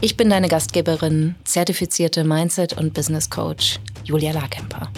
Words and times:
Ich 0.00 0.16
bin 0.16 0.28
deine 0.28 0.48
Gastgeberin, 0.48 1.34
zertifizierte 1.44 2.24
Mindset- 2.24 2.76
und 2.76 2.92
Business 2.92 3.30
Coach 3.30 3.78
Julia 4.04 4.32
Larkemper. 4.32 4.90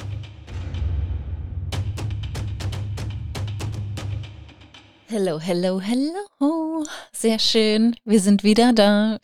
Hello, 5.07 5.38
hello, 5.38 5.80
hello. 5.80 6.85
Sehr 7.12 7.38
schön. 7.38 7.95
Wir 8.05 8.21
sind 8.21 8.43
wieder 8.43 8.73
da. 8.73 9.19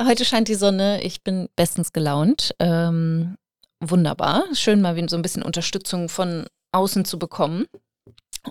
Heute 0.00 0.24
scheint 0.24 0.48
die 0.48 0.54
Sonne. 0.54 1.02
Ich 1.02 1.22
bin 1.22 1.48
bestens 1.54 1.92
gelaunt. 1.92 2.54
Ähm, 2.58 3.36
wunderbar. 3.80 4.44
Schön 4.54 4.80
mal 4.80 4.96
so 5.08 5.16
ein 5.16 5.22
bisschen 5.22 5.42
Unterstützung 5.42 6.08
von 6.08 6.46
außen 6.72 7.04
zu 7.04 7.18
bekommen 7.18 7.66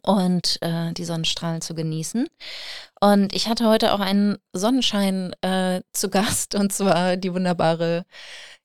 und 0.04 0.58
äh, 0.62 0.94
die 0.94 1.06
Sonnenstrahlen 1.06 1.62
zu 1.62 1.76
genießen. 1.76 2.28
Und 3.00 3.34
ich 3.34 3.48
hatte 3.48 3.68
heute 3.68 3.94
auch 3.94 4.00
einen 4.00 4.38
Sonnenschein 4.54 5.34
äh, 5.42 5.82
zu 5.94 6.10
Gast 6.12 6.56
und 6.56 6.74
zwar 6.74 7.18
die 7.18 7.34
wunderbare 7.34 8.06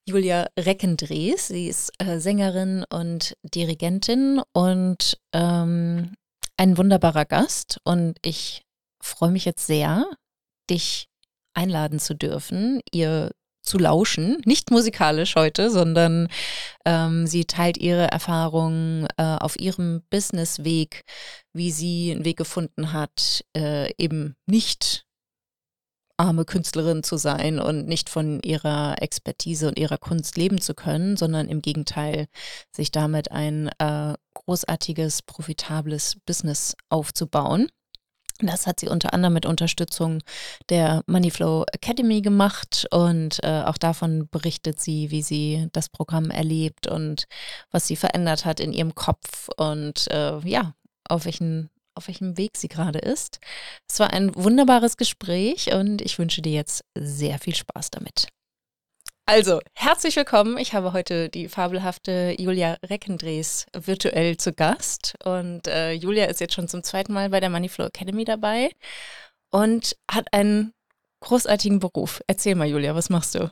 Julia 0.07 0.49
Reckendrees. 0.59 1.49
Sie 1.49 1.69
ist 1.69 1.93
äh, 1.99 2.19
Sängerin 2.19 2.85
und 2.91 3.37
Dirigentin 3.43 4.41
und 4.53 5.19
ähm, 5.33 6.15
ein 6.57 6.77
wunderbarer 6.77 7.25
Gast. 7.25 7.81
Und 7.85 8.19
ich 8.23 8.63
freue 9.01 9.31
mich 9.31 9.45
jetzt 9.45 9.67
sehr, 9.67 10.07
dich 10.71 11.09
einladen 11.55 11.99
zu 11.99 12.15
dürfen, 12.15 12.81
ihr 12.93 13.31
zu 13.63 13.79
lauschen. 13.79 14.43
Nicht 14.45 14.71
musikalisch 14.71 15.37
heute, 15.37 15.71
sondern 15.71 16.29
ähm, 16.85 17.27
sie 17.27 17.45
teilt 17.45 17.79
ihre 17.79 18.11
Erfahrungen 18.11 19.07
äh, 19.17 19.23
auf 19.23 19.59
ihrem 19.59 20.03
Businessweg, 20.11 21.05
wie 21.53 21.71
sie 21.71 22.13
einen 22.13 22.25
Weg 22.25 22.37
gefunden 22.37 22.93
hat, 22.93 23.45
äh, 23.57 23.93
eben 23.97 24.37
nicht 24.47 25.07
arme 26.17 26.45
Künstlerin 26.45 27.03
zu 27.03 27.17
sein 27.17 27.59
und 27.59 27.89
nicht 27.89 28.09
von 28.09 28.41
ihrer 28.43 29.01
Expertise 29.01 29.69
und 29.69 29.79
ihrer 29.79 29.99
Kunst 29.99 30.37
leben 30.37 30.61
zu 30.61 30.75
können, 30.75 31.17
sondern 31.17 31.49
im 31.49 31.63
Gegenteil 31.63 32.29
sich 32.71 32.93
damit 32.93 33.33
ein 33.33 33.71
äh, 33.79 34.15
großartiges, 34.35 35.23
profitables 35.23 36.17
Business 36.25 36.77
aufzubauen. 36.91 37.69
Das 38.43 38.67
hat 38.67 38.81
sie 38.81 38.89
unter 38.89 39.15
anderem 39.15 39.35
mit 39.35 39.47
Unterstützung 39.47 40.23
der 40.69 41.03
Moneyflow 41.07 41.65
Academy 41.73 42.21
gemacht 42.23 42.87
und 42.91 43.43
äh, 43.43 43.63
auch 43.63 43.79
davon 43.79 44.29
berichtet 44.31 44.81
sie, 44.81 45.11
wie 45.11 45.23
sie 45.23 45.69
das 45.73 45.89
Programm 45.89 46.31
erlebt 46.31 46.87
und 46.89 47.27
was 47.71 47.87
sie 47.87 47.97
verändert 47.97 48.45
hat 48.45 48.61
in 48.61 48.73
ihrem 48.73 48.95
Kopf 48.95 49.49
und 49.57 50.11
äh, 50.11 50.39
ja, 50.41 50.75
auf 51.09 51.25
welchen 51.25 51.71
auf 51.95 52.09
welchem 52.09 52.39
Weg 52.39 52.57
sie 52.57 52.69
gerade 52.69 52.99
ist. 52.99 53.39
Es 53.87 54.01
war 54.01 54.15
ein 54.15 54.35
wunderbares 54.35 54.97
Gespräch 54.97 55.75
und 55.75 56.01
ich 56.01 56.19
wünsche 56.19 56.41
dir 56.41 56.53
jetzt 56.53 56.85
sehr 56.95 57.39
viel 57.39 57.55
Spaß 57.55 57.91
damit. 57.91 58.29
Also, 59.35 59.61
herzlich 59.73 60.15
willkommen. 60.17 60.59
Ich 60.59 60.75
habe 60.75 60.93
heute 60.93 61.31
die 61.31 61.49
fabelhafte 61.49 62.37
Julia 62.39 62.77
Reckendrees 62.85 63.65
virtuell 63.73 64.37
zu 64.37 64.53
Gast. 64.53 65.15
Und 65.25 65.69
äh, 65.69 65.93
Julia 65.93 66.27
ist 66.27 66.43
jetzt 66.43 66.53
schon 66.53 66.69
zum 66.69 66.83
zweiten 66.83 67.15
Mal 67.15 67.31
bei 67.31 67.41
der 67.41 67.49
Moneyflow 67.49 67.87
Academy 67.87 68.27
dabei 68.27 68.69
und 69.51 69.97
hat 70.11 70.27
einen 70.35 70.75
großartigen 71.21 71.79
Beruf. 71.79 72.21
Erzähl 72.27 72.57
mal, 72.57 72.67
Julia, 72.67 72.95
was 72.95 73.09
machst 73.09 73.35
du? 73.35 73.49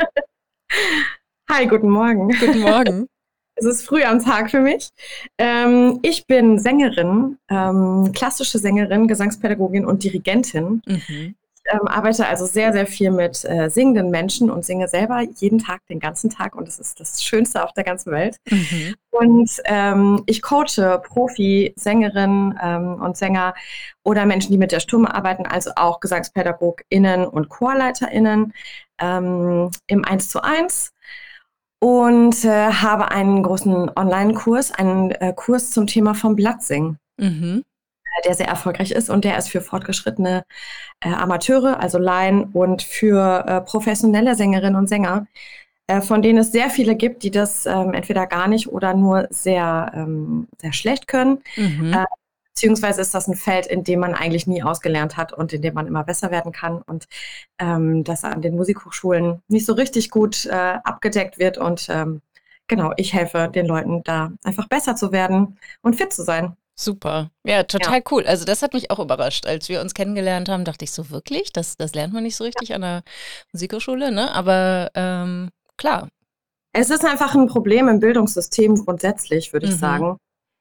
Hi, 1.50 1.66
guten 1.66 1.88
Morgen. 1.88 2.28
Guten 2.28 2.60
Morgen. 2.60 3.06
Es 3.56 3.66
ist 3.66 3.86
früh 3.86 4.02
am 4.04 4.24
Tag 4.24 4.50
für 4.50 4.60
mich. 4.60 4.88
Ähm, 5.36 5.98
ich 6.00 6.26
bin 6.26 6.58
Sängerin, 6.58 7.36
ähm, 7.50 8.10
klassische 8.14 8.58
Sängerin, 8.58 9.06
Gesangspädagogin 9.06 9.84
und 9.84 10.02
Dirigentin. 10.02 10.80
Mhm 10.86 11.34
ähm, 11.70 11.86
arbeite 11.86 12.26
also 12.26 12.46
sehr, 12.46 12.72
sehr 12.72 12.86
viel 12.86 13.10
mit 13.10 13.44
äh, 13.44 13.68
singenden 13.68 14.10
Menschen 14.10 14.50
und 14.50 14.64
singe 14.64 14.88
selber 14.88 15.22
jeden 15.36 15.58
Tag, 15.58 15.80
den 15.88 16.00
ganzen 16.00 16.30
Tag. 16.30 16.54
Und 16.54 16.66
das 16.66 16.78
ist 16.78 17.00
das 17.00 17.22
Schönste 17.22 17.64
auf 17.64 17.72
der 17.72 17.84
ganzen 17.84 18.12
Welt. 18.12 18.36
Mhm. 18.48 18.94
Und 19.10 19.50
ähm, 19.64 20.22
ich 20.26 20.42
coache 20.42 21.00
Profi-Sängerinnen 21.02 22.58
ähm, 22.62 22.94
und 23.00 23.16
Sänger 23.16 23.54
oder 24.02 24.26
Menschen, 24.26 24.52
die 24.52 24.58
mit 24.58 24.72
der 24.72 24.80
Stimme 24.80 25.14
arbeiten, 25.14 25.46
also 25.46 25.70
auch 25.76 26.00
GesangspädagogInnen 26.00 27.26
und 27.26 27.48
ChorleiterInnen 27.48 28.52
ähm, 29.00 29.70
im 29.86 30.04
1 30.04 30.28
zu 30.28 30.42
1 30.42 30.92
und 31.80 32.44
äh, 32.44 32.72
habe 32.72 33.10
einen 33.10 33.42
großen 33.42 33.90
Online-Kurs, 33.96 34.72
einen 34.72 35.10
äh, 35.12 35.32
Kurs 35.34 35.70
zum 35.70 35.86
Thema 35.86 36.14
vom 36.14 36.36
Blattsingen. 36.36 36.98
Mhm 37.18 37.64
der 38.24 38.34
sehr 38.34 38.48
erfolgreich 38.48 38.90
ist 38.90 39.10
und 39.10 39.24
der 39.24 39.38
ist 39.38 39.48
für 39.48 39.60
fortgeschrittene 39.60 40.44
äh, 41.00 41.12
Amateure, 41.12 41.80
also 41.80 41.98
Laien 41.98 42.44
und 42.52 42.82
für 42.82 43.44
äh, 43.46 43.60
professionelle 43.60 44.34
Sängerinnen 44.34 44.76
und 44.76 44.88
Sänger, 44.88 45.26
äh, 45.86 46.00
von 46.00 46.22
denen 46.22 46.38
es 46.38 46.52
sehr 46.52 46.70
viele 46.70 46.96
gibt, 46.96 47.22
die 47.22 47.30
das 47.30 47.66
ähm, 47.66 47.94
entweder 47.94 48.26
gar 48.26 48.48
nicht 48.48 48.68
oder 48.68 48.94
nur 48.94 49.26
sehr, 49.30 49.92
ähm, 49.94 50.48
sehr 50.60 50.72
schlecht 50.72 51.08
können. 51.08 51.42
Mhm. 51.56 51.92
Äh, 51.92 52.04
beziehungsweise 52.54 53.00
ist 53.00 53.14
das 53.14 53.26
ein 53.26 53.36
Feld, 53.36 53.66
in 53.66 53.84
dem 53.84 54.00
man 54.00 54.14
eigentlich 54.14 54.46
nie 54.46 54.62
ausgelernt 54.62 55.16
hat 55.16 55.32
und 55.32 55.52
in 55.52 55.62
dem 55.62 55.74
man 55.74 55.86
immer 55.86 56.04
besser 56.04 56.30
werden 56.30 56.52
kann 56.52 56.82
und 56.82 57.06
ähm, 57.58 58.04
das 58.04 58.22
an 58.22 58.42
den 58.42 58.54
Musikhochschulen 58.54 59.42
nicht 59.48 59.64
so 59.64 59.72
richtig 59.72 60.10
gut 60.10 60.46
äh, 60.46 60.78
abgedeckt 60.84 61.38
wird 61.38 61.58
und 61.58 61.88
ähm, 61.88 62.20
genau, 62.68 62.92
ich 62.96 63.14
helfe 63.14 63.48
den 63.48 63.66
Leuten 63.66 64.02
da 64.04 64.32
einfach 64.44 64.68
besser 64.68 64.94
zu 64.94 65.10
werden 65.10 65.58
und 65.82 65.96
fit 65.96 66.12
zu 66.12 66.22
sein. 66.22 66.56
Super. 66.80 67.30
Ja, 67.44 67.62
total 67.64 67.98
ja. 67.98 68.04
cool. 68.10 68.26
Also 68.26 68.46
das 68.46 68.62
hat 68.62 68.72
mich 68.72 68.90
auch 68.90 68.98
überrascht. 68.98 69.44
Als 69.44 69.68
wir 69.68 69.82
uns 69.82 69.92
kennengelernt 69.92 70.48
haben, 70.48 70.64
dachte 70.64 70.86
ich 70.86 70.92
so, 70.92 71.10
wirklich? 71.10 71.52
Das, 71.52 71.76
das 71.76 71.94
lernt 71.94 72.14
man 72.14 72.22
nicht 72.22 72.36
so 72.36 72.44
richtig 72.44 72.70
ja. 72.70 72.76
an 72.76 72.80
der 72.80 73.02
Musikhochschule, 73.52 74.10
ne? 74.10 74.32
Aber 74.32 74.90
ähm, 74.94 75.50
klar. 75.76 76.08
Es 76.72 76.88
ist 76.88 77.04
einfach 77.04 77.34
ein 77.34 77.48
Problem 77.48 77.86
im 77.88 78.00
Bildungssystem 78.00 78.76
grundsätzlich, 78.76 79.52
würde 79.52 79.66
ich 79.66 79.72
mhm. 79.72 79.78
sagen, 79.78 80.16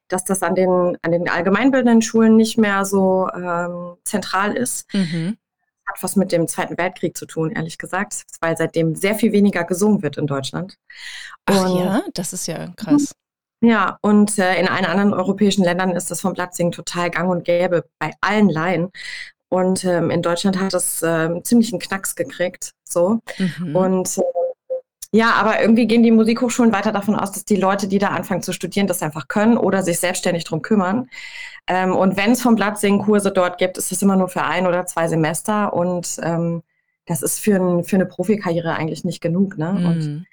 dass 0.08 0.24
das 0.24 0.42
an 0.42 0.54
den, 0.54 0.98
an 1.00 1.10
den 1.10 1.26
allgemeinbildenden 1.26 2.02
Schulen 2.02 2.36
nicht 2.36 2.58
mehr 2.58 2.84
so 2.84 3.26
ähm, 3.34 3.94
zentral 4.04 4.54
ist. 4.54 4.92
Mhm. 4.92 5.38
Hat 5.86 6.02
was 6.02 6.16
mit 6.16 6.32
dem 6.32 6.46
Zweiten 6.48 6.76
Weltkrieg 6.76 7.16
zu 7.16 7.24
tun, 7.24 7.50
ehrlich 7.50 7.78
gesagt, 7.78 8.24
weil 8.42 8.58
seitdem 8.58 8.94
sehr 8.94 9.14
viel 9.14 9.32
weniger 9.32 9.64
gesungen 9.64 10.02
wird 10.02 10.18
in 10.18 10.26
Deutschland. 10.26 10.76
Ach 11.46 11.64
Und, 11.64 11.78
ja, 11.78 12.02
das 12.12 12.34
ist 12.34 12.46
ja 12.46 12.74
krass. 12.76 13.14
Ja, 13.62 13.98
und 14.00 14.38
äh, 14.38 14.58
in 14.58 14.68
allen 14.68 14.86
anderen 14.86 15.12
europäischen 15.12 15.64
Ländern 15.64 15.90
ist 15.90 16.10
das 16.10 16.22
vom 16.22 16.32
Platzsingen 16.32 16.72
total 16.72 17.10
gang 17.10 17.30
und 17.30 17.44
gäbe, 17.44 17.84
bei 17.98 18.12
allen 18.20 18.48
Laien. 18.48 18.90
Und 19.50 19.84
ähm, 19.84 20.10
in 20.10 20.22
Deutschland 20.22 20.58
hat 20.58 20.72
das 20.72 21.02
ähm, 21.02 21.44
ziemlich 21.44 21.72
einen 21.72 21.80
Knacks 21.80 22.14
gekriegt. 22.14 22.72
So. 22.84 23.20
Mhm. 23.38 23.76
Und 23.76 24.18
äh, 24.18 24.22
ja, 25.12 25.32
aber 25.32 25.60
irgendwie 25.60 25.86
gehen 25.88 26.04
die 26.04 26.12
Musikhochschulen 26.12 26.72
weiter 26.72 26.92
davon 26.92 27.16
aus, 27.16 27.32
dass 27.32 27.44
die 27.44 27.56
Leute, 27.56 27.88
die 27.88 27.98
da 27.98 28.08
anfangen 28.08 28.42
zu 28.42 28.52
studieren, 28.52 28.86
das 28.86 29.02
einfach 29.02 29.26
können 29.26 29.58
oder 29.58 29.82
sich 29.82 29.98
selbstständig 29.98 30.44
drum 30.44 30.62
kümmern. 30.62 31.10
Ähm, 31.66 31.96
und 31.96 32.16
wenn 32.16 32.30
es 32.30 32.42
vom 32.42 32.54
Platzsingen 32.54 33.02
Kurse 33.02 33.32
dort 33.32 33.58
gibt, 33.58 33.76
ist 33.76 33.90
das 33.90 34.02
immer 34.02 34.16
nur 34.16 34.28
für 34.28 34.44
ein 34.44 34.66
oder 34.68 34.86
zwei 34.86 35.08
Semester. 35.08 35.72
Und 35.72 36.18
ähm, 36.22 36.62
das 37.06 37.22
ist 37.22 37.40
für, 37.40 37.56
ein, 37.56 37.84
für 37.84 37.96
eine 37.96 38.06
Profikarriere 38.06 38.74
eigentlich 38.74 39.04
nicht 39.04 39.20
genug. 39.20 39.58
Ne? 39.58 39.72
Mhm. 39.72 39.86
Und 39.86 40.26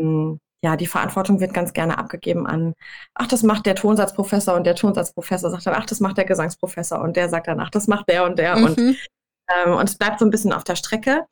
ähm, 0.00 0.40
ja, 0.62 0.76
die 0.76 0.86
Verantwortung 0.86 1.40
wird 1.40 1.52
ganz 1.52 1.72
gerne 1.72 1.98
abgegeben 1.98 2.46
an, 2.46 2.74
ach, 3.14 3.26
das 3.26 3.42
macht 3.42 3.66
der 3.66 3.74
Tonsatzprofessor 3.74 4.54
und 4.54 4.64
der 4.64 4.76
Tonsatzprofessor 4.76 5.50
sagt 5.50 5.66
dann, 5.66 5.74
ach, 5.74 5.86
das 5.86 6.00
macht 6.00 6.18
der 6.18 6.24
Gesangsprofessor 6.24 7.00
und 7.00 7.16
der 7.16 7.28
sagt 7.28 7.48
dann, 7.48 7.60
ach, 7.60 7.70
das 7.70 7.88
macht 7.88 8.08
der 8.08 8.24
und 8.24 8.38
der. 8.38 8.56
Mhm. 8.56 8.64
Und, 8.64 8.78
ähm, 8.78 9.74
und 9.74 9.88
es 9.88 9.96
bleibt 9.96 10.20
so 10.20 10.24
ein 10.24 10.30
bisschen 10.30 10.52
auf 10.52 10.64
der 10.64 10.76
Strecke. 10.76 11.26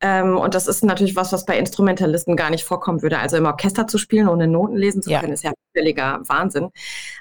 Ähm, 0.00 0.36
und 0.36 0.54
das 0.54 0.66
ist 0.66 0.82
natürlich 0.82 1.14
was, 1.14 1.32
was 1.32 1.44
bei 1.44 1.56
Instrumentalisten 1.56 2.36
gar 2.36 2.50
nicht 2.50 2.64
vorkommen 2.64 3.02
würde. 3.02 3.18
Also 3.18 3.36
im 3.36 3.46
Orchester 3.46 3.86
zu 3.86 3.98
spielen, 3.98 4.28
ohne 4.28 4.48
Noten 4.48 4.76
lesen 4.76 5.00
zu 5.00 5.10
können, 5.10 5.28
ja. 5.28 5.34
ist 5.34 5.44
ja 5.44 5.52
völliger 5.76 6.20
Wahnsinn. 6.26 6.70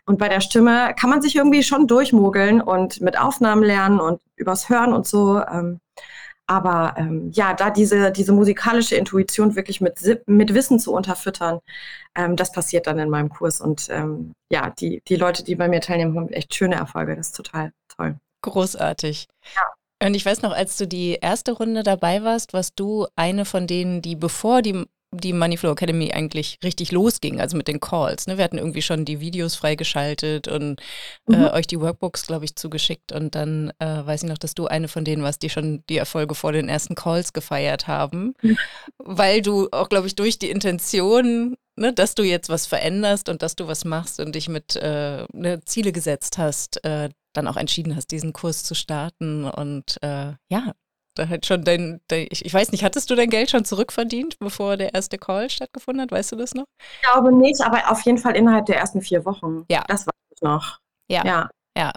Und 0.06 0.18
bei 0.18 0.30
der 0.30 0.42
Stimme 0.42 0.96
kann 1.00 1.12
man 1.12 1.22
sich 1.22 1.36
irgendwie 1.36 1.62
schon 1.62 1.86
durchmogeln 1.86 2.60
und 2.60 3.00
mit 3.00 3.19
Aufnahmen 3.19 3.63
lernen 3.63 4.00
und 4.00 4.19
übers 4.36 4.68
Hören 4.68 4.94
und 4.94 5.06
so. 5.06 5.40
Ähm, 5.42 5.80
aber 6.51 6.95
ähm, 6.98 7.31
ja, 7.31 7.53
da 7.53 7.69
diese, 7.69 8.12
diese 8.12 8.33
musikalische 8.33 8.98
Intuition 8.98 9.56
wirklich 9.56 9.80
mit, 9.80 10.01
mit 10.25 10.53
Wissen 10.53 10.80
zu 10.80 10.94
unterfüttern, 10.94 11.59
ähm, 12.13 12.36
das 12.36 12.51
passiert 12.51 12.88
dann 12.88 13.00
in 13.00 13.09
meinem 13.09 13.30
Kurs. 13.30 13.62
Und 13.62 13.88
ähm, 13.89 14.33
ja, 14.51 14.69
die, 14.69 15.01
die 15.07 15.15
Leute, 15.15 15.45
die 15.45 15.56
bei 15.56 15.69
mir 15.69 15.80
teilnehmen, 15.80 16.13
haben 16.18 16.27
echt 16.27 16.53
schöne 16.53 16.75
Erfolge. 16.75 17.15
Das 17.15 17.27
ist 17.27 17.38
total 17.38 17.71
toll. 17.88 18.18
Großartig. 18.42 19.27
Ja. 19.56 20.06
Und 20.06 20.13
ich 20.13 20.25
weiß 20.25 20.42
noch, 20.42 20.51
als 20.51 20.75
du 20.75 20.88
die 20.88 21.13
erste 21.21 21.53
Runde 21.53 21.83
dabei 21.83 22.21
warst, 22.21 22.51
warst 22.51 22.74
du 22.75 23.07
eine 23.15 23.45
von 23.45 23.65
denen, 23.65 24.01
die 24.01 24.18
bevor 24.18 24.62
die 24.62 24.86
die 25.13 25.34
Moneyflow 25.34 25.74
Academy 25.74 26.12
eigentlich 26.13 26.58
richtig 26.63 26.92
losging, 26.92 27.42
also 27.42 27.58
mit 27.58 27.68
den 27.68 27.81
Calls. 27.81 28.28
Ne? 28.28 28.38
Wir 28.38 28.46
hatten 28.46 28.58
irgendwie 28.58 28.81
schon 28.81 29.04
die 29.04 29.19
Videos 29.19 29.56
freigeschaltet 29.56 30.48
und 30.48 30.81
äh, 31.30 31.36
mhm. 31.36 31.44
äh, 31.44 31.52
euch 31.52 31.68
die 31.68 31.80
Workbooks, 31.81 32.25
glaube 32.25 32.46
ich, 32.46 32.56
zugeschickt. 32.56 33.12
Und 33.12 33.36
dann 33.36 33.74
äh, 33.80 34.06
weiß 34.06 34.24
ich 34.24 34.30
noch, 34.30 34.38
dass 34.38 34.56
du 34.56 34.68
eine 34.68 34.88
von 34.88 35.04
denen 35.04 35.24
warst, 35.24 35.42
die 35.44 35.50
schon 35.50 35.84
die 35.90 35.98
Erfolge 35.98 36.34
vor 36.34 36.54
den 36.54 36.69
ersten 36.69 36.96
Calls 36.96 37.34
gefeiert 37.34 37.88
haben, 37.88 38.34
mhm. 38.42 38.58
weil 39.00 39.42
du 39.42 39.68
auch, 39.72 39.90
glaube 39.90 40.08
ich, 40.08 40.16
durch 40.16 40.40
die 40.40 40.50
Intention, 40.50 41.58
ne, 41.75 41.92
dass 41.92 42.16
du 42.16 42.24
jetzt 42.24 42.48
was 42.48 42.66
veränderst 42.66 43.28
und 43.28 43.42
dass 43.42 43.58
du 43.58 43.68
was 43.68 43.84
machst 43.84 44.22
und 44.22 44.36
dich 44.36 44.48
mit 44.48 44.78
äh, 44.78 45.25
ne, 45.34 45.60
Ziele 45.66 45.92
gesetzt 45.92 46.38
hast, 46.38 46.84
äh, 46.86 47.10
dann 47.34 47.48
auch 47.48 47.58
entschieden 47.58 47.98
hast, 47.98 48.12
diesen 48.12 48.31
Kurs 48.31 48.63
zu 48.63 48.75
starten. 48.75 49.44
Und 49.44 49.98
äh, 50.02 50.34
ja, 50.50 50.74
da 51.16 51.28
hat 51.28 51.46
schon 51.46 51.63
dein, 51.63 52.02
dein 52.08 52.28
ich, 52.30 52.46
ich, 52.46 52.54
weiß 52.54 52.72
nicht, 52.72 52.84
hattest 52.84 53.10
du 53.10 53.16
dein 53.16 53.30
Geld 53.30 53.50
schon 53.50 53.66
zurückverdient, 53.66 54.40
bevor 54.40 54.78
der 54.78 54.94
erste 54.94 55.18
Call 55.18 55.50
stattgefunden 55.50 56.02
hat? 56.02 56.12
Weißt 56.12 56.31
du 56.31 56.36
das 56.36 56.54
noch? 56.54 56.66
Ich 56.80 57.02
glaube 57.02 57.34
nicht, 57.34 57.62
aber 57.62 57.92
auf 57.92 58.02
jeden 58.02 58.18
Fall 58.18 58.36
innerhalb 58.36 58.66
der 58.66 58.78
ersten 58.78 59.02
vier 59.02 59.25
Wochen. 59.25 59.66
Ja. 59.69 59.84
Das 59.88 60.06
weiß 60.08 60.13
ich 60.36 60.42
noch. 60.42 60.80
Ja. 61.10 61.24
Ja. 61.25 61.50
Ja, 61.78 61.94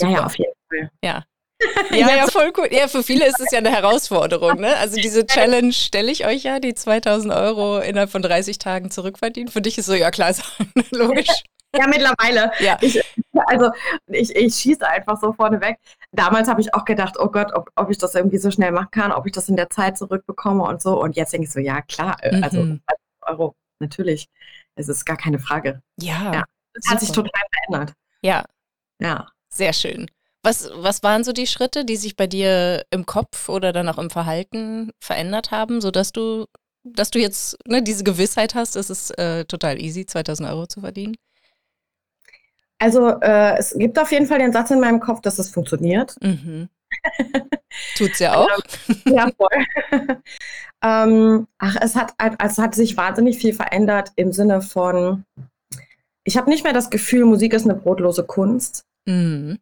ja, 0.00 0.08
ja 0.08 0.26
auf 0.26 0.36
jeden 0.36 0.52
Fall. 0.68 0.90
Ja. 1.02 1.24
Ja, 1.90 2.16
ja, 2.16 2.26
voll 2.26 2.52
cool. 2.56 2.68
Ja, 2.72 2.88
für 2.88 3.04
viele 3.04 3.24
ist 3.24 3.38
es 3.38 3.52
ja 3.52 3.58
eine 3.58 3.70
Herausforderung. 3.70 4.60
Ne? 4.60 4.76
Also 4.78 4.96
diese 4.96 5.24
Challenge 5.26 5.72
stelle 5.72 6.10
ich 6.10 6.26
euch 6.26 6.42
ja, 6.42 6.58
die 6.58 6.74
2000 6.74 7.32
Euro 7.32 7.78
innerhalb 7.78 8.10
von 8.10 8.20
30 8.20 8.58
Tagen 8.58 8.90
zurückverdienen. 8.90 9.48
Für 9.48 9.62
dich 9.62 9.78
ist 9.78 9.86
so, 9.86 9.94
ja 9.94 10.10
klar, 10.10 10.34
logisch. 10.90 11.44
Ja, 11.74 11.86
mittlerweile. 11.86 12.52
Ja. 12.60 12.78
Ich, 12.80 13.02
also 13.46 13.70
ich, 14.06 14.34
ich 14.36 14.54
schieße 14.54 14.86
einfach 14.86 15.18
so 15.20 15.32
vorneweg. 15.32 15.78
Damals 16.12 16.48
habe 16.48 16.60
ich 16.60 16.74
auch 16.74 16.84
gedacht, 16.84 17.16
oh 17.18 17.28
Gott, 17.28 17.52
ob, 17.54 17.70
ob 17.76 17.90
ich 17.90 17.98
das 17.98 18.14
irgendwie 18.14 18.38
so 18.38 18.50
schnell 18.50 18.72
machen 18.72 18.90
kann, 18.90 19.12
ob 19.12 19.26
ich 19.26 19.32
das 19.32 19.48
in 19.48 19.56
der 19.56 19.70
Zeit 19.70 19.96
zurückbekomme 19.96 20.62
und 20.64 20.82
so. 20.82 21.00
Und 21.00 21.16
jetzt 21.16 21.32
denke 21.32 21.46
ich 21.46 21.52
so, 21.52 21.60
ja 21.60 21.80
klar, 21.82 22.16
äh, 22.20 22.42
also 22.42 22.62
mhm. 22.62 22.82
Euro, 23.22 23.54
natürlich. 23.78 24.28
Es 24.74 24.88
ist 24.88 25.04
gar 25.04 25.16
keine 25.16 25.38
Frage. 25.38 25.82
Ja. 25.98 26.32
ja. 26.32 26.44
Das 26.74 26.90
hat 26.90 27.00
sich 27.00 27.12
total 27.12 27.30
verändert. 27.52 27.94
Ja. 28.22 28.44
Ja. 29.00 29.26
Sehr 29.48 29.72
schön. 29.72 30.10
Was, 30.42 30.70
was 30.74 31.02
waren 31.02 31.24
so 31.24 31.32
die 31.32 31.46
Schritte, 31.46 31.84
die 31.84 31.96
sich 31.96 32.16
bei 32.16 32.26
dir 32.26 32.84
im 32.90 33.06
Kopf 33.06 33.48
oder 33.48 33.72
dann 33.72 33.88
auch 33.88 33.98
im 33.98 34.10
Verhalten 34.10 34.90
verändert 35.00 35.52
haben, 35.52 35.80
sodass 35.80 36.12
du, 36.12 36.46
dass 36.82 37.10
du 37.10 37.20
jetzt 37.20 37.56
ne, 37.66 37.82
diese 37.82 38.02
Gewissheit 38.02 38.54
hast, 38.54 38.74
es 38.74 38.90
ist 38.90 39.16
äh, 39.18 39.44
total 39.44 39.80
easy, 39.80 40.04
2000 40.04 40.48
Euro 40.48 40.66
zu 40.66 40.80
verdienen? 40.80 41.16
Also 42.82 43.10
äh, 43.20 43.56
es 43.58 43.74
gibt 43.78 43.96
auf 43.96 44.10
jeden 44.10 44.26
Fall 44.26 44.40
den 44.40 44.50
Satz 44.50 44.72
in 44.72 44.80
meinem 44.80 44.98
Kopf, 44.98 45.20
dass 45.20 45.38
es 45.38 45.50
funktioniert. 45.50 46.16
Mhm. 46.20 46.68
Tut's 47.96 48.18
ja 48.18 48.34
auch. 48.34 48.48
ja, 49.04 49.30
voll. 49.36 49.66
ähm, 50.82 51.46
ach, 51.58 51.76
es 51.80 51.94
hat, 51.94 52.12
also 52.18 52.60
hat 52.60 52.74
sich 52.74 52.96
wahnsinnig 52.96 53.38
viel 53.38 53.54
verändert 53.54 54.10
im 54.16 54.32
Sinne 54.32 54.62
von, 54.62 55.24
ich 56.24 56.36
habe 56.36 56.50
nicht 56.50 56.64
mehr 56.64 56.72
das 56.72 56.90
Gefühl, 56.90 57.24
Musik 57.24 57.52
ist 57.52 57.66
eine 57.66 57.76
brotlose 57.76 58.24
Kunst. 58.24 58.84
Mhm. 59.06 59.60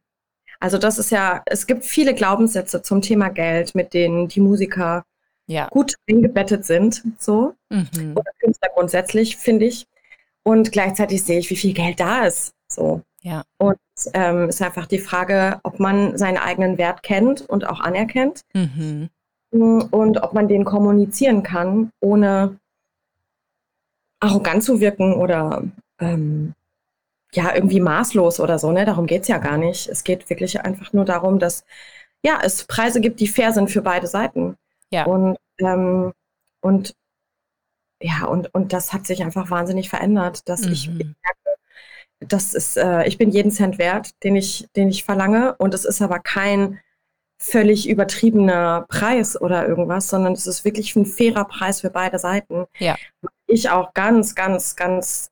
Also 0.59 0.79
das 0.79 0.99
ist 0.99 1.11
ja, 1.11 1.43
es 1.45 1.67
gibt 1.67 1.85
viele 1.85 2.15
Glaubenssätze 2.15 2.81
zum 2.81 3.03
Thema 3.03 3.29
Geld, 3.29 3.75
mit 3.75 3.93
denen 3.93 4.29
die 4.29 4.41
Musiker 4.41 5.05
ja. 5.47 5.69
gut 5.69 5.93
eingebettet 6.09 6.65
sind, 6.65 7.03
so. 7.19 7.55
Mhm. 7.69 8.15
Oder 8.17 8.31
Künstler 8.41 8.71
grundsätzlich, 8.75 9.37
finde 9.37 9.67
ich. 9.67 9.87
Und 10.43 10.73
gleichzeitig 10.73 11.23
sehe 11.23 11.39
ich, 11.39 11.51
wie 11.51 11.57
viel 11.57 11.75
Geld 11.75 12.01
da 12.01 12.25
ist. 12.25 12.55
So. 12.67 13.03
Ja. 13.23 13.45
Und 13.59 13.79
ähm, 14.15 14.49
ist 14.49 14.63
einfach 14.63 14.87
die 14.87 14.99
Frage, 14.99 15.61
ob 15.63 15.79
man 15.79 16.17
seinen 16.17 16.39
eigenen 16.39 16.79
Wert 16.79 17.03
kennt 17.03 17.43
und 17.43 17.67
auch 17.69 17.81
anerkennt 17.81 18.43
mhm. 18.55 19.11
und 19.51 20.23
ob 20.23 20.33
man 20.33 20.49
den 20.49 20.65
kommunizieren 20.65 21.43
kann, 21.43 21.91
ohne 22.01 22.59
arrogant 24.21 24.63
zu 24.63 24.81
wirken 24.81 25.15
oder 25.15 25.63
ähm, 25.99 26.55
ja, 27.33 27.55
irgendwie 27.55 27.81
maßlos 27.81 28.41
oder 28.41 28.59
so. 28.59 28.73
Ne? 28.73 28.85
Darum 28.85 29.07
geht 29.07 29.23
es 29.23 29.29
ja 29.29 29.39
gar 29.39 29.57
nicht. 29.57 29.89
Es 29.89 30.05
geht 30.05 30.29
wirklich 30.31 30.61
einfach 30.63 30.93
nur 30.93 31.05
darum, 31.05 31.39
dass 31.39 31.65
ja, 32.25 32.39
es 32.43 32.65
Preise 32.65 33.01
gibt, 33.01 33.21
die 33.21 33.29
fair 33.29 33.53
sind 33.53 33.71
für 33.71 33.83
beide 33.83 34.07
Seiten. 34.07 34.57
Ja. 34.91 35.05
Und, 35.05 35.39
ähm, 35.59 36.13
und 36.61 36.95
ja, 38.03 38.25
und, 38.25 38.53
und 38.55 38.73
das 38.73 38.93
hat 38.93 39.07
sich 39.07 39.23
einfach 39.23 39.51
wahnsinnig 39.51 39.91
verändert, 39.91 40.49
dass 40.49 40.63
mhm. 40.63 40.73
ich, 40.73 40.89
ich 40.89 41.07
merke, 41.07 41.40
das 42.21 42.55
ist, 42.55 42.77
äh, 42.77 43.07
ich 43.07 43.19
bin 43.19 43.31
jeden 43.31 43.51
Cent 43.51 43.79
wert, 43.79 44.11
den 44.23 44.37
ich, 44.37 44.69
den 44.77 44.89
ich 44.89 45.05
verlange. 45.05 45.57
Und 45.57 45.75
es 45.75 45.85
ist 45.85 46.03
aber 46.03 46.19
kein 46.19 46.81
völlig 47.39 47.89
übertriebener 47.89 48.85
Preis 48.89 49.41
oder 49.41 49.67
irgendwas, 49.67 50.09
sondern 50.09 50.35
es 50.35 50.47
ist 50.47 50.65
wirklich 50.65 50.95
ein 50.95 51.07
fairer 51.07 51.47
Preis 51.47 51.81
für 51.81 51.91
beide 51.91 52.19
Seiten. 52.19 52.67
Ja. 52.79 52.97
Ich 53.47 53.71
auch 53.71 53.95
ganz, 53.95 54.35
ganz, 54.35 54.77
ganz 54.77 55.31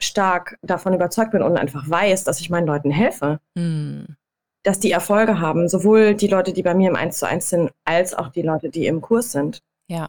stark 0.00 0.58
davon 0.62 0.92
überzeugt 0.92 1.30
bin 1.30 1.42
und 1.42 1.56
einfach 1.56 1.88
weiß, 1.88 2.24
dass 2.24 2.40
ich 2.40 2.50
meinen 2.50 2.66
Leuten 2.66 2.90
helfe. 2.90 3.38
Hm. 3.56 4.16
Dass 4.64 4.80
die 4.80 4.90
Erfolge 4.90 5.40
haben, 5.40 5.68
sowohl 5.68 6.14
die 6.14 6.26
Leute, 6.26 6.52
die 6.52 6.62
bei 6.62 6.74
mir 6.74 6.90
im 6.90 6.96
1 6.96 7.18
zu 7.18 7.28
1 7.28 7.48
sind, 7.48 7.70
als 7.84 8.14
auch 8.14 8.28
die 8.28 8.42
Leute, 8.42 8.70
die 8.70 8.86
im 8.86 9.00
Kurs 9.00 9.30
sind. 9.30 9.62
Ja. 9.88 10.08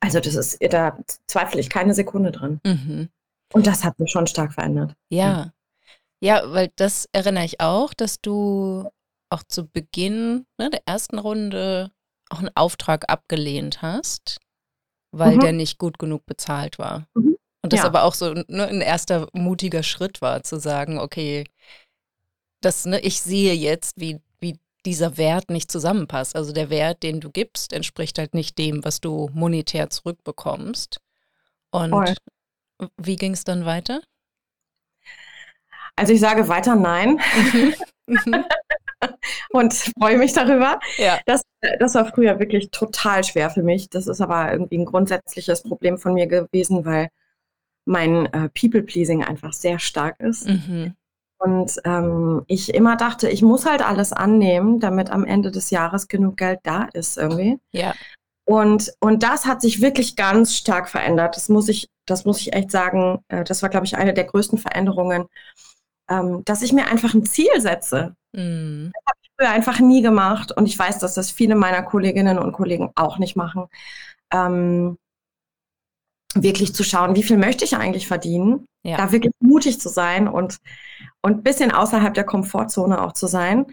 Also 0.00 0.20
das 0.20 0.34
ist, 0.34 0.58
da 0.72 0.96
zweifle 1.26 1.60
ich 1.60 1.68
keine 1.68 1.92
Sekunde 1.92 2.30
drin. 2.30 2.60
Mhm. 2.64 3.08
Und 3.52 3.66
das 3.66 3.84
hat 3.84 3.98
mich 3.98 4.10
schon 4.10 4.26
stark 4.26 4.52
verändert. 4.52 4.94
Ja. 5.10 5.26
Ja, 5.26 5.52
weil 6.46 6.70
das 6.76 7.08
erinnere 7.12 7.44
ich 7.44 7.60
auch, 7.60 7.94
dass 7.94 8.20
du 8.20 8.90
auch 9.30 9.42
zu 9.44 9.66
Beginn 9.66 10.46
ne, 10.58 10.70
der 10.70 10.82
ersten 10.86 11.18
Runde 11.18 11.92
auch 12.30 12.38
einen 12.38 12.54
Auftrag 12.54 13.10
abgelehnt 13.10 13.82
hast, 13.82 14.38
weil 15.12 15.36
mhm. 15.36 15.40
der 15.40 15.52
nicht 15.52 15.78
gut 15.78 15.98
genug 15.98 16.26
bezahlt 16.26 16.78
war. 16.78 17.06
Mhm. 17.14 17.36
Und 17.62 17.72
das 17.72 17.80
ja. 17.80 17.86
aber 17.86 18.04
auch 18.04 18.14
so 18.14 18.32
ne, 18.32 18.66
ein 18.66 18.80
erster 18.80 19.28
mutiger 19.32 19.82
Schritt 19.82 20.20
war, 20.22 20.42
zu 20.42 20.58
sagen, 20.58 20.98
okay, 20.98 21.44
das, 22.60 22.84
ne, 22.86 23.00
ich 23.00 23.20
sehe 23.20 23.54
jetzt, 23.54 24.00
wie, 24.00 24.20
wie 24.40 24.58
dieser 24.84 25.16
Wert 25.16 25.50
nicht 25.50 25.70
zusammenpasst. 25.70 26.36
Also 26.36 26.52
der 26.52 26.70
Wert, 26.70 27.02
den 27.02 27.20
du 27.20 27.30
gibst, 27.30 27.72
entspricht 27.72 28.18
halt 28.18 28.34
nicht 28.34 28.58
dem, 28.58 28.84
was 28.84 29.00
du 29.00 29.28
monetär 29.32 29.90
zurückbekommst. 29.90 31.00
Und 31.70 31.90
Voll. 31.90 32.14
wie 32.96 33.16
ging 33.16 33.32
es 33.32 33.44
dann 33.44 33.64
weiter? 33.64 34.00
Also 35.98 36.12
ich 36.12 36.20
sage 36.20 36.48
weiter 36.48 36.76
nein. 36.76 37.20
Mhm. 38.06 38.44
und 39.50 39.74
freue 39.98 40.18
mich 40.18 40.32
darüber. 40.32 40.80
Ja. 40.96 41.18
Das, 41.26 41.42
das 41.78 41.94
war 41.94 42.06
früher 42.06 42.38
wirklich 42.38 42.70
total 42.70 43.24
schwer 43.24 43.50
für 43.50 43.62
mich. 43.62 43.90
Das 43.90 44.06
ist 44.06 44.20
aber 44.20 44.52
irgendwie 44.52 44.78
ein 44.78 44.84
grundsätzliches 44.84 45.62
Problem 45.62 45.98
von 45.98 46.14
mir 46.14 46.26
gewesen, 46.26 46.84
weil 46.84 47.08
mein 47.84 48.26
äh, 48.26 48.48
People-Pleasing 48.50 49.24
einfach 49.24 49.52
sehr 49.52 49.78
stark 49.78 50.20
ist. 50.20 50.48
Mhm. 50.48 50.94
Und 51.38 51.80
ähm, 51.84 52.42
ich 52.48 52.74
immer 52.74 52.96
dachte, 52.96 53.28
ich 53.28 53.42
muss 53.42 53.64
halt 53.64 53.86
alles 53.86 54.12
annehmen, 54.12 54.80
damit 54.80 55.10
am 55.10 55.24
Ende 55.24 55.50
des 55.50 55.70
Jahres 55.70 56.08
genug 56.08 56.36
Geld 56.36 56.58
da 56.64 56.88
ist 56.92 57.16
irgendwie. 57.16 57.58
Ja. 57.72 57.94
Und, 58.44 58.92
und 59.00 59.22
das 59.22 59.46
hat 59.46 59.60
sich 59.60 59.80
wirklich 59.80 60.16
ganz 60.16 60.54
stark 60.54 60.88
verändert. 60.88 61.36
Das 61.36 61.48
muss 61.48 61.68
ich, 61.68 61.88
das 62.06 62.24
muss 62.24 62.40
ich 62.40 62.54
echt 62.54 62.70
sagen. 62.70 63.20
Äh, 63.28 63.44
das 63.44 63.62
war, 63.62 63.68
glaube 63.68 63.86
ich, 63.86 63.96
eine 63.96 64.14
der 64.14 64.24
größten 64.24 64.58
Veränderungen 64.58 65.26
ähm, 66.08 66.44
dass 66.44 66.62
ich 66.62 66.72
mir 66.72 66.86
einfach 66.86 67.14
ein 67.14 67.24
Ziel 67.24 67.60
setze. 67.60 68.14
Mhm. 68.32 68.90
Das 68.94 69.04
habe 69.06 69.18
ich 69.22 69.30
früher 69.36 69.50
einfach 69.50 69.80
nie 69.80 70.02
gemacht 70.02 70.52
und 70.52 70.66
ich 70.66 70.78
weiß, 70.78 70.98
dass 70.98 71.14
das 71.14 71.30
viele 71.30 71.54
meiner 71.54 71.82
Kolleginnen 71.82 72.38
und 72.38 72.52
Kollegen 72.52 72.90
auch 72.94 73.18
nicht 73.18 73.36
machen. 73.36 73.66
Ähm, 74.32 74.96
wirklich 76.34 76.74
zu 76.74 76.84
schauen, 76.84 77.16
wie 77.16 77.22
viel 77.22 77.38
möchte 77.38 77.64
ich 77.64 77.76
eigentlich 77.76 78.06
verdienen, 78.06 78.66
ja. 78.82 78.96
da 78.96 79.12
wirklich 79.12 79.32
mutig 79.40 79.80
zu 79.80 79.88
sein 79.88 80.28
und 80.28 80.58
und 81.22 81.42
bisschen 81.42 81.72
außerhalb 81.72 82.14
der 82.14 82.24
Komfortzone 82.24 83.02
auch 83.02 83.12
zu 83.12 83.26
sein 83.26 83.66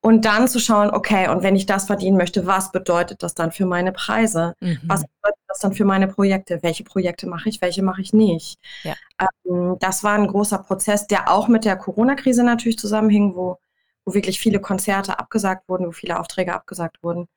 und 0.00 0.24
dann 0.24 0.48
zu 0.48 0.58
schauen, 0.58 0.90
okay, 0.90 1.28
und 1.28 1.42
wenn 1.42 1.56
ich 1.56 1.66
das 1.66 1.86
verdienen 1.86 2.16
möchte, 2.16 2.46
was 2.46 2.72
bedeutet 2.72 3.22
das 3.22 3.34
dann 3.34 3.52
für 3.52 3.66
meine 3.66 3.92
Preise? 3.92 4.54
Mhm. 4.60 4.80
Was 4.84 5.02
bedeutet 5.02 5.39
das 5.50 5.58
dann 5.58 5.74
für 5.74 5.84
meine 5.84 6.08
Projekte? 6.08 6.62
Welche 6.62 6.84
Projekte 6.84 7.26
mache 7.26 7.48
ich, 7.48 7.60
welche 7.60 7.82
mache 7.82 8.00
ich 8.00 8.12
nicht? 8.12 8.58
Ja. 8.84 8.94
Ähm, 9.20 9.76
das 9.80 10.02
war 10.04 10.14
ein 10.14 10.26
großer 10.26 10.58
Prozess, 10.58 11.06
der 11.06 11.30
auch 11.30 11.48
mit 11.48 11.64
der 11.64 11.76
Corona-Krise 11.76 12.44
natürlich 12.44 12.78
zusammenhing, 12.78 13.34
wo, 13.34 13.58
wo 14.04 14.14
wirklich 14.14 14.40
viele 14.40 14.60
Konzerte 14.60 15.18
abgesagt 15.18 15.68
wurden, 15.68 15.86
wo 15.86 15.92
viele 15.92 16.18
Aufträge 16.18 16.54
abgesagt 16.54 17.02
wurden. 17.02 17.28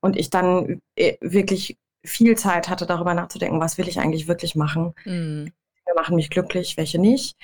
Und 0.00 0.16
ich 0.16 0.30
dann 0.30 0.82
äh, 0.96 1.16
wirklich 1.20 1.78
viel 2.04 2.36
Zeit 2.36 2.68
hatte, 2.68 2.86
darüber 2.86 3.14
nachzudenken, 3.14 3.60
was 3.60 3.78
will 3.78 3.88
ich 3.88 4.00
eigentlich 4.00 4.26
wirklich 4.26 4.56
machen? 4.56 4.94
Mhm. 5.04 5.52
Welche 5.84 5.96
machen 5.96 6.16
mich 6.16 6.30
glücklich, 6.30 6.76
welche 6.76 6.98
nicht? 6.98 7.36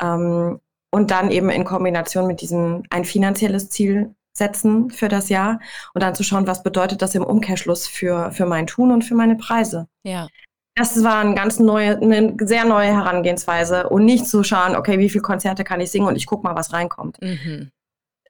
Ähm, 0.00 0.60
und 0.90 1.10
dann 1.10 1.32
eben 1.32 1.50
in 1.50 1.64
Kombination 1.64 2.28
mit 2.28 2.40
diesem 2.40 2.84
ein 2.90 3.04
finanzielles 3.04 3.68
Ziel 3.68 4.14
setzen 4.36 4.90
für 4.90 5.08
das 5.08 5.28
Jahr 5.28 5.60
und 5.94 6.02
dann 6.02 6.14
zu 6.14 6.22
schauen, 6.22 6.46
was 6.46 6.62
bedeutet 6.62 7.02
das 7.02 7.14
im 7.14 7.24
Umkehrschluss 7.24 7.86
für, 7.86 8.32
für 8.32 8.46
mein 8.46 8.66
Tun 8.66 8.90
und 8.90 9.02
für 9.02 9.14
meine 9.14 9.36
Preise. 9.36 9.86
Ja. 10.02 10.28
Das 10.76 11.04
war 11.04 11.20
eine 11.20 11.36
ganz 11.36 11.60
neue, 11.60 11.96
eine 11.98 12.36
sehr 12.40 12.64
neue 12.64 12.88
Herangehensweise 12.88 13.88
und 13.88 14.04
nicht 14.04 14.26
zu 14.26 14.42
schauen, 14.42 14.74
okay, 14.74 14.98
wie 14.98 15.08
viele 15.08 15.22
Konzerte 15.22 15.62
kann 15.62 15.80
ich 15.80 15.92
singen 15.92 16.08
und 16.08 16.16
ich 16.16 16.26
gucke 16.26 16.42
mal, 16.42 16.56
was 16.56 16.72
reinkommt. 16.72 17.22
Mhm. 17.22 17.70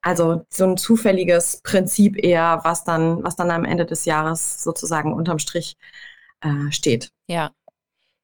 Also 0.03 0.45
so 0.51 0.65
ein 0.65 0.77
zufälliges 0.77 1.63
Prinzip 1.63 2.23
eher, 2.23 2.61
was 2.63 2.85
dann, 2.85 3.25
was 3.25 3.37
dann 3.37 3.51
am 3.51 3.65
Ende 3.65 3.87
des 3.87 4.05
Jahres 4.05 4.63
sozusagen 4.63 5.15
unterm 5.15 5.39
Strich 5.39 5.79
äh, 6.43 6.71
steht. 6.71 7.11
Ja. 7.27 7.53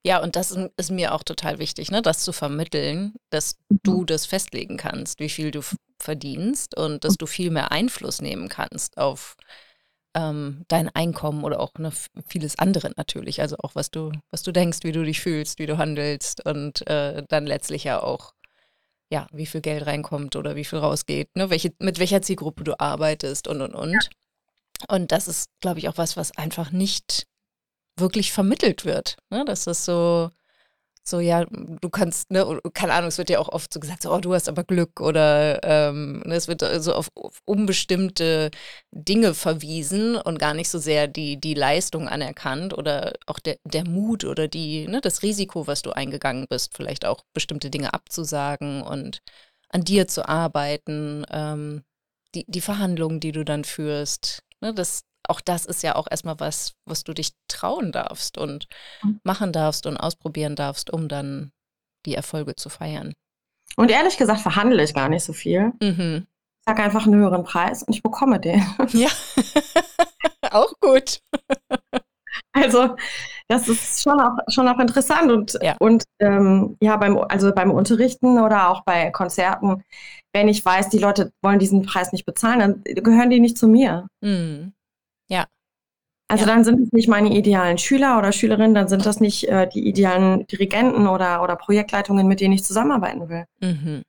Ja, 0.03 0.21
und 0.21 0.35
das 0.35 0.51
ist 0.77 0.91
mir 0.91 1.13
auch 1.13 1.23
total 1.23 1.59
wichtig, 1.59 1.91
ne, 1.91 2.01
das 2.01 2.23
zu 2.23 2.33
vermitteln, 2.33 3.13
dass 3.29 3.57
mhm. 3.69 3.79
du 3.83 4.05
das 4.05 4.25
festlegen 4.25 4.77
kannst, 4.77 5.19
wie 5.19 5.29
viel 5.29 5.51
du 5.51 5.61
verdienst 5.99 6.75
und 6.75 7.03
dass 7.03 7.13
mhm. 7.13 7.17
du 7.19 7.25
viel 7.27 7.51
mehr 7.51 7.71
Einfluss 7.71 8.21
nehmen 8.21 8.49
kannst 8.49 8.97
auf 8.97 9.35
ähm, 10.15 10.65
dein 10.67 10.89
Einkommen 10.89 11.43
oder 11.43 11.59
auch 11.59 11.73
ne, 11.77 11.91
vieles 12.27 12.57
andere 12.57 12.91
natürlich. 12.97 13.41
Also 13.41 13.57
auch 13.59 13.75
was 13.75 13.91
du, 13.91 14.11
was 14.31 14.41
du 14.43 14.51
denkst, 14.51 14.79
wie 14.83 14.91
du 14.91 15.03
dich 15.03 15.21
fühlst, 15.21 15.59
wie 15.59 15.67
du 15.67 15.77
handelst 15.77 16.45
und 16.45 16.85
äh, 16.87 17.23
dann 17.29 17.45
letztlich 17.45 17.83
ja 17.83 18.01
auch, 18.01 18.33
ja, 19.11 19.27
wie 19.31 19.45
viel 19.45 19.61
Geld 19.61 19.85
reinkommt 19.85 20.35
oder 20.35 20.55
wie 20.55 20.65
viel 20.65 20.79
rausgeht, 20.79 21.35
ne, 21.35 21.49
welche, 21.49 21.73
mit 21.79 21.99
welcher 21.99 22.21
Zielgruppe 22.21 22.63
du 22.63 22.79
arbeitest 22.79 23.47
und 23.47 23.61
und 23.61 23.75
und. 23.75 24.09
Und 24.87 25.11
das 25.11 25.27
ist, 25.27 25.49
glaube 25.59 25.79
ich, 25.79 25.89
auch 25.89 25.97
was, 25.97 26.17
was 26.17 26.35
einfach 26.37 26.71
nicht 26.71 27.27
wirklich 28.01 28.33
vermittelt 28.33 28.85
wird. 28.85 29.17
Ne? 29.29 29.45
Dass 29.45 29.63
das 29.65 29.85
so, 29.85 30.29
so, 31.03 31.19
ja, 31.19 31.45
du 31.45 31.89
kannst, 31.89 32.31
ne, 32.31 32.59
keine 32.73 32.93
Ahnung, 32.93 33.07
es 33.07 33.17
wird 33.17 33.29
ja 33.29 33.39
auch 33.39 33.49
oft 33.49 33.73
so 33.73 33.79
gesagt, 33.79 34.03
so, 34.03 34.13
oh, 34.13 34.19
du 34.19 34.33
hast 34.33 34.47
aber 34.47 34.63
Glück 34.63 35.01
oder 35.01 35.59
ähm, 35.63 36.21
ne, 36.25 36.35
es 36.35 36.47
wird 36.47 36.61
so 36.83 36.93
auf, 36.93 37.09
auf, 37.15 37.39
unbestimmte 37.45 38.51
Dinge 38.91 39.33
verwiesen 39.33 40.15
und 40.15 40.37
gar 40.39 40.53
nicht 40.53 40.69
so 40.69 40.77
sehr 40.77 41.07
die, 41.07 41.39
die 41.39 41.55
Leistung 41.55 42.07
anerkannt 42.07 42.77
oder 42.77 43.13
auch 43.25 43.39
der, 43.39 43.57
der 43.63 43.87
Mut 43.87 44.25
oder 44.25 44.47
die, 44.47 44.87
ne, 44.87 45.01
das 45.01 45.23
Risiko, 45.23 45.65
was 45.65 45.81
du 45.81 45.91
eingegangen 45.91 46.45
bist, 46.47 46.75
vielleicht 46.75 47.05
auch 47.05 47.23
bestimmte 47.33 47.71
Dinge 47.71 47.93
abzusagen 47.93 48.83
und 48.83 49.21
an 49.69 49.83
dir 49.83 50.07
zu 50.07 50.27
arbeiten, 50.27 51.25
ähm, 51.31 51.83
die, 52.35 52.45
die 52.47 52.61
Verhandlungen, 52.61 53.19
die 53.19 53.31
du 53.31 53.43
dann 53.43 53.63
führst, 53.63 54.43
ne, 54.61 54.73
das, 54.73 55.03
auch 55.27 55.41
das 55.41 55.65
ist 55.65 55.83
ja 55.83 55.95
auch 55.95 56.07
erstmal 56.09 56.39
was, 56.39 56.73
was 56.85 57.03
du 57.03 57.13
dich 57.13 57.31
trauen 57.47 57.91
darfst 57.91 58.37
und 58.37 58.67
mhm. 59.03 59.19
machen 59.23 59.53
darfst 59.53 59.85
und 59.85 59.97
ausprobieren 59.97 60.55
darfst, 60.55 60.91
um 60.91 61.07
dann 61.07 61.51
die 62.05 62.15
Erfolge 62.15 62.55
zu 62.55 62.69
feiern. 62.69 63.13
Und 63.75 63.91
ehrlich 63.91 64.17
gesagt 64.17 64.41
verhandle 64.41 64.83
ich 64.83 64.93
gar 64.93 65.09
nicht 65.09 65.23
so 65.23 65.33
viel. 65.33 65.71
Mhm. 65.81 66.27
Ich 66.59 66.65
sage 66.67 66.83
einfach 66.83 67.05
einen 67.05 67.15
höheren 67.15 67.43
Preis 67.43 67.83
und 67.83 67.93
ich 67.93 68.03
bekomme 68.03 68.39
den. 68.39 68.63
Ja, 68.93 69.09
auch 70.51 70.73
gut. 70.79 71.21
Also, 72.53 72.95
das 73.47 73.67
ist 73.69 74.01
schon 74.01 74.19
auch, 74.19 74.37
schon 74.49 74.67
auch 74.67 74.79
interessant. 74.79 75.31
Und 75.31 75.57
ja, 75.61 75.75
und, 75.79 76.03
ähm, 76.19 76.77
ja 76.81 76.97
beim, 76.97 77.17
also 77.17 77.53
beim 77.53 77.71
Unterrichten 77.71 78.39
oder 78.39 78.69
auch 78.69 78.83
bei 78.83 79.09
Konzerten, 79.11 79.83
wenn 80.33 80.49
ich 80.49 80.63
weiß, 80.63 80.89
die 80.89 80.97
Leute 80.97 81.31
wollen 81.41 81.59
diesen 81.59 81.83
Preis 81.83 82.11
nicht 82.11 82.25
bezahlen, 82.25 82.59
dann 82.59 82.83
gehören 82.83 83.29
die 83.29 83.39
nicht 83.39 83.57
zu 83.57 83.67
mir. 83.67 84.07
Mhm. 84.21 84.73
Ja. 85.31 85.47
Also 86.27 86.45
ja. 86.45 86.53
dann 86.53 86.63
sind 86.63 86.79
es 86.81 86.91
nicht 86.91 87.07
meine 87.07 87.35
idealen 87.35 87.77
Schüler 87.77 88.17
oder 88.17 88.31
Schülerinnen, 88.31 88.73
dann 88.73 88.87
sind 88.87 89.05
das 89.05 89.19
nicht 89.19 89.47
äh, 89.49 89.67
die 89.67 89.87
idealen 89.87 90.45
Dirigenten 90.47 91.07
oder, 91.07 91.41
oder 91.41 91.55
Projektleitungen, 91.55 92.27
mit 92.27 92.39
denen 92.39 92.53
ich 92.53 92.63
zusammenarbeiten 92.63 93.27
will. 93.29 93.45
Mhm. 93.59 94.03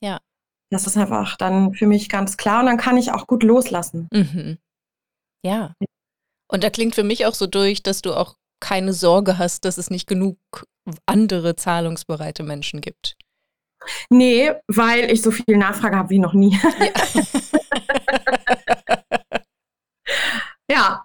Ja. 0.00 0.18
Das 0.70 0.86
ist 0.86 0.96
einfach 0.96 1.36
dann 1.36 1.74
für 1.74 1.86
mich 1.86 2.08
ganz 2.08 2.36
klar 2.36 2.60
und 2.60 2.66
dann 2.66 2.78
kann 2.78 2.96
ich 2.96 3.12
auch 3.12 3.26
gut 3.26 3.42
loslassen. 3.42 4.08
Mhm. 4.12 4.58
Ja. 5.44 5.74
Und 6.48 6.64
da 6.64 6.70
klingt 6.70 6.94
für 6.94 7.02
mich 7.02 7.26
auch 7.26 7.34
so 7.34 7.46
durch, 7.46 7.82
dass 7.82 8.00
du 8.00 8.14
auch 8.14 8.36
keine 8.60 8.92
Sorge 8.92 9.38
hast, 9.38 9.64
dass 9.64 9.76
es 9.76 9.90
nicht 9.90 10.06
genug 10.06 10.38
andere 11.06 11.56
zahlungsbereite 11.56 12.42
Menschen 12.42 12.80
gibt. 12.80 13.16
Nee, 14.08 14.52
weil 14.68 15.10
ich 15.10 15.20
so 15.22 15.30
viel 15.30 15.56
Nachfrage 15.56 15.96
habe 15.96 16.10
wie 16.10 16.18
noch 16.18 16.34
nie. 16.34 16.56
Ja. 16.56 16.70
Ja. 20.72 21.04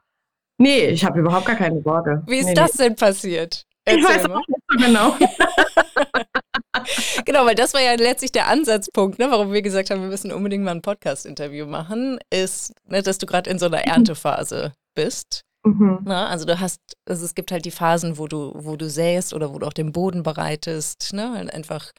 Nee, 0.58 0.88
ich 0.88 1.06
habe 1.06 1.20
überhaupt 1.20 1.46
gar 1.46 1.56
keine 1.56 1.82
Sorge. 1.82 2.24
Wie 2.26 2.38
ist 2.38 2.48
nee, 2.48 2.54
das 2.54 2.76
nee. 2.76 2.86
denn 2.86 2.96
passiert? 2.96 3.66
Erzähl 3.86 4.02
ich 4.02 4.08
weiß 4.08 4.28
mal. 4.28 4.38
auch 4.38 4.48
nicht 4.48 4.60
so 4.70 4.86
genau. 4.86 5.16
genau, 7.26 7.46
weil 7.46 7.56
das 7.56 7.74
war 7.74 7.82
ja 7.82 7.94
letztlich 7.94 8.32
der 8.32 8.48
Ansatzpunkt, 8.48 9.20
ne, 9.20 9.30
warum 9.30 9.54
wir 9.54 9.62
gesagt 9.62 9.90
haben, 9.90 10.02
wir 10.02 10.10
müssen 10.10 10.32
unbedingt 10.32 10.64
mal 10.64 10.72
ein 10.72 10.82
Podcast-Interview 10.82 11.66
machen, 11.66 12.20
ist, 12.30 12.74
ne, 12.86 13.04
dass 13.04 13.18
du 13.18 13.26
gerade 13.26 13.50
in 13.50 13.60
so 13.60 13.68
einer 13.68 13.80
Erntephase 13.86 14.74
bist. 14.96 15.44
Mhm. 15.68 16.00
Na, 16.06 16.24
ne, 16.24 16.28
also 16.30 16.46
du 16.46 16.60
hast, 16.60 16.80
also 17.06 17.26
es 17.26 17.36
gibt 17.36 17.52
halt 17.52 17.66
die 17.66 17.72
Phasen, 17.72 18.18
wo 18.18 18.28
du, 18.28 18.54
wo 18.56 18.78
du 18.78 18.90
säst 18.90 19.34
oder 19.34 19.54
wo 19.54 19.60
du 19.60 19.68
auch 19.68 19.74
den 19.74 19.92
Boden 19.92 20.24
bereitest, 20.24 21.12
ne? 21.14 21.50
einfach, 21.52 21.92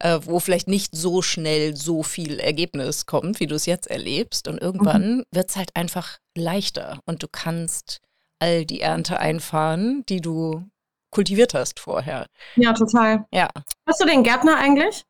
äh, 0.00 0.18
wo 0.24 0.40
vielleicht 0.40 0.66
nicht 0.66 0.96
so 0.96 1.22
schnell 1.22 1.76
so 1.76 2.02
viel 2.02 2.40
Ergebnis 2.40 3.06
kommt, 3.06 3.38
wie 3.38 3.46
du 3.46 3.54
es 3.54 3.66
jetzt 3.66 3.86
erlebst. 3.86 4.48
Und 4.48 4.60
irgendwann 4.60 5.18
mhm. 5.18 5.24
wird 5.30 5.50
es 5.50 5.56
halt 5.56 5.70
einfach 5.76 6.18
leichter 6.36 6.98
und 7.06 7.22
du 7.22 7.28
kannst 7.30 8.00
all 8.40 8.64
die 8.64 8.80
Ernte 8.80 9.20
einfahren, 9.20 10.04
die 10.08 10.20
du 10.20 10.64
kultiviert 11.12 11.54
hast 11.54 11.78
vorher. 11.78 12.26
Ja, 12.56 12.72
total. 12.72 13.24
Ja. 13.32 13.48
Hast 13.86 14.00
du 14.00 14.06
den 14.06 14.24
Gärtner 14.24 14.56
eigentlich 14.56 15.04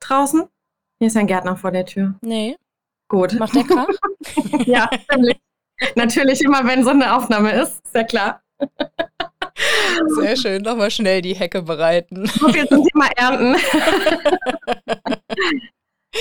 draußen? 0.00 0.48
Hier 0.98 1.08
ist 1.08 1.16
ein 1.16 1.26
Gärtner 1.26 1.56
vor 1.56 1.72
der 1.72 1.84
Tür. 1.84 2.14
Nee. 2.22 2.56
Gut. 3.08 3.38
Macht 3.38 3.54
der 3.54 3.64
Krach? 3.64 3.88
ja, 4.66 4.88
ziemlich. 5.10 5.38
Natürlich 5.94 6.40
immer, 6.42 6.66
wenn 6.66 6.84
so 6.84 6.90
eine 6.90 7.14
Aufnahme 7.16 7.52
ist, 7.52 7.84
ist 7.84 7.94
ja 7.94 8.04
klar. 8.04 8.42
Sehr 10.20 10.36
schön, 10.36 10.62
nochmal 10.62 10.90
schnell 10.90 11.22
die 11.22 11.34
Hecke 11.34 11.62
bereiten. 11.62 12.30
Und 12.42 12.54
jetzt 12.54 12.70
zum 12.70 12.86
Thema 12.86 13.08
Ernten. 13.16 13.56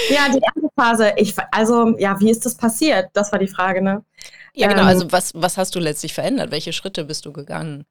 ja, 0.09 0.29
die 0.29 0.41
Erntephase. 0.41 1.13
Ich, 1.17 1.35
also, 1.51 1.97
ja, 1.97 2.19
wie 2.19 2.29
ist 2.29 2.45
das 2.45 2.55
passiert? 2.55 3.09
Das 3.13 3.31
war 3.31 3.39
die 3.39 3.47
Frage, 3.47 3.81
ne? 3.81 4.03
Ja, 4.53 4.67
genau. 4.67 4.81
Ähm, 4.81 4.87
also, 4.87 5.11
was, 5.11 5.33
was 5.35 5.57
hast 5.57 5.75
du 5.75 5.79
letztlich 5.79 6.13
verändert? 6.13 6.51
Welche 6.51 6.73
Schritte 6.73 7.05
bist 7.05 7.25
du 7.25 7.31
gegangen? 7.31 7.85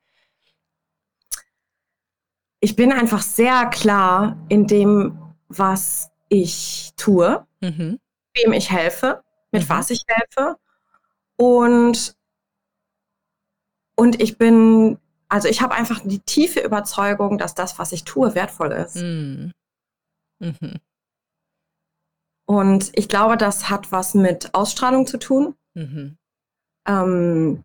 Ich 2.60 2.74
bin 2.74 2.92
einfach 2.92 3.22
sehr 3.22 3.66
klar 3.66 4.36
in 4.48 4.66
dem, 4.66 5.18
was 5.48 6.10
ich 6.28 6.90
tue, 6.96 7.46
mhm. 7.60 8.00
wem 8.34 8.52
ich 8.52 8.70
helfe, 8.70 9.22
mit 9.52 9.62
mhm. 9.62 9.68
was 9.68 9.90
ich 9.90 10.02
helfe 10.08 10.56
und, 11.38 12.16
und 13.96 14.20
ich 14.20 14.38
bin, 14.38 14.98
also 15.28 15.48
ich 15.48 15.62
habe 15.62 15.74
einfach 15.74 16.00
die 16.04 16.20
tiefe 16.20 16.60
Überzeugung, 16.60 17.38
dass 17.38 17.54
das, 17.54 17.78
was 17.78 17.92
ich 17.92 18.04
tue, 18.04 18.34
wertvoll 18.34 18.72
ist. 18.72 18.96
Mhm. 18.96 19.52
Mhm. 20.40 20.80
Und 22.46 22.90
ich 22.94 23.08
glaube, 23.08 23.36
das 23.36 23.70
hat 23.70 23.92
was 23.92 24.14
mit 24.14 24.54
Ausstrahlung 24.54 25.06
zu 25.06 25.18
tun. 25.18 25.54
Mhm. 25.74 26.16
Ähm, 26.86 27.64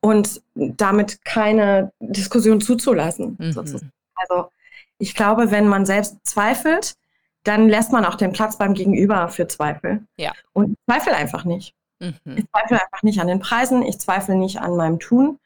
und 0.00 0.42
damit 0.54 1.24
keine 1.24 1.92
Diskussion 2.00 2.60
zuzulassen. 2.60 3.36
Mhm. 3.38 3.90
Also 4.14 4.50
ich 4.98 5.14
glaube, 5.14 5.50
wenn 5.50 5.66
man 5.68 5.84
selbst 5.84 6.18
zweifelt, 6.24 6.96
dann 7.42 7.68
lässt 7.68 7.92
man 7.92 8.04
auch 8.04 8.16
den 8.16 8.32
Platz 8.32 8.56
beim 8.56 8.74
Gegenüber 8.74 9.28
für 9.28 9.46
Zweifel. 9.46 10.06
Ja. 10.16 10.32
Und 10.52 10.76
zweifel 10.88 11.12
einfach 11.12 11.44
nicht. 11.44 11.75
Mhm. 12.00 12.36
Ich 12.36 12.44
zweifle 12.50 12.82
einfach 12.82 13.02
nicht 13.02 13.20
an 13.20 13.26
den 13.26 13.40
Preisen, 13.40 13.82
ich 13.82 13.98
zweifle 13.98 14.34
nicht 14.34 14.60
an 14.60 14.76
meinem 14.76 14.98
Tun. 14.98 15.38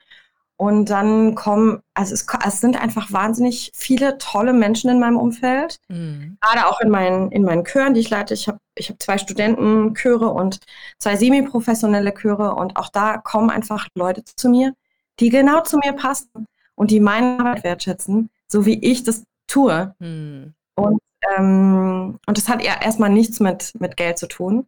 Und 0.61 0.91
dann 0.91 1.35
kommen, 1.37 1.81
also 1.95 2.13
es, 2.13 2.27
es 2.47 2.61
sind 2.61 2.79
einfach 2.79 3.11
wahnsinnig 3.11 3.73
viele 3.75 4.19
tolle 4.19 4.53
Menschen 4.53 4.91
in 4.91 5.01
meinem 5.01 5.17
Umfeld, 5.17 5.81
mhm. 5.89 6.37
gerade 6.43 6.67
auch 6.67 6.83
in 6.83 6.91
meinen, 6.91 7.33
in 7.33 7.45
meinen 7.45 7.65
Chören, 7.65 7.95
die 7.95 8.01
ich 8.01 8.11
leite. 8.11 8.35
Ich 8.35 8.47
habe 8.47 8.59
ich 8.75 8.91
hab 8.91 9.01
zwei 9.01 9.17
Studentenchöre 9.17 10.29
und 10.29 10.61
zwei 10.99 11.17
semi-professionelle 11.17 12.13
Chöre 12.13 12.57
und 12.57 12.77
auch 12.77 12.91
da 12.91 13.17
kommen 13.17 13.49
einfach 13.49 13.89
Leute 13.95 14.23
zu 14.23 14.51
mir, 14.51 14.75
die 15.19 15.31
genau 15.31 15.63
zu 15.63 15.79
mir 15.79 15.95
passen 15.95 16.47
und 16.75 16.91
die 16.91 17.01
meine 17.01 17.39
Arbeit 17.39 17.65
wertschätzen, 17.65 18.29
so 18.47 18.67
wie 18.67 18.85
ich 18.85 19.03
das 19.03 19.25
tue. 19.47 19.95
Mhm. 19.99 20.53
Und, 20.75 21.01
ähm, 21.39 22.19
und 22.27 22.37
das 22.37 22.51
hat 22.51 22.63
ja 22.63 22.79
erstmal 22.83 23.09
nichts 23.09 23.41
mit, 23.41 23.73
mit 23.81 23.97
Geld 23.97 24.19
zu 24.19 24.29
tun. 24.29 24.67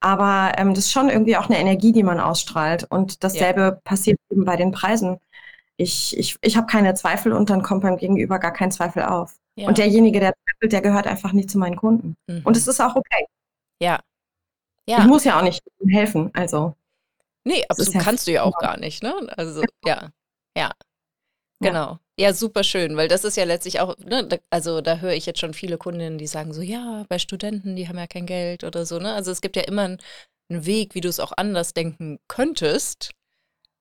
Aber 0.00 0.52
ähm, 0.56 0.74
das 0.74 0.86
ist 0.86 0.92
schon 0.92 1.10
irgendwie 1.10 1.36
auch 1.36 1.48
eine 1.48 1.58
Energie, 1.58 1.92
die 1.92 2.02
man 2.02 2.20
ausstrahlt. 2.20 2.84
Und 2.84 3.22
dasselbe 3.22 3.60
ja. 3.60 3.70
passiert 3.72 4.18
eben 4.30 4.44
bei 4.44 4.56
den 4.56 4.72
Preisen. 4.72 5.20
Ich, 5.76 6.16
ich, 6.18 6.36
ich 6.40 6.56
habe 6.56 6.66
keine 6.66 6.94
Zweifel 6.94 7.32
und 7.32 7.50
dann 7.50 7.62
kommt 7.62 7.82
beim 7.82 7.96
Gegenüber 7.96 8.38
gar 8.38 8.52
kein 8.52 8.70
Zweifel 8.70 9.02
auf. 9.02 9.36
Ja. 9.56 9.68
Und 9.68 9.78
derjenige, 9.78 10.20
der 10.20 10.32
zweifelt, 10.34 10.72
der 10.72 10.80
gehört 10.80 11.06
einfach 11.06 11.32
nicht 11.32 11.50
zu 11.50 11.58
meinen 11.58 11.76
Kunden. 11.76 12.16
Mhm. 12.26 12.42
Und 12.44 12.56
es 12.56 12.66
ist 12.66 12.80
auch 12.80 12.96
okay. 12.96 13.26
Ja. 13.82 14.00
ja. 14.86 15.00
Ich 15.00 15.06
muss 15.06 15.24
ja 15.24 15.38
auch 15.38 15.42
nicht 15.42 15.62
helfen. 15.88 16.30
Also. 16.34 16.74
Nee, 17.44 17.64
aber 17.68 17.82
so 17.82 17.92
ja 17.92 18.00
kannst 18.00 18.26
du 18.26 18.32
ja 18.32 18.42
auch 18.42 18.58
gar 18.58 18.78
nicht, 18.78 19.02
ne? 19.02 19.14
Also, 19.36 19.62
ja. 19.84 20.10
Ja. 20.56 20.72
Genau. 21.60 21.98
Ja, 22.20 22.34
super 22.34 22.64
schön, 22.64 22.98
weil 22.98 23.08
das 23.08 23.24
ist 23.24 23.38
ja 23.38 23.44
letztlich 23.44 23.80
auch, 23.80 23.96
ne, 23.96 24.28
also 24.50 24.82
da 24.82 24.98
höre 24.98 25.14
ich 25.14 25.24
jetzt 25.24 25.40
schon 25.40 25.54
viele 25.54 25.78
Kundinnen, 25.78 26.18
die 26.18 26.26
sagen 26.26 26.52
so, 26.52 26.60
ja, 26.60 27.06
bei 27.08 27.18
Studenten, 27.18 27.76
die 27.76 27.88
haben 27.88 27.96
ja 27.96 28.06
kein 28.06 28.26
Geld 28.26 28.62
oder 28.62 28.84
so, 28.84 28.98
ne? 28.98 29.14
Also 29.14 29.30
es 29.30 29.40
gibt 29.40 29.56
ja 29.56 29.62
immer 29.62 29.84
einen, 29.84 29.98
einen 30.50 30.66
Weg, 30.66 30.94
wie 30.94 31.00
du 31.00 31.08
es 31.08 31.18
auch 31.18 31.32
anders 31.34 31.72
denken 31.72 32.18
könntest, 32.28 33.12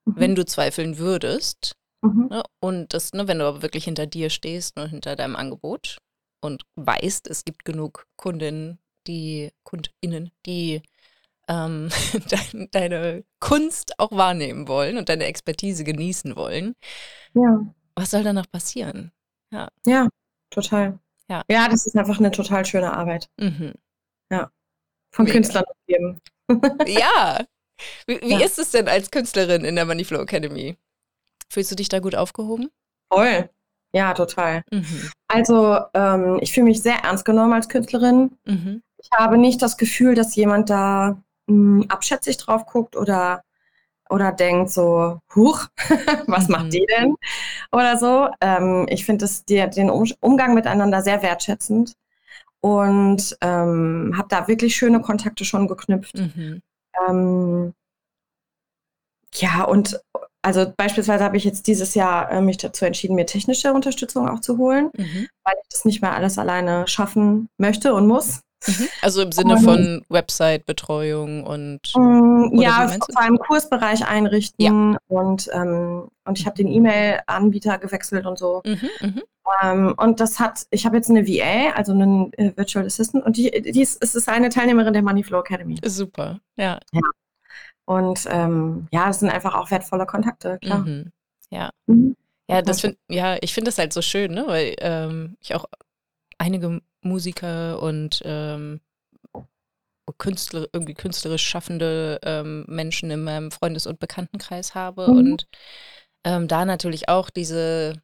mhm. 0.06 0.14
wenn 0.16 0.36
du 0.36 0.46
zweifeln 0.46 0.98
würdest. 0.98 1.76
Mhm. 2.02 2.28
Ne? 2.30 2.44
Und 2.62 2.94
das, 2.94 3.12
ne, 3.12 3.28
wenn 3.28 3.40
du 3.40 3.46
aber 3.46 3.62
wirklich 3.62 3.84
hinter 3.84 4.08
dir 4.08 4.30
stehst 4.30 4.80
und 4.80 4.88
hinter 4.88 5.18
deinem 5.18 5.36
Angebot 5.36 5.98
und 6.40 6.64
weißt, 6.78 7.28
es 7.28 7.44
gibt 7.44 7.66
genug 7.66 8.06
Kundinnen, 8.16 8.80
die 9.06 9.52
KundInnen, 9.66 10.32
die 10.46 10.82
ähm, 11.50 11.90
de 12.32 12.70
deine 12.72 13.26
Kunst 13.42 14.00
auch 14.00 14.14
wahrnehmen 14.14 14.70
wollen 14.70 14.98
und 14.98 15.10
deine 15.10 15.26
Expertise 15.26 15.84
genießen 15.84 16.38
wollen. 16.38 16.76
Ja. 17.34 17.66
Was 18.00 18.12
soll 18.12 18.24
da 18.24 18.32
noch 18.32 18.50
passieren? 18.50 19.12
Ja. 19.52 19.68
Ja, 19.86 20.08
total. 20.52 21.00
Ja. 21.28 21.44
ja, 21.50 21.68
das 21.68 21.86
ist 21.86 21.98
einfach 21.98 22.18
eine 22.18 22.32
total 22.32 22.66
schöne 22.66 22.94
Arbeit. 22.94 23.30
Mhm. 23.38 23.74
Ja. 24.32 24.50
Von 25.12 25.26
Mega. 25.26 25.34
Künstlern 25.34 25.66
geben. 25.86 26.22
ja. 26.88 27.46
Wie, 28.08 28.22
wie 28.22 28.40
ja. 28.40 28.46
ist 28.46 28.58
es 28.58 28.72
denn 28.72 28.88
als 28.88 29.12
Künstlerin 29.12 29.66
in 29.66 29.76
der 29.76 29.86
Moneyflow 29.86 30.22
Academy? 30.22 30.78
Fühlst 31.50 31.72
du 31.72 31.76
dich 31.76 31.90
da 31.90 32.00
gut 32.00 32.16
aufgehoben? 32.16 32.70
Voll. 33.12 33.50
Ja, 33.92 34.14
total. 34.14 34.64
Mhm. 34.72 35.12
Also 35.28 35.80
ähm, 35.94 36.40
ich 36.42 36.54
fühle 36.54 36.66
mich 36.68 36.82
sehr 36.82 37.00
ernst 37.04 37.26
genommen 37.26 37.54
als 37.54 37.68
Künstlerin. 37.68 38.38
Mhm. 38.46 38.82
Ich 38.98 39.10
habe 39.12 39.38
nicht 39.38 39.62
das 39.62 39.78
Gefühl, 39.78 40.16
dass 40.16 40.36
jemand 40.36 40.70
da 40.70 41.22
mh, 41.48 41.84
hm, 41.84 41.86
abschätzig 41.90 42.38
drauf 42.38 42.66
guckt 42.66 42.96
oder, 42.96 43.44
oder 44.10 44.32
denkt 44.32 44.72
so, 44.72 45.20
huch, 45.36 45.68
was 46.28 46.48
mhm. 46.48 46.52
macht 46.52 46.74
die 46.74 46.86
denn? 46.98 47.16
Oder 47.72 47.98
so. 47.98 48.30
Ähm, 48.42 48.86
ich 48.90 49.06
finde 49.06 49.28
den 49.70 49.90
um 49.90 50.06
Umgang 50.20 50.54
miteinander 50.54 51.02
sehr 51.02 51.22
wertschätzend 51.22 51.94
und 52.62 53.38
ähm, 53.42 54.14
habe 54.18 54.28
da 54.30 54.48
wirklich 54.48 54.76
schöne 54.76 55.02
Kontakte 55.02 55.46
schon 55.46 55.68
geknüpft. 55.68 56.18
Mhm. 56.18 56.62
Ähm, 57.08 57.74
ja, 59.36 59.64
und 59.64 60.02
also 60.42 60.72
beispielsweise 60.76 61.24
habe 61.24 61.38
ich 61.38 61.44
jetzt 61.44 61.68
dieses 61.68 61.96
Jahr 61.96 62.32
äh, 62.32 62.42
mich 62.42 62.58
dazu 62.58 62.86
entschieden, 62.86 63.16
mir 63.16 63.26
technische 63.26 63.74
Unterstützung 63.74 64.28
auch 64.28 64.40
zu 64.40 64.58
holen, 64.58 64.90
mhm. 64.98 65.28
weil 65.44 65.56
ich 65.62 65.70
das 65.70 65.86
nicht 65.86 66.02
mehr 66.02 66.14
alles 66.14 66.38
alleine 66.38 66.88
schaffen 66.88 67.50
möchte 67.58 67.94
und 67.94 68.08
muss. 68.08 68.42
Mhm. 68.68 68.88
Also 69.02 69.22
im 69.22 69.32
Sinne 69.32 69.58
von 69.58 70.04
Website-Betreuung 70.10 71.44
und 71.46 71.80
mm, 71.96 72.60
ja, 72.60 72.88
vor 72.88 73.22
allem 73.22 73.38
Kursbereich 73.38 74.06
einrichten 74.06 74.94
ja. 74.94 74.98
und, 75.08 75.50
ähm, 75.54 76.10
und 76.26 76.40
ich 76.40 76.46
habe 76.46 76.58
den 76.58 76.68
E-Mail-Anbieter 76.68 77.78
gewechselt 77.78 78.26
und 78.26 78.38
so. 78.38 78.62
Mhm, 78.66 78.90
mhm. 79.02 79.24
ähm, 79.64 79.94
und 79.98 80.20
das 80.20 80.40
hat, 80.40 80.66
ich 80.72 80.86
habe 80.86 80.98
jetzt 80.98 81.10
eine 81.10 81.26
VA, 81.26 81.72
also 81.76 81.94
einen 81.94 82.34
äh, 82.34 82.52
Virtual 82.56 82.86
Assistant 82.86 83.26
und 83.26 83.38
die, 83.38 83.50
die 83.50 83.82
ist, 83.82 84.04
ist 84.04 84.28
eine 84.28 84.50
Teilnehmerin 84.50 84.94
der 84.94 85.04
Moneyflow 85.04 85.40
Academy. 85.40 85.80
Super, 85.86 86.42
ja. 86.58 86.80
ja. 86.92 87.02
Und 87.86 88.26
ähm, 88.30 88.88
ja, 88.92 89.08
das 89.08 89.20
sind 89.20 89.30
einfach 89.30 89.56
auch 89.56 89.72
wertvolle 89.72 90.06
Kontakte, 90.06 90.60
klar. 90.60 90.80
Mhm. 90.80 91.12
Ja. 91.50 91.72
Mhm. 91.88 92.16
Ja, 92.50 92.62
das 92.64 92.82
find, 92.82 92.98
ja, 93.08 93.38
ich 93.42 93.54
finde 93.54 93.70
das 93.70 93.78
halt 93.78 93.94
so 93.94 94.02
schön, 94.02 94.34
ne? 94.34 94.44
weil 94.48 94.76
ähm, 94.80 95.38
ich 95.40 95.54
auch 95.54 95.66
einige 96.40 96.82
Musiker 97.02 97.82
und 97.82 98.22
ähm, 98.26 98.82
Künstler, 100.18 100.68
irgendwie 100.74 100.96
künstlerisch 100.96 101.46
schaffende 101.46 102.20
ähm, 102.24 102.66
Menschen 102.68 103.12
in 103.12 103.24
meinem 103.24 103.52
Freundes- 103.52 103.86
und 103.86 104.00
Bekanntenkreis 104.00 104.74
habe 104.74 105.08
mhm. 105.08 105.18
und 105.18 105.48
ähm, 106.24 106.48
da 106.48 106.66
natürlich 106.66 107.10
auch 107.10 107.30
diese, 107.30 108.02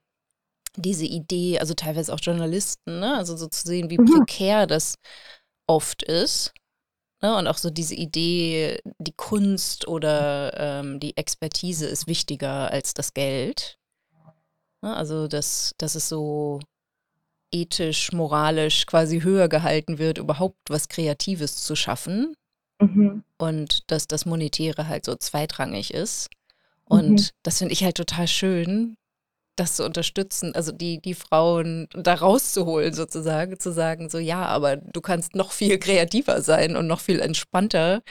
diese 0.76 1.06
Idee, 1.06 1.60
also 1.60 1.74
teilweise 1.74 2.14
auch 2.14 2.20
Journalisten, 2.22 3.00
ne? 3.00 3.18
also 3.18 3.36
so 3.36 3.48
zu 3.48 3.68
sehen, 3.68 3.90
wie 3.90 3.98
mhm. 3.98 4.06
prekär 4.06 4.68
das 4.68 4.96
oft 5.68 6.04
ist 6.04 6.54
Ne? 7.26 7.36
Und 7.36 7.48
auch 7.48 7.58
so 7.58 7.72
diese 7.72 7.96
Idee, 7.96 8.80
die 9.00 9.14
Kunst 9.14 9.88
oder 9.88 10.54
ähm, 10.58 11.00
die 11.00 11.18
Expertise 11.18 11.88
ist 11.88 12.08
wichtiger 12.08 12.70
als 12.72 12.94
das 12.94 13.14
Geld. 13.14 13.80
Ne? 14.84 14.96
Also, 14.96 15.28
dass, 15.28 15.74
dass 15.80 15.96
es 15.96 16.08
so 16.10 16.60
ethisch, 17.52 18.12
moralisch 18.12 18.86
quasi 18.86 19.22
höher 19.22 19.48
gehalten 19.48 19.98
wird, 19.98 20.18
überhaupt 20.18 20.70
was 20.70 20.90
Kreatives 20.90 21.58
zu 21.58 21.76
schaffen. 21.76 22.36
Mhm. 22.80 23.24
Und 23.38 23.90
dass 23.92 24.08
das 24.08 24.26
Monetäre 24.26 24.88
halt 24.88 25.06
so 25.06 25.16
zweitrangig 25.16 25.94
ist. 25.94 26.30
Und 26.84 27.22
mhm. 27.22 27.30
das 27.44 27.60
finde 27.60 27.74
ich 27.74 27.84
halt 27.84 27.98
total 27.98 28.28
schön, 28.28 28.98
das 29.56 29.78
zu 29.78 29.86
unterstützen, 29.86 30.54
also 30.54 30.72
die, 30.72 31.02
die 31.02 31.14
Frauen 31.14 31.88
da 31.94 32.16
rauszuholen 32.16 32.94
sozusagen, 32.94 33.60
zu 33.60 33.72
sagen, 33.72 34.10
so 34.10 34.18
ja, 34.18 34.46
aber 34.46 34.76
du 34.78 35.02
kannst 35.02 35.36
noch 35.36 35.52
viel 35.52 35.80
kreativer 35.80 36.42
sein 36.42 36.76
und 36.76 36.88
noch 36.88 37.00
viel 37.00 37.20
entspannter, 37.20 38.02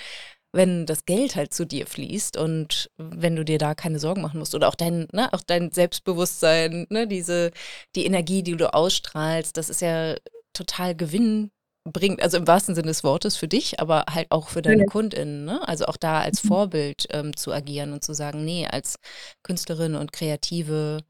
wenn 0.55 0.87
das 0.87 1.05
Geld 1.05 1.35
halt 1.35 1.53
zu 1.53 1.67
dir 1.67 1.87
fließt 1.87 2.37
und 2.37 2.91
wenn 2.97 3.35
du 3.35 3.45
dir 3.45 3.59
da 3.59 3.75
keine 3.75 3.99
Sorgen 3.99 4.23
machen 4.23 4.39
musst 4.39 4.55
oder 4.55 4.69
auch 4.69 4.77
dein, 4.77 5.09
ne, 5.13 5.33
auch 5.33 5.43
dein 5.43 5.73
Selbstbewusstsein, 5.73 6.87
ne, 6.91 7.09
diese, 7.09 7.51
die 7.97 8.07
Energie, 8.07 8.43
die 8.43 8.57
du 8.57 8.73
ausstrahlst, 8.73 9.57
das 9.57 9.69
ist 9.69 9.81
ja 9.81 10.15
total 10.53 10.95
Gewinn 10.95 11.51
bringt, 11.85 12.23
also 12.23 12.37
im 12.39 12.47
wahrsten 12.47 12.75
Sinne 12.75 12.89
des 12.89 13.05
Wortes 13.05 13.37
für 13.37 13.49
dich, 13.49 13.81
aber 13.81 14.05
halt 14.09 14.29
auch 14.31 14.49
für 14.49 14.63
deine 14.63 14.83
ja. 14.83 14.87
KundInnen, 14.87 15.45
ne? 15.45 15.67
Also 15.69 15.85
auch 15.87 15.99
da 15.99 16.21
als 16.21 16.43
mhm. 16.43 16.49
Vorbild 16.49 17.07
ähm, 17.11 17.37
zu 17.37 17.53
agieren 17.53 17.93
und 17.93 18.03
zu 18.03 18.15
sagen, 18.15 18.45
nee, 18.45 18.67
als 18.67 18.97
Künstlerin 19.43 19.95
und 19.95 20.13
Kreative 20.13 21.01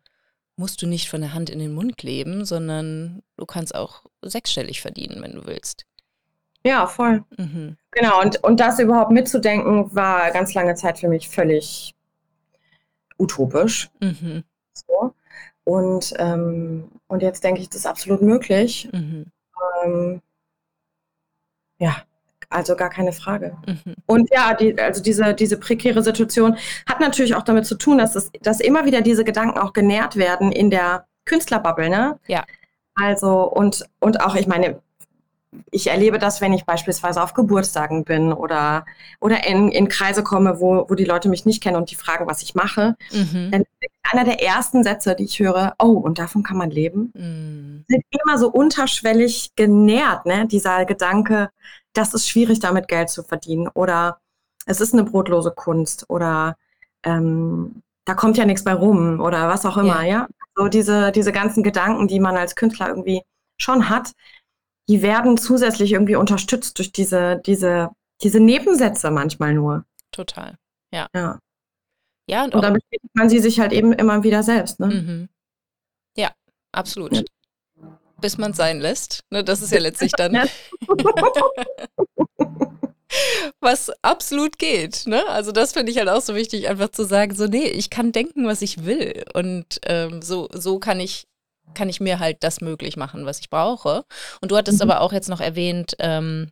musst 0.57 0.83
du 0.83 0.87
nicht 0.87 1.09
von 1.09 1.21
der 1.21 1.33
Hand 1.33 1.51
in 1.51 1.59
den 1.59 1.75
Mund 1.75 2.03
leben, 2.03 2.45
sondern 2.45 3.23
du 3.37 3.47
kannst 3.47 3.75
auch 3.75 4.05
sechsstellig 4.23 4.81
verdienen, 4.81 5.23
wenn 5.23 5.35
du 5.35 5.47
willst. 5.47 5.85
Ja, 6.67 6.87
voll. 6.87 7.25
Mhm. 7.37 7.77
Genau, 7.91 8.21
und, 8.23 8.43
und 8.43 8.59
das 8.59 8.79
überhaupt 8.79 9.11
mitzudenken, 9.11 9.95
war 9.95 10.31
ganz 10.31 10.55
lange 10.55 10.75
Zeit 10.75 10.99
für 10.99 11.09
mich 11.09 11.29
völlig 11.29 11.95
utopisch. 13.19 13.91
Mhm. 14.01 14.45
So. 14.73 15.15
Und, 15.65 16.15
ähm, 16.19 16.91
und 17.07 17.23
jetzt 17.23 17.45
denke 17.45 17.61
ich, 17.61 17.69
das 17.69 17.81
ist 17.81 17.87
absolut 17.87 18.23
möglich. 18.23 18.89
Mhm. 18.93 19.27
Ähm, 19.85 20.23
ja, 21.79 21.97
also 22.49 22.77
gar 22.77 22.91
keine 22.91 23.13
Frage. 23.13 23.57
Mhm. 23.67 23.95
Und 24.07 24.31
ja, 24.33 24.55
die, 24.55 24.79
also 24.81 25.03
diese, 25.03 25.35
diese 25.35 25.59
prekäre 25.59 26.03
Situation 26.03 26.57
hat 26.89 27.01
natürlich 27.01 27.35
auch 27.35 27.43
damit 27.43 27.67
zu 27.67 27.77
tun, 27.77 27.99
dass, 27.99 28.15
es, 28.15 28.31
dass 28.41 28.61
immer 28.61 28.85
wieder 28.85 29.03
diese 29.03 29.25
Gedanken 29.25 29.59
auch 29.59 29.73
genährt 29.73 30.17
werden 30.17 30.51
in 30.53 30.71
der 30.71 31.07
Künstlerbubble, 31.25 31.89
ne? 31.89 32.19
Ja. 32.27 32.45
Also, 32.95 33.43
und, 33.51 33.89
und 33.99 34.21
auch, 34.21 34.37
ich 34.37 34.47
meine, 34.47 34.81
ich 35.71 35.89
erlebe 35.89 36.19
das, 36.19 36.41
wenn 36.41 36.53
ich 36.53 36.65
beispielsweise 36.65 37.23
auf 37.23 37.35
Geburtstagen 37.35 38.05
bin 38.05 38.33
oder, 38.33 38.85
oder 39.21 39.47
in, 39.47 39.71
in 39.71 39.89
Kreise 39.89 40.23
komme, 40.23 40.61
wo, 40.61 40.87
wo 40.89 40.95
die 40.95 41.05
Leute 41.05 41.29
mich 41.29 41.47
nicht 41.47 41.63
kennen 41.63 41.77
und 41.77 41.91
die 41.91 41.95
fragen, 41.95 42.27
was 42.27 42.43
ich 42.43 42.55
mache. 42.55 42.97
Mhm. 43.13 43.51
Dann 43.51 43.63
ist 43.63 43.91
einer 44.03 44.25
der 44.25 44.43
ersten 44.43 44.83
Sätze, 44.85 45.15
die 45.15 45.25
ich 45.25 45.39
höre, 45.39 45.75
oh, 45.79 45.93
und 45.93 46.19
davon 46.19 46.43
kann 46.43 46.57
man 46.57 46.71
leben, 46.71 47.13
mhm. 47.15 47.85
sind 47.89 48.05
immer 48.11 48.39
so 48.39 48.51
unterschwellig 48.51 49.53
genährt, 49.57 50.27
ne? 50.27 50.47
Dieser 50.47 50.85
Gedanke, 50.85 51.51
das 51.93 52.15
ist 52.15 52.29
schwierig, 52.29 52.61
damit 52.61 52.89
Geld 52.89 53.09
zu 53.09 53.23
verdienen 53.23 53.69
oder 53.69 54.19
es 54.67 54.81
ist 54.81 54.93
eine 54.93 55.05
brotlose 55.05 55.51
Kunst 55.51 56.07
oder 56.09 56.57
ähm, 57.03 57.83
da 58.05 58.15
kommt 58.15 58.37
ja 58.37 58.45
nichts 58.45 58.65
bei 58.65 58.75
rum 58.75 59.21
oder 59.21 59.49
was 59.49 59.65
auch 59.65 59.77
immer, 59.77 60.03
ja. 60.03 60.21
ja? 60.21 60.27
So 60.57 60.69
diese, 60.69 61.11
diese 61.13 61.33
ganzen 61.33 61.63
Gedanken, 61.63 62.07
die 62.07 62.21
man 62.21 62.37
als 62.37 62.55
Künstler 62.55 62.89
irgendwie 62.89 63.23
schon 63.57 63.89
hat, 63.89 64.13
die 64.89 65.03
werden 65.03 65.37
zusätzlich 65.37 65.93
irgendwie 65.93 66.17
unterstützt 66.17 66.79
durch 66.79 66.93
diese, 66.93 67.41
diese, 67.45 67.91
diese 68.23 68.41
Nebensätze 68.41 69.11
manchmal 69.11 69.55
nur. 69.55 69.85
Total, 70.11 70.57
ja. 70.93 71.09
Ja, 71.15 71.39
ja 72.29 72.45
und, 72.45 72.55
und 72.55 72.63
dann 72.63 72.75
bestätigt 72.75 73.15
man 73.15 73.29
sie 73.29 73.41
sich 73.41 73.61
halt 73.61 73.73
eben 73.73 73.93
immer 73.93 74.23
wieder 74.23 74.43
selbst, 74.43 74.81
ne? 74.81 74.87
Mhm. 74.87 75.29
Ja, 76.17 76.31
absolut. 76.73 77.25
Bis 78.21 78.39
man 78.39 78.53
es 78.53 78.57
sein 78.57 78.81
lässt. 78.81 79.21
Ne, 79.31 79.43
das 79.45 79.61
ist 79.61 79.73
ja 79.73 79.81
letztlich 79.81 80.13
dann. 80.13 80.33
was 83.61 83.91
absolut 84.03 84.59
geht. 84.59 85.07
Ne? 85.07 85.27
Also 85.29 85.53
das 85.53 85.73
finde 85.73 85.93
ich 85.93 85.99
halt 85.99 86.09
auch 86.09 86.21
so 86.21 86.35
wichtig, 86.35 86.69
einfach 86.69 86.91
zu 86.91 87.05
sagen, 87.05 87.35
so, 87.35 87.47
nee, 87.47 87.67
ich 87.67 87.91
kann 87.91 88.13
denken, 88.13 88.47
was 88.47 88.63
ich 88.63 88.85
will. 88.85 89.25
Und 89.35 89.81
ähm, 89.85 90.23
so, 90.23 90.49
so 90.53 90.79
kann 90.79 91.01
ich, 91.01 91.27
kann 91.75 91.89
ich 91.89 92.01
mir 92.01 92.19
halt 92.19 92.43
das 92.43 92.61
möglich 92.61 92.97
machen, 92.97 93.27
was 93.27 93.41
ich 93.41 93.51
brauche. 93.51 94.05
Und 94.41 94.51
du 94.51 94.57
hattest 94.57 94.83
mhm. 94.83 94.91
aber 94.91 95.01
auch 95.01 95.13
jetzt 95.13 95.29
noch 95.29 95.41
erwähnt, 95.41 95.95
ähm, 95.99 96.51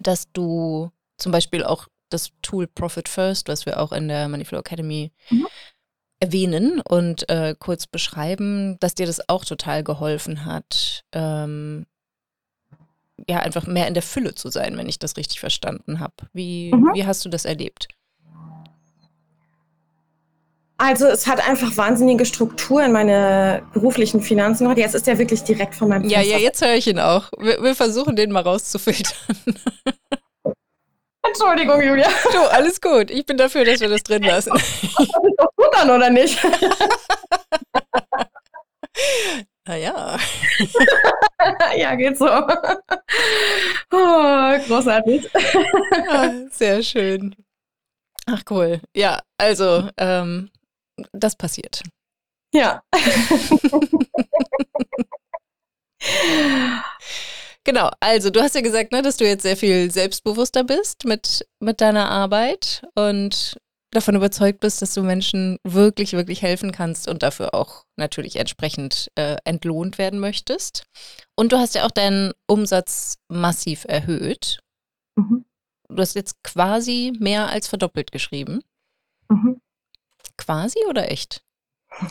dass 0.00 0.30
du 0.32 0.90
zum 1.18 1.32
Beispiel 1.32 1.64
auch 1.64 1.88
das 2.10 2.30
Tool 2.42 2.66
Profit 2.66 3.08
First, 3.08 3.48
was 3.48 3.66
wir 3.66 3.80
auch 3.80 3.92
in 3.92 4.08
der 4.08 4.28
Moneyflow 4.28 4.58
Academy 4.58 5.12
mhm 5.30 5.46
erwähnen 6.20 6.80
und 6.82 7.28
äh, 7.30 7.56
kurz 7.58 7.86
beschreiben, 7.86 8.78
dass 8.78 8.94
dir 8.94 9.06
das 9.06 9.28
auch 9.28 9.44
total 9.44 9.82
geholfen 9.82 10.44
hat, 10.44 11.02
ähm, 11.12 11.86
ja, 13.28 13.40
einfach 13.40 13.66
mehr 13.66 13.88
in 13.88 13.94
der 13.94 14.02
Fülle 14.02 14.34
zu 14.34 14.50
sein, 14.50 14.76
wenn 14.76 14.88
ich 14.88 14.98
das 14.98 15.16
richtig 15.16 15.40
verstanden 15.40 15.98
habe. 15.98 16.14
Wie, 16.32 16.72
mhm. 16.72 16.92
wie 16.94 17.06
hast 17.06 17.24
du 17.24 17.28
das 17.28 17.44
erlebt? 17.44 17.88
Also 20.80 21.06
es 21.08 21.26
hat 21.26 21.46
einfach 21.46 21.76
wahnsinnige 21.76 22.24
Struktur 22.24 22.82
in 22.82 22.92
meine 22.92 23.62
beruflichen 23.74 24.22
Finanzen 24.22 24.64
gemacht. 24.64 24.78
Jetzt 24.78 24.94
ist 24.94 25.06
der 25.06 25.18
wirklich 25.18 25.42
direkt 25.42 25.74
von 25.74 25.90
meinem 25.90 26.08
Ja, 26.08 26.22
ja, 26.22 26.38
jetzt 26.38 26.64
höre 26.64 26.72
ich 26.72 26.86
ihn 26.86 26.98
auch. 26.98 27.30
Wir, 27.38 27.62
wir 27.62 27.74
versuchen 27.74 28.16
den 28.16 28.32
mal 28.32 28.40
rauszufiltern. 28.40 29.12
Entschuldigung, 31.22 31.82
Julia. 31.82 32.08
Du, 32.32 32.38
alles 32.50 32.80
gut. 32.80 33.10
Ich 33.10 33.26
bin 33.26 33.36
dafür, 33.36 33.66
dass 33.66 33.80
wir 33.80 33.90
das 33.90 34.02
drin 34.02 34.22
lassen. 34.22 34.52
Das 34.54 34.62
ist 34.62 34.96
doch 35.36 35.50
gut 35.54 35.76
an, 35.76 35.90
oder 35.90 36.08
nicht? 36.08 36.38
Naja. 39.66 40.16
ja, 41.76 41.94
geht 41.94 42.16
so. 42.18 42.26
oh, 42.26 42.46
großartig. 44.66 45.30
Ah, 46.08 46.30
sehr 46.50 46.82
schön. 46.82 47.36
Ach 48.26 48.42
cool. 48.50 48.80
Ja, 48.96 49.20
also 49.38 49.88
ähm, 49.96 50.50
das 51.12 51.36
passiert. 51.36 51.82
Ja. 52.52 52.82
genau, 57.64 57.90
also 58.00 58.30
du 58.30 58.40
hast 58.40 58.54
ja 58.54 58.60
gesagt, 58.60 58.92
ne, 58.92 59.02
dass 59.02 59.16
du 59.16 59.24
jetzt 59.26 59.42
sehr 59.42 59.56
viel 59.56 59.90
selbstbewusster 59.90 60.64
bist 60.64 61.04
mit, 61.04 61.46
mit 61.60 61.80
deiner 61.80 62.10
Arbeit 62.10 62.82
und 62.94 63.56
davon 63.92 64.14
überzeugt 64.14 64.60
bist, 64.60 64.82
dass 64.82 64.94
du 64.94 65.02
Menschen 65.02 65.58
wirklich, 65.64 66.12
wirklich 66.12 66.42
helfen 66.42 66.72
kannst 66.72 67.08
und 67.08 67.22
dafür 67.22 67.54
auch 67.54 67.84
natürlich 67.96 68.36
entsprechend 68.36 69.08
äh, 69.16 69.36
entlohnt 69.44 69.98
werden 69.98 70.20
möchtest. 70.20 70.84
Und 71.36 71.52
du 71.52 71.58
hast 71.58 71.74
ja 71.74 71.84
auch 71.86 71.90
deinen 71.90 72.32
Umsatz 72.46 73.16
massiv 73.28 73.84
erhöht. 73.88 74.60
Mhm. 75.16 75.44
Du 75.88 75.96
hast 75.96 76.14
jetzt 76.14 76.42
quasi 76.44 77.12
mehr 77.18 77.48
als 77.48 77.66
verdoppelt 77.66 78.12
geschrieben. 78.12 78.60
Mhm. 79.28 79.60
Quasi 80.36 80.78
oder 80.88 81.10
echt? 81.10 81.42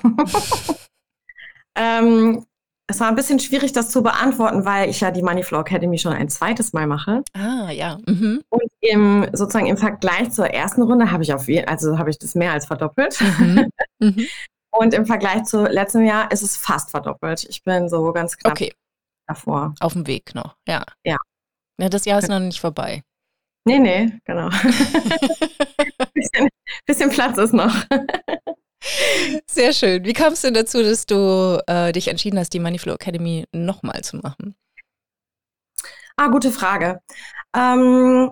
ähm, 1.75 2.45
es 2.89 2.99
war 2.99 3.07
ein 3.07 3.15
bisschen 3.15 3.39
schwierig, 3.39 3.71
das 3.71 3.89
zu 3.89 4.01
beantworten, 4.01 4.65
weil 4.65 4.89
ich 4.89 4.99
ja 4.99 5.11
die 5.11 5.21
Moneyflow 5.21 5.61
Academy 5.61 5.99
schon 5.99 6.13
ein 6.13 6.27
zweites 6.27 6.73
Mal 6.73 6.87
mache. 6.87 7.23
Ah, 7.33 7.69
ja. 7.69 7.99
Mhm. 8.07 8.41
Und 8.49 8.63
im, 8.81 9.27
sozusagen 9.33 9.67
im 9.67 9.77
Vergleich 9.77 10.31
zur 10.31 10.47
ersten 10.47 10.81
Runde 10.81 11.11
habe 11.11 11.21
ich 11.21 11.33
auf 11.33 11.47
also 11.67 11.99
habe 11.99 12.09
ich 12.09 12.17
das 12.17 12.33
mehr 12.33 12.51
als 12.51 12.65
verdoppelt. 12.65 13.19
Mhm. 13.21 13.69
Mhm. 13.99 14.27
Und 14.71 14.93
im 14.93 15.05
Vergleich 15.05 15.43
zu 15.43 15.63
letztem 15.63 16.03
Jahr 16.05 16.31
ist 16.31 16.43
es 16.43 16.55
fast 16.55 16.91
verdoppelt. 16.91 17.43
Ich 17.49 17.63
bin 17.63 17.89
so 17.89 18.11
ganz 18.11 18.37
knapp 18.37 18.53
okay. 18.53 18.73
davor. 19.27 19.73
Auf 19.79 19.93
dem 19.93 20.05
Weg 20.07 20.35
noch, 20.35 20.55
ja. 20.67 20.83
Ja. 21.03 21.17
Ja, 21.79 21.89
das 21.89 22.05
Jahr 22.05 22.19
ist 22.19 22.27
noch 22.27 22.39
nicht 22.39 22.59
vorbei. 22.59 23.03
Nee, 23.69 23.77
nee, 23.77 24.19
genau. 24.25 24.49
bisschen, 26.15 26.49
bisschen 26.87 27.09
Platz 27.11 27.37
ist 27.37 27.53
noch. 27.53 27.71
Sehr 29.45 29.73
schön. 29.73 30.03
Wie 30.05 30.13
kam 30.13 30.33
es 30.33 30.41
denn 30.41 30.55
dazu, 30.55 30.81
dass 30.81 31.05
du 31.05 31.61
äh, 31.67 31.91
dich 31.91 32.07
entschieden 32.07 32.39
hast, 32.39 32.51
die 32.51 32.59
Moneyflow 32.59 32.95
Academy 32.95 33.45
nochmal 33.51 34.01
zu 34.03 34.17
machen? 34.17 34.55
Ah, 36.17 36.29
gute 36.29 36.49
Frage. 36.49 36.99
Ähm, 37.55 38.31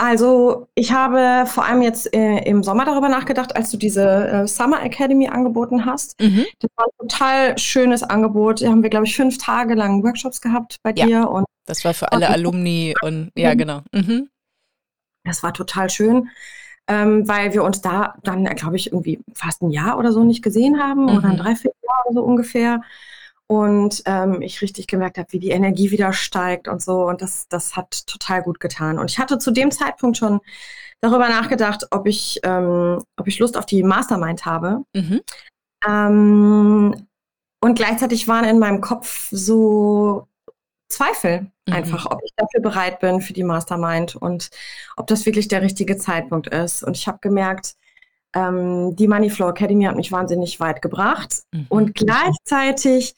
also 0.00 0.68
ich 0.74 0.92
habe 0.92 1.46
vor 1.46 1.64
allem 1.64 1.82
jetzt 1.82 2.14
äh, 2.14 2.38
im 2.44 2.62
Sommer 2.62 2.84
darüber 2.84 3.08
nachgedacht, 3.08 3.54
als 3.54 3.70
du 3.70 3.76
diese 3.76 4.28
äh, 4.28 4.46
Summer 4.48 4.82
Academy 4.82 5.28
angeboten 5.28 5.84
hast. 5.84 6.20
Mhm. 6.20 6.46
Das 6.58 6.70
war 6.76 6.86
ein 6.86 7.08
total 7.08 7.58
schönes 7.58 8.02
Angebot. 8.02 8.62
Da 8.62 8.68
haben 8.68 8.82
wir, 8.82 8.90
glaube 8.90 9.06
ich, 9.06 9.14
fünf 9.14 9.38
Tage 9.38 9.74
lang 9.74 10.02
Workshops 10.02 10.40
gehabt 10.40 10.76
bei 10.82 10.92
ja, 10.96 11.06
dir. 11.06 11.30
Und 11.30 11.44
das 11.66 11.84
war 11.84 11.94
für 11.94 12.10
alle 12.12 12.28
Alumni 12.30 12.94
und 13.02 13.30
ja, 13.36 13.54
genau. 13.54 13.82
Mhm. 13.92 14.28
Das 15.24 15.42
war 15.42 15.52
total 15.52 15.90
schön 15.90 16.30
ähm, 16.90 17.28
weil 17.28 17.52
wir 17.52 17.62
uns 17.62 17.80
da 17.80 18.14
dann, 18.24 18.44
glaube 18.56 18.74
ich, 18.74 18.88
irgendwie 18.90 19.20
fast 19.32 19.62
ein 19.62 19.70
Jahr 19.70 19.96
oder 19.96 20.12
so 20.12 20.24
nicht 20.24 20.42
gesehen 20.42 20.82
haben 20.82 21.02
mhm. 21.02 21.16
oder 21.16 21.28
ein 21.28 21.36
mhm. 21.36 21.42
Dreivierteljahr 21.42 22.04
oder 22.06 22.14
so 22.14 22.22
ungefähr. 22.24 22.82
Und 23.50 24.04
ähm, 24.06 24.42
ich 24.42 24.62
richtig 24.62 24.86
gemerkt 24.86 25.18
habe, 25.18 25.32
wie 25.32 25.40
die 25.40 25.50
Energie 25.50 25.90
wieder 25.90 26.12
steigt 26.12 26.68
und 26.68 26.80
so. 26.80 27.08
Und 27.08 27.20
das, 27.20 27.48
das 27.48 27.74
hat 27.74 28.06
total 28.06 28.44
gut 28.44 28.60
getan. 28.60 28.96
Und 28.96 29.10
ich 29.10 29.18
hatte 29.18 29.38
zu 29.38 29.50
dem 29.50 29.72
Zeitpunkt 29.72 30.18
schon 30.18 30.38
darüber 31.00 31.28
nachgedacht, 31.28 31.88
ob 31.90 32.06
ich, 32.06 32.38
ähm, 32.44 33.02
ob 33.16 33.26
ich 33.26 33.40
Lust 33.40 33.56
auf 33.56 33.66
die 33.66 33.82
Mastermind 33.82 34.46
habe. 34.46 34.84
Mhm. 34.94 35.20
Ähm, 35.84 37.08
und 37.60 37.74
gleichzeitig 37.74 38.28
waren 38.28 38.44
in 38.44 38.60
meinem 38.60 38.80
Kopf 38.80 39.26
so 39.32 40.28
Zweifel 40.88 41.50
mhm. 41.66 41.74
einfach, 41.74 42.06
ob 42.06 42.20
ich 42.22 42.30
dafür 42.36 42.60
bereit 42.60 43.00
bin 43.00 43.20
für 43.20 43.32
die 43.32 43.42
Mastermind 43.42 44.14
und 44.14 44.50
ob 44.96 45.08
das 45.08 45.26
wirklich 45.26 45.48
der 45.48 45.62
richtige 45.62 45.96
Zeitpunkt 45.96 46.46
ist. 46.46 46.84
Und 46.84 46.96
ich 46.96 47.08
habe 47.08 47.18
gemerkt, 47.20 47.74
ähm, 48.34 48.94
die 48.96 49.08
Moneyflow 49.08 49.50
Academy 49.50 49.84
hat 49.84 49.96
mich 49.96 50.12
wahnsinnig 50.12 50.60
weit 50.60 50.82
gebracht 50.82 51.42
mhm. 51.52 51.66
und 51.68 51.94
gleichzeitig 51.94 53.14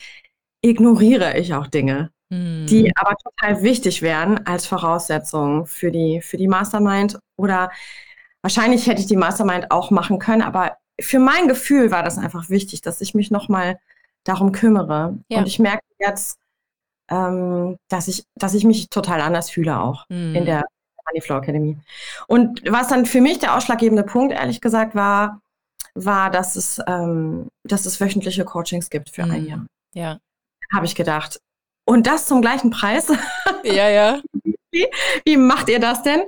ignoriere 0.63 1.37
ich 1.39 1.55
auch 1.55 1.67
Dinge, 1.67 2.11
mhm. 2.31 2.67
die 2.67 2.93
aber 2.97 3.17
total 3.17 3.63
wichtig 3.63 4.03
wären 4.03 4.47
als 4.47 4.67
Voraussetzung 4.67 5.67
für 5.67 5.91
die, 5.91 6.21
für 6.23 6.37
die 6.37 6.49
Mastermind. 6.49 7.19
Oder 7.37 7.71
wahrscheinlich 8.43 8.87
hätte 8.87 9.01
ich 9.01 9.07
die 9.07 9.17
Mastermind 9.17 9.71
auch 9.71 9.91
machen 9.91 10.19
können, 10.19 10.43
aber 10.43 10.77
für 11.01 11.19
mein 11.19 11.49
Gefühl 11.49 11.91
war 11.91 12.03
das 12.03 12.19
einfach 12.19 12.49
wichtig, 12.49 12.81
dass 12.81 13.01
ich 13.01 13.15
mich 13.15 13.31
nochmal 13.31 13.79
darum 14.25 14.53
kümmere. 14.53 15.19
Ja. 15.29 15.39
Und 15.39 15.47
ich 15.47 15.59
merke 15.59 15.83
jetzt, 15.99 16.39
ähm, 17.11 17.77
dass, 17.89 18.09
ich, 18.09 18.25
dass 18.37 18.55
ich 18.55 18.65
mich 18.65 18.89
total 18.89 19.21
anders 19.21 19.51
fühle 19.51 19.81
auch 19.81 20.07
mhm. 20.09 20.35
in 20.35 20.45
der 20.45 20.65
Moneyflow 21.07 21.39
Academy. 21.39 21.79
Und 22.27 22.63
was 22.71 22.89
dann 22.89 23.07
für 23.07 23.21
mich 23.21 23.39
der 23.39 23.57
ausschlaggebende 23.57 24.03
Punkt, 24.05 24.33
ehrlich 24.33 24.61
gesagt, 24.61 24.95
war, 24.95 25.41
war, 25.95 26.31
dass 26.31 26.57
es, 26.57 26.81
ähm, 26.87 27.49
dass 27.65 27.87
es 27.87 28.01
wöchentliche 28.01 28.45
Coachings 28.45 28.91
gibt 28.91 29.11
für 29.11 29.25
mhm. 29.25 29.31
ein 29.31 29.47
Jahr. 29.47 29.67
Ja. 29.95 30.19
Habe 30.73 30.87
ich 30.87 30.95
gedacht. 30.95 31.41
Und 31.85 32.07
das 32.07 32.27
zum 32.27 32.41
gleichen 32.41 32.71
Preis? 32.71 33.13
Ja, 33.65 33.89
ja. 33.89 34.21
wie, 34.73 34.87
wie 35.25 35.37
macht 35.37 35.69
ihr 35.69 35.79
das 35.79 36.03
denn? 36.03 36.23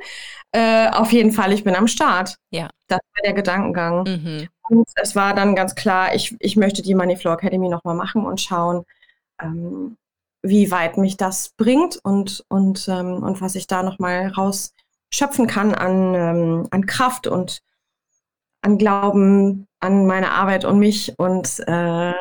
Äh, 0.53 0.89
auf 0.91 1.11
jeden 1.13 1.33
Fall, 1.33 1.53
ich 1.53 1.65
bin 1.65 1.75
am 1.75 1.89
Start. 1.89 2.37
Ja. 2.51 2.69
Das 2.87 3.01
war 3.15 3.23
der 3.25 3.33
Gedankengang. 3.33 4.05
Mhm. 4.05 4.49
Und 4.69 4.89
es 4.95 5.17
war 5.17 5.35
dann 5.35 5.57
ganz 5.57 5.75
klar, 5.75 6.15
ich, 6.15 6.37
ich 6.39 6.57
möchte 6.57 6.83
die 6.83 6.95
Moneyflow 6.95 7.33
Academy 7.33 7.69
nochmal 7.69 7.97
machen 7.97 8.25
und 8.25 8.41
schauen, 8.41 8.85
ähm, 9.43 9.97
wie 10.45 10.71
weit 10.71 10.99
mich 10.99 11.17
das 11.17 11.51
bringt 11.57 11.99
und, 12.05 12.45
und, 12.49 12.87
ähm, 12.89 13.23
und 13.23 13.41
was 13.41 13.55
ich 13.55 13.67
da 13.67 13.83
nochmal 13.83 14.29
rausschöpfen 14.29 15.47
kann 15.47 15.75
an, 15.75 16.15
ähm, 16.15 16.69
an 16.71 16.87
Kraft 16.87 17.27
und 17.27 17.63
an 18.61 18.79
Glauben 18.79 19.67
an 19.81 20.07
meine 20.07 20.31
Arbeit 20.33 20.65
und 20.65 20.79
mich 20.79 21.19
und, 21.19 21.61
äh, 21.67 22.15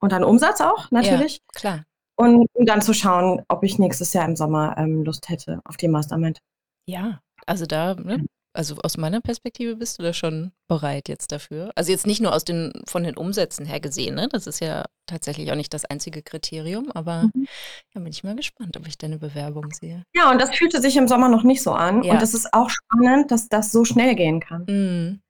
und 0.00 0.12
an 0.12 0.24
Umsatz 0.24 0.60
auch 0.60 0.90
natürlich. 0.90 1.40
Ja, 1.54 1.60
klar. 1.60 1.84
Und 2.16 2.46
um 2.52 2.66
dann 2.66 2.80
zu 2.80 2.94
schauen, 2.94 3.42
ob 3.48 3.64
ich 3.64 3.78
nächstes 3.78 4.12
Jahr 4.12 4.26
im 4.26 4.36
Sommer 4.36 4.76
ähm, 4.78 5.02
Lust 5.02 5.28
hätte 5.28 5.60
auf 5.64 5.76
die 5.76 5.88
Mastermind. 5.88 6.38
Ja, 6.86 7.20
also 7.46 7.66
da 7.66 7.94
ne, 7.94 8.24
also 8.54 8.76
aus 8.82 8.96
meiner 8.96 9.20
Perspektive 9.20 9.76
bist 9.76 9.98
du 9.98 10.02
da 10.02 10.12
schon 10.12 10.52
bereit 10.68 11.08
jetzt 11.08 11.32
dafür? 11.32 11.72
Also 11.74 11.90
jetzt 11.90 12.06
nicht 12.06 12.22
nur 12.22 12.32
aus 12.32 12.44
den, 12.44 12.72
von 12.86 13.02
den 13.02 13.16
Umsätzen 13.16 13.66
her 13.66 13.80
gesehen, 13.80 14.14
ne? 14.14 14.28
Das 14.30 14.46
ist 14.46 14.60
ja 14.60 14.84
tatsächlich 15.06 15.50
auch 15.50 15.56
nicht 15.56 15.74
das 15.74 15.84
einzige 15.84 16.22
Kriterium, 16.22 16.90
aber 16.92 17.30
mhm. 17.34 17.46
ja, 17.94 18.00
bin 18.00 18.12
ich 18.12 18.22
mal 18.22 18.36
gespannt, 18.36 18.76
ob 18.76 18.86
ich 18.86 18.96
deine 18.96 19.18
Bewerbung 19.18 19.72
sehe. 19.72 20.04
Ja, 20.14 20.30
und 20.30 20.40
das 20.40 20.54
fühlte 20.54 20.80
sich 20.80 20.96
im 20.96 21.08
Sommer 21.08 21.28
noch 21.28 21.42
nicht 21.42 21.62
so 21.62 21.72
an. 21.72 22.02
Ja. 22.04 22.14
Und 22.14 22.22
es 22.22 22.32
ist 22.32 22.54
auch 22.54 22.70
spannend, 22.70 23.30
dass 23.30 23.48
das 23.48 23.72
so 23.72 23.84
schnell 23.84 24.14
gehen 24.14 24.40
kann. 24.40 24.64
Mhm. 24.68 25.20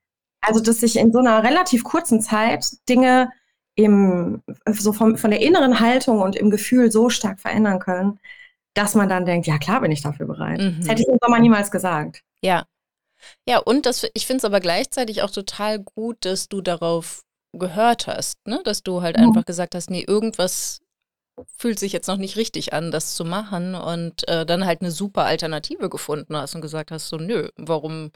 Also, 0.43 0.61
dass 0.61 0.81
sich 0.81 0.97
in 0.97 1.11
so 1.11 1.21
einer 1.21 1.43
relativ 1.43 1.83
kurzen 1.83 2.21
Zeit 2.21 2.67
Dinge 2.89 3.31
im, 3.75 4.43
so 4.67 4.93
vom, 4.93 5.17
von 5.17 5.31
der 5.31 5.41
inneren 5.41 5.81
Haltung 5.81 6.21
und 6.21 6.37
im 6.37 6.51
Gefühl 6.51 6.93
so 6.93 7.09
stark 7.09 7.41
verändern 7.41 7.79
können, 7.79 8.21
dass 8.75 8.95
man 8.95 9.09
dann 9.09 9.25
denkt, 9.25 9.47
ja 9.47 9.59
klar 9.59 9.81
bin 9.81 9.91
ich 9.91 10.03
dafür 10.03 10.27
bereit. 10.27 10.61
Mhm. 10.61 10.77
Das 10.81 10.89
hätte 10.89 11.03
ich 11.03 11.09
im 11.09 11.19
Sommer 11.23 11.39
niemals 11.39 11.71
gesagt. 11.71 12.23
Ja, 12.43 12.65
ja, 13.47 13.59
und 13.59 13.87
das, 13.87 14.07
ich 14.15 14.27
finde 14.27 14.39
es 14.39 14.45
aber 14.45 14.61
gleichzeitig 14.61 15.23
auch 15.23 15.31
total 15.31 15.79
gut, 15.79 16.25
dass 16.25 16.49
du 16.49 16.61
darauf 16.61 17.23
gehört 17.53 18.07
hast, 18.07 18.47
ne? 18.47 18.61
Dass 18.65 18.83
du 18.83 19.03
halt 19.03 19.17
ja. 19.17 19.25
einfach 19.25 19.45
gesagt 19.45 19.75
hast, 19.75 19.91
nee, 19.91 20.05
irgendwas 20.07 20.81
fühlt 21.57 21.79
sich 21.79 21.93
jetzt 21.93 22.07
noch 22.07 22.17
nicht 22.17 22.37
richtig 22.37 22.73
an, 22.73 22.91
das 22.91 23.15
zu 23.15 23.25
machen 23.25 23.75
und 23.75 24.27
äh, 24.29 24.47
dann 24.47 24.65
halt 24.65 24.83
eine 24.83 24.91
super 24.91 25.25
Alternative 25.25 25.89
gefunden 25.91 26.37
hast 26.37 26.55
und 26.55 26.61
gesagt 26.61 26.91
hast, 26.91 27.09
so 27.09 27.17
nö, 27.17 27.49
warum 27.57 28.13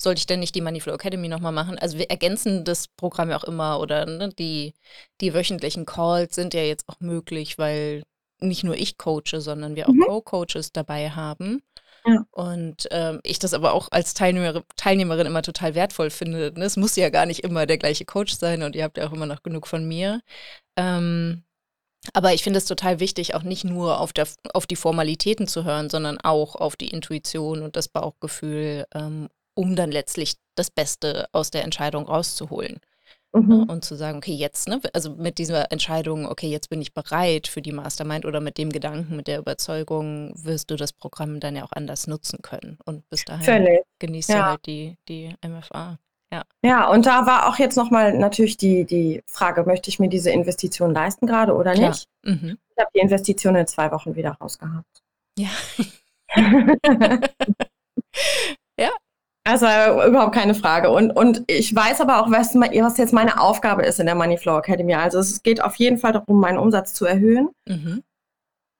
sollte 0.00 0.18
ich 0.18 0.26
denn 0.26 0.40
nicht 0.40 0.54
die 0.54 0.60
Moneyflow 0.60 0.94
Academy 0.94 1.28
nochmal 1.28 1.52
machen? 1.52 1.78
Also 1.78 1.98
wir 1.98 2.10
ergänzen 2.10 2.64
das 2.64 2.88
Programm 2.88 3.30
ja 3.30 3.36
auch 3.36 3.44
immer 3.44 3.78
oder 3.80 4.06
ne, 4.06 4.30
die, 4.30 4.74
die 5.20 5.32
wöchentlichen 5.34 5.86
Calls 5.86 6.34
sind 6.34 6.54
ja 6.54 6.62
jetzt 6.62 6.88
auch 6.88 7.00
möglich, 7.00 7.58
weil 7.58 8.02
nicht 8.40 8.64
nur 8.64 8.76
ich 8.76 8.98
coache, 8.98 9.40
sondern 9.40 9.76
wir 9.76 9.88
auch 9.88 9.94
mhm. 9.94 10.02
Co-Coaches 10.02 10.72
dabei 10.72 11.10
haben. 11.10 11.62
Und 12.30 12.86
ähm, 12.90 13.20
ich 13.24 13.38
das 13.38 13.54
aber 13.54 13.72
auch 13.72 13.88
als 13.90 14.14
Teilnehmer, 14.14 14.62
Teilnehmerin 14.76 15.26
immer 15.26 15.42
total 15.42 15.74
wertvoll 15.74 16.10
finde. 16.10 16.52
Ne? 16.56 16.64
Es 16.64 16.76
muss 16.76 16.96
ja 16.96 17.10
gar 17.10 17.26
nicht 17.26 17.40
immer 17.40 17.66
der 17.66 17.78
gleiche 17.78 18.04
Coach 18.04 18.34
sein 18.34 18.62
und 18.62 18.76
ihr 18.76 18.84
habt 18.84 18.96
ja 18.98 19.08
auch 19.08 19.12
immer 19.12 19.26
noch 19.26 19.42
genug 19.42 19.66
von 19.66 19.86
mir. 19.86 20.20
Ähm, 20.76 21.42
aber 22.12 22.32
ich 22.34 22.42
finde 22.44 22.58
es 22.58 22.66
total 22.66 23.00
wichtig, 23.00 23.34
auch 23.34 23.42
nicht 23.42 23.64
nur 23.64 24.00
auf, 24.00 24.12
der, 24.12 24.28
auf 24.54 24.66
die 24.66 24.76
Formalitäten 24.76 25.48
zu 25.48 25.64
hören, 25.64 25.90
sondern 25.90 26.18
auch 26.20 26.54
auf 26.54 26.76
die 26.76 26.88
Intuition 26.88 27.62
und 27.62 27.74
das 27.76 27.88
Bauchgefühl, 27.88 28.86
ähm, 28.94 29.28
um 29.54 29.74
dann 29.74 29.90
letztlich 29.90 30.36
das 30.54 30.70
Beste 30.70 31.28
aus 31.32 31.50
der 31.50 31.64
Entscheidung 31.64 32.06
rauszuholen. 32.06 32.80
Ne, 33.36 33.42
mhm. 33.42 33.62
Und 33.64 33.84
zu 33.84 33.96
sagen, 33.96 34.18
okay, 34.18 34.32
jetzt, 34.32 34.66
ne, 34.68 34.80
also 34.94 35.10
mit 35.10 35.38
dieser 35.38 35.70
Entscheidung, 35.70 36.26
okay, 36.26 36.48
jetzt 36.48 36.70
bin 36.70 36.80
ich 36.80 36.94
bereit 36.94 37.48
für 37.48 37.60
die 37.60 37.72
Mastermind 37.72 38.24
oder 38.24 38.40
mit 38.40 38.56
dem 38.56 38.70
Gedanken, 38.70 39.16
mit 39.16 39.26
der 39.26 39.38
Überzeugung, 39.38 40.32
wirst 40.42 40.70
du 40.70 40.76
das 40.76 40.92
Programm 40.92 41.38
dann 41.40 41.54
ja 41.56 41.64
auch 41.64 41.72
anders 41.72 42.06
nutzen 42.06 42.40
können. 42.42 42.78
Und 42.86 43.08
bis 43.10 43.24
dahin 43.24 43.44
Völlig. 43.44 43.82
genießt 43.98 44.30
ja. 44.30 44.36
du 44.36 44.44
halt 44.44 44.66
die, 44.66 44.96
die 45.08 45.34
MFA. 45.46 45.98
Ja. 46.32 46.42
ja, 46.64 46.88
und 46.90 47.06
da 47.06 47.24
war 47.26 47.48
auch 47.48 47.58
jetzt 47.58 47.76
nochmal 47.76 48.16
natürlich 48.18 48.56
die, 48.56 48.84
die 48.84 49.22
Frage, 49.28 49.62
möchte 49.64 49.90
ich 49.90 50.00
mir 50.00 50.08
diese 50.08 50.30
Investition 50.30 50.92
leisten 50.92 51.26
gerade 51.26 51.54
oder 51.54 51.74
Klar. 51.74 51.90
nicht? 51.90 52.08
Mhm. 52.24 52.58
Ich 52.74 52.78
habe 52.78 52.90
die 52.94 53.00
Investition 53.00 53.54
in 53.54 53.66
zwei 53.66 53.92
Wochen 53.92 54.16
wieder 54.16 54.32
rausgehabt. 54.32 55.02
Ja. 55.38 55.50
ja. 58.78 58.90
Also 59.46 59.66
überhaupt 59.66 60.34
keine 60.34 60.54
Frage. 60.54 60.90
Und, 60.90 61.12
und 61.12 61.44
ich 61.46 61.74
weiß 61.74 62.00
aber 62.00 62.20
auch, 62.20 62.30
was, 62.30 62.54
was 62.56 62.98
jetzt 62.98 63.12
meine 63.12 63.40
Aufgabe 63.40 63.84
ist 63.84 64.00
in 64.00 64.06
der 64.06 64.16
Moneyflow 64.16 64.58
Academy. 64.58 64.94
Also 64.94 65.20
es 65.20 65.42
geht 65.42 65.62
auf 65.62 65.76
jeden 65.76 65.98
Fall 65.98 66.12
darum, 66.12 66.40
meinen 66.40 66.58
Umsatz 66.58 66.94
zu 66.94 67.06
erhöhen. 67.06 67.50
Mhm. 67.68 68.02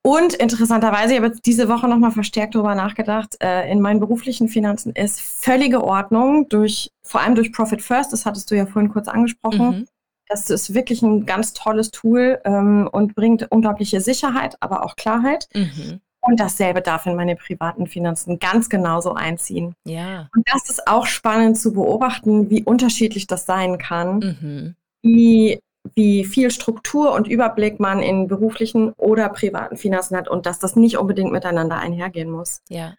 Und 0.02 0.34
interessanterweise, 0.34 1.12
ich 1.12 1.18
habe 1.18 1.28
jetzt 1.28 1.46
diese 1.46 1.68
Woche 1.68 1.88
nochmal 1.88 2.12
verstärkt 2.12 2.54
darüber 2.54 2.74
nachgedacht, 2.74 3.36
äh, 3.40 3.70
in 3.70 3.80
meinen 3.80 4.00
beruflichen 4.00 4.48
Finanzen 4.48 4.92
ist 4.92 5.20
völlige 5.20 5.82
Ordnung 5.82 6.48
durch, 6.48 6.92
vor 7.02 7.20
allem 7.20 7.34
durch 7.34 7.52
Profit 7.52 7.82
First, 7.82 8.12
das 8.12 8.24
hattest 8.24 8.50
du 8.50 8.56
ja 8.56 8.66
vorhin 8.66 8.90
kurz 8.92 9.08
angesprochen. 9.08 9.68
Mhm. 9.68 9.88
Das 10.28 10.50
ist 10.50 10.74
wirklich 10.74 11.02
ein 11.02 11.26
ganz 11.26 11.52
tolles 11.52 11.90
Tool 11.90 12.40
ähm, 12.44 12.88
und 12.90 13.14
bringt 13.14 13.50
unglaubliche 13.50 14.00
Sicherheit, 14.00 14.56
aber 14.60 14.84
auch 14.84 14.96
Klarheit. 14.96 15.48
Mhm. 15.54 16.00
Und 16.26 16.40
dasselbe 16.40 16.82
darf 16.82 17.06
in 17.06 17.16
meine 17.16 17.36
privaten 17.36 17.86
Finanzen 17.86 18.38
ganz 18.38 18.68
genauso 18.68 19.14
einziehen. 19.14 19.74
Ja. 19.84 20.28
Und 20.34 20.46
das 20.52 20.68
ist 20.68 20.86
auch 20.88 21.06
spannend 21.06 21.58
zu 21.58 21.72
beobachten, 21.72 22.50
wie 22.50 22.64
unterschiedlich 22.64 23.26
das 23.26 23.46
sein 23.46 23.78
kann. 23.78 24.18
Mhm. 24.18 24.74
Wie 25.02 25.60
wie 25.94 26.24
viel 26.24 26.50
Struktur 26.50 27.12
und 27.12 27.28
Überblick 27.28 27.78
man 27.78 28.02
in 28.02 28.26
beruflichen 28.26 28.92
oder 28.94 29.28
privaten 29.28 29.76
Finanzen 29.76 30.16
hat 30.16 30.28
und 30.28 30.46
dass 30.46 30.58
das 30.58 30.74
nicht 30.76 30.98
unbedingt 30.98 31.30
miteinander 31.32 31.76
einhergehen 31.76 32.30
muss. 32.30 32.60
Ja. 32.68 32.94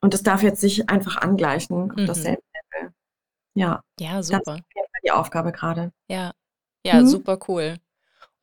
Und 0.00 0.14
das 0.14 0.22
darf 0.22 0.42
jetzt 0.42 0.60
sich 0.60 0.88
einfach 0.88 1.16
angleichen 1.16 1.90
auf 1.90 1.96
mhm. 1.96 2.06
dasselbe 2.06 2.42
Level. 2.72 2.92
Ja. 3.54 3.82
Ja, 3.98 4.22
super. 4.22 4.42
Das 4.44 4.56
ist 4.56 5.04
die 5.04 5.10
Aufgabe 5.10 5.52
gerade. 5.52 5.92
Ja. 6.08 6.32
Ja, 6.86 7.00
mhm. 7.00 7.06
super 7.06 7.38
cool. 7.48 7.76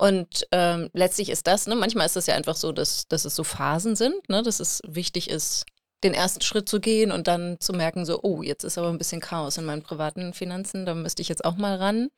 Und 0.01 0.47
ähm, 0.51 0.89
letztlich 0.93 1.29
ist 1.29 1.45
das, 1.45 1.67
ne, 1.67 1.75
manchmal 1.75 2.07
ist 2.07 2.17
es 2.17 2.25
ja 2.25 2.33
einfach 2.33 2.55
so, 2.55 2.71
dass, 2.71 3.07
dass 3.07 3.23
es 3.23 3.35
so 3.35 3.43
Phasen 3.43 3.95
sind, 3.95 4.27
ne, 4.29 4.41
dass 4.41 4.59
es 4.59 4.81
wichtig 4.87 5.29
ist, 5.29 5.63
den 6.03 6.15
ersten 6.15 6.41
Schritt 6.41 6.67
zu 6.67 6.79
gehen 6.79 7.11
und 7.11 7.27
dann 7.27 7.59
zu 7.59 7.71
merken, 7.71 8.03
so, 8.03 8.19
oh, 8.23 8.41
jetzt 8.41 8.63
ist 8.63 8.79
aber 8.79 8.89
ein 8.89 8.97
bisschen 8.97 9.21
Chaos 9.21 9.59
in 9.59 9.65
meinen 9.65 9.83
privaten 9.83 10.33
Finanzen, 10.33 10.87
da 10.87 10.95
müsste 10.95 11.21
ich 11.21 11.29
jetzt 11.29 11.45
auch 11.45 11.55
mal 11.55 11.75
ran. 11.75 12.09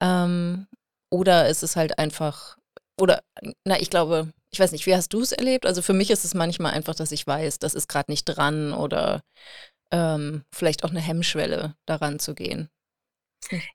Ähm, 0.00 0.68
oder 1.10 1.50
ist 1.50 1.62
es 1.62 1.76
halt 1.76 1.98
einfach, 1.98 2.56
oder, 2.98 3.20
na, 3.66 3.78
ich 3.78 3.90
glaube, 3.90 4.32
ich 4.50 4.58
weiß 4.58 4.72
nicht, 4.72 4.86
wie 4.86 4.96
hast 4.96 5.12
du 5.12 5.20
es 5.20 5.32
erlebt? 5.32 5.66
Also 5.66 5.82
für 5.82 5.92
mich 5.92 6.10
ist 6.10 6.24
es 6.24 6.32
manchmal 6.32 6.72
einfach, 6.72 6.94
dass 6.94 7.12
ich 7.12 7.26
weiß, 7.26 7.58
das 7.58 7.74
ist 7.74 7.90
gerade 7.90 8.10
nicht 8.10 8.24
dran 8.24 8.72
oder 8.72 9.22
ähm, 9.90 10.44
vielleicht 10.50 10.82
auch 10.82 10.90
eine 10.90 11.00
Hemmschwelle, 11.00 11.74
daran 11.84 12.18
zu 12.18 12.34
gehen. 12.34 12.70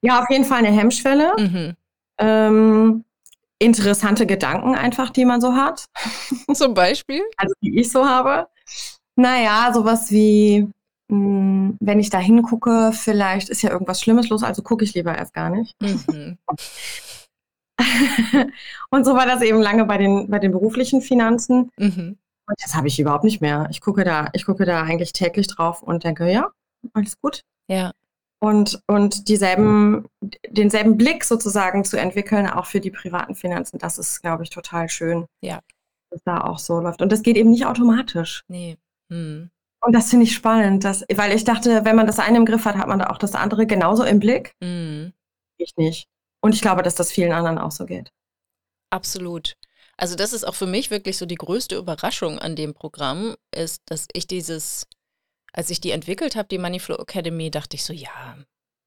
Ja, 0.02 0.24
auf 0.24 0.30
jeden 0.32 0.46
Fall 0.46 0.66
eine 0.66 0.76
Hemmschwelle. 0.76 1.34
Mhm. 1.38 1.76
Ähm, 2.20 3.04
interessante 3.60 4.26
Gedanken 4.26 4.76
einfach, 4.76 5.10
die 5.10 5.26
man 5.26 5.42
so 5.42 5.56
hat. 5.56 5.86
Zum 6.54 6.74
Beispiel? 6.74 7.24
Also 7.38 7.54
die 7.62 7.80
ich 7.80 7.92
so 7.92 8.06
habe. 8.06 8.48
Naja, 9.16 9.72
sowas 9.74 10.12
wie, 10.12 10.70
mh, 11.10 11.18
hm, 11.18 11.78
wenn 11.80 12.00
ich 12.00 12.10
da 12.10 12.20
hingucke, 12.20 12.92
vielleicht 12.94 13.50
ist 13.50 13.62
ja 13.62 13.72
irgendwas 13.72 14.02
Schlimmes 14.02 14.30
los, 14.30 14.44
also 14.44 14.62
gucke 14.62 14.84
ich 14.84 14.94
lieber 14.94 15.18
erst 15.18 15.34
gar 15.34 15.50
nicht. 15.50 15.76
Mhm. 15.82 16.38
und 18.90 19.06
so 19.06 19.16
war 19.16 19.26
das 19.26 19.42
eben 19.42 19.62
lange 19.62 19.86
bei 19.86 19.98
den, 19.98 20.30
bei 20.30 20.40
den 20.40 20.52
beruflichen 20.52 21.02
Finanzen. 21.02 21.72
Mhm. 21.78 22.18
Und 22.48 22.56
das 22.64 22.76
habe 22.76 22.88
ich 22.88 23.00
überhaupt 23.00 23.26
nicht 23.26 23.42
mehr. 23.42 23.68
Ich 23.72 23.82
gucke 23.82 24.04
da, 24.04 24.30
ich 24.34 24.46
gucke 24.46 24.66
da 24.66 24.84
eigentlich 24.84 25.14
täglich 25.14 25.48
drauf 25.48 25.84
und 25.84 26.04
denke, 26.04 26.32
ja, 26.32 26.50
alles 26.94 27.20
gut. 27.20 27.42
Ja. 27.68 27.92
Und, 28.40 28.82
und 28.88 29.30
dieselben, 29.30 30.06
denselben 30.48 30.96
Blick 30.96 31.24
sozusagen 31.24 31.84
zu 31.84 32.00
entwickeln, 32.00 32.48
auch 32.48 32.68
für 32.68 32.80
die 32.80 32.92
privaten 32.92 33.34
Finanzen, 33.34 33.80
das 33.80 33.98
ist, 33.98 34.22
glaube 34.22 34.44
ich, 34.44 34.52
total 34.52 34.90
schön. 34.90 35.26
Ja. 35.42 35.62
Dass 36.12 36.24
da 36.24 36.42
auch 36.42 36.60
so 36.60 36.80
läuft. 36.80 37.02
Und 37.02 37.12
das 37.12 37.24
geht 37.24 37.36
eben 37.36 37.50
nicht 37.50 37.66
automatisch. 37.66 38.44
Nee. 38.48 38.78
Hm. 39.12 39.50
Und 39.82 39.94
das 39.94 40.10
finde 40.10 40.26
ich 40.26 40.36
spannend, 40.36 40.84
dass, 40.84 41.04
weil 41.14 41.32
ich 41.34 41.44
dachte, 41.44 41.86
wenn 41.86 41.96
man 41.96 42.08
das 42.08 42.20
eine 42.20 42.38
im 42.38 42.46
Griff 42.46 42.66
hat, 42.66 42.78
hat 42.78 42.88
man 42.88 43.00
da 43.00 43.08
auch 43.08 43.18
das 43.18 43.36
andere 43.36 43.66
genauso 43.66 44.04
im 44.04 44.20
Blick. 44.20 44.54
Mhm. 44.60 45.14
Ich 45.58 45.76
nicht. 45.78 46.08
Und 46.42 46.54
ich 46.54 46.62
glaube, 46.62 46.84
dass 46.84 46.96
das 46.96 47.12
vielen 47.12 47.32
anderen 47.32 47.58
auch 47.58 47.72
so 47.72 47.86
geht. 47.86 48.12
Absolut. 48.90 49.56
Also 49.98 50.16
das 50.16 50.34
ist 50.34 50.48
auch 50.48 50.56
für 50.56 50.68
mich 50.68 50.92
wirklich 50.92 51.18
so 51.18 51.26
die 51.26 51.36
größte 51.36 51.76
Überraschung 51.76 52.38
an 52.38 52.56
dem 52.56 52.74
Programm, 52.74 53.36
ist, 53.56 53.82
dass 53.86 54.08
ich 54.14 54.28
dieses, 54.28 54.86
als 55.58 55.72
ich 55.72 55.82
die 55.82 55.92
entwickelt 55.92 56.36
habe, 56.36 56.48
die 56.48 56.60
Moneyflow 56.60 56.98
Academy, 56.98 57.50
dachte 57.50 57.76
ich 57.76 57.84
so, 57.84 57.92
ja, 57.92 58.38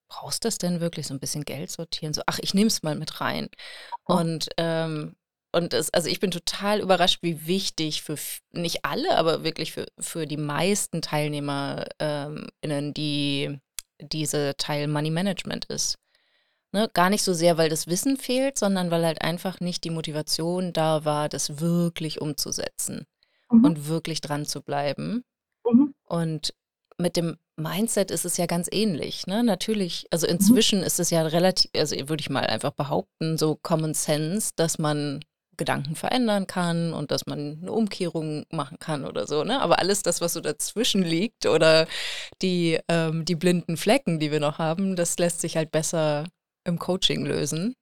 brauchst 0.08 0.44
du 0.44 0.46
das 0.46 0.58
denn 0.58 0.80
wirklich 0.80 1.08
so 1.08 1.14
ein 1.14 1.20
bisschen 1.20 1.44
Geld 1.44 1.70
sortieren? 1.70 2.14
So, 2.14 2.22
ach, 2.26 2.38
ich 2.40 2.54
nehme 2.54 2.68
es 2.68 2.84
mal 2.84 2.94
mit 2.94 3.20
rein. 3.20 3.48
Oh. 4.06 4.14
Und 4.14 4.48
ähm, 4.56 5.16
und 5.52 5.74
es, 5.74 5.92
also 5.92 6.08
ich 6.08 6.20
bin 6.20 6.30
total 6.30 6.78
überrascht, 6.78 7.18
wie 7.22 7.48
wichtig 7.48 8.02
für 8.02 8.14
nicht 8.52 8.84
alle, 8.84 9.16
aber 9.16 9.42
wirklich 9.42 9.72
für, 9.72 9.86
für 9.98 10.26
die 10.26 10.36
meisten 10.36 11.02
TeilnehmerInnen 11.02 12.52
ähm, 12.62 12.94
die 12.94 13.58
diese 14.00 14.54
Teil 14.56 14.86
Money 14.86 15.10
Management 15.10 15.64
ist. 15.64 15.98
Ne, 16.72 16.88
gar 16.94 17.10
nicht 17.10 17.24
so 17.24 17.34
sehr, 17.34 17.58
weil 17.58 17.68
das 17.68 17.88
Wissen 17.88 18.16
fehlt, 18.16 18.56
sondern 18.56 18.92
weil 18.92 19.04
halt 19.04 19.22
einfach 19.22 19.58
nicht 19.58 19.82
die 19.82 19.90
Motivation 19.90 20.72
da 20.72 21.04
war, 21.04 21.28
das 21.28 21.60
wirklich 21.60 22.20
umzusetzen 22.20 23.06
mhm. 23.50 23.64
und 23.64 23.88
wirklich 23.88 24.20
dran 24.20 24.46
zu 24.46 24.62
bleiben. 24.62 25.24
Mhm. 25.64 25.94
Und 26.04 26.54
mit 27.00 27.16
dem 27.16 27.36
Mindset 27.56 28.10
ist 28.10 28.24
es 28.24 28.36
ja 28.36 28.46
ganz 28.46 28.68
ähnlich. 28.70 29.26
Ne? 29.26 29.42
Natürlich, 29.42 30.06
also 30.10 30.26
mhm. 30.26 30.34
inzwischen 30.34 30.80
mhm. 30.80 30.84
ist 30.84 31.00
es 31.00 31.10
ja 31.10 31.22
relativ, 31.22 31.70
also 31.76 31.96
würde 32.08 32.20
ich 32.20 32.30
mal 32.30 32.46
einfach 32.46 32.72
behaupten, 32.72 33.38
so 33.38 33.56
Common 33.56 33.94
Sense, 33.94 34.52
dass 34.56 34.78
man 34.78 35.20
Gedanken 35.56 35.94
verändern 35.94 36.46
kann 36.46 36.94
und 36.94 37.10
dass 37.10 37.26
man 37.26 37.58
eine 37.60 37.72
Umkehrung 37.72 38.46
machen 38.50 38.78
kann 38.78 39.04
oder 39.04 39.26
so. 39.26 39.44
Ne? 39.44 39.60
Aber 39.60 39.78
alles 39.78 40.02
das, 40.02 40.22
was 40.22 40.32
so 40.32 40.40
dazwischen 40.40 41.02
liegt 41.02 41.44
oder 41.44 41.86
die, 42.40 42.78
ähm, 42.88 43.26
die 43.26 43.34
blinden 43.34 43.76
Flecken, 43.76 44.18
die 44.18 44.32
wir 44.32 44.40
noch 44.40 44.58
haben, 44.58 44.96
das 44.96 45.18
lässt 45.18 45.42
sich 45.42 45.58
halt 45.58 45.70
besser 45.70 46.24
im 46.64 46.78
Coaching 46.78 47.26
lösen. 47.26 47.74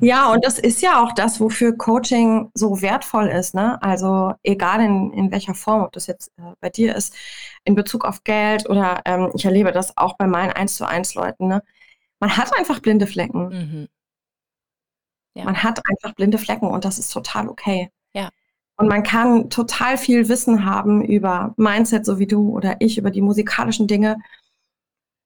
Ja, 0.00 0.32
und 0.32 0.44
das 0.44 0.58
ist 0.58 0.82
ja 0.82 1.02
auch 1.02 1.12
das, 1.12 1.40
wofür 1.40 1.76
Coaching 1.76 2.50
so 2.54 2.82
wertvoll 2.82 3.28
ist. 3.28 3.54
Ne? 3.54 3.80
Also 3.82 4.34
egal 4.42 4.80
in, 4.80 5.12
in 5.12 5.30
welcher 5.30 5.54
Form, 5.54 5.82
ob 5.82 5.92
das 5.92 6.06
jetzt 6.06 6.32
äh, 6.38 6.52
bei 6.60 6.70
dir 6.70 6.94
ist, 6.94 7.14
in 7.64 7.74
Bezug 7.74 8.04
auf 8.04 8.24
Geld 8.24 8.68
oder 8.68 9.00
ähm, 9.04 9.30
ich 9.34 9.44
erlebe 9.44 9.72
das 9.72 9.96
auch 9.96 10.16
bei 10.16 10.26
meinen 10.26 10.52
1 10.52 10.76
zu 10.76 10.86
1 10.86 11.14
Leuten. 11.14 11.48
Ne? 11.48 11.62
Man 12.20 12.36
hat 12.36 12.56
einfach 12.56 12.80
blinde 12.80 13.06
Flecken. 13.06 13.48
Mhm. 13.48 13.88
Ja. 15.34 15.44
Man 15.44 15.62
hat 15.62 15.80
einfach 15.88 16.14
blinde 16.14 16.38
Flecken 16.38 16.66
und 16.66 16.84
das 16.84 16.98
ist 16.98 17.12
total 17.12 17.48
okay. 17.48 17.90
Ja. 18.14 18.30
Und 18.76 18.88
man 18.88 19.02
kann 19.02 19.50
total 19.50 19.96
viel 19.98 20.28
Wissen 20.28 20.64
haben 20.64 21.04
über 21.04 21.54
Mindset, 21.56 22.04
so 22.04 22.18
wie 22.18 22.26
du 22.26 22.50
oder 22.50 22.76
ich, 22.80 22.98
über 22.98 23.10
die 23.10 23.20
musikalischen 23.20 23.86
Dinge 23.86 24.16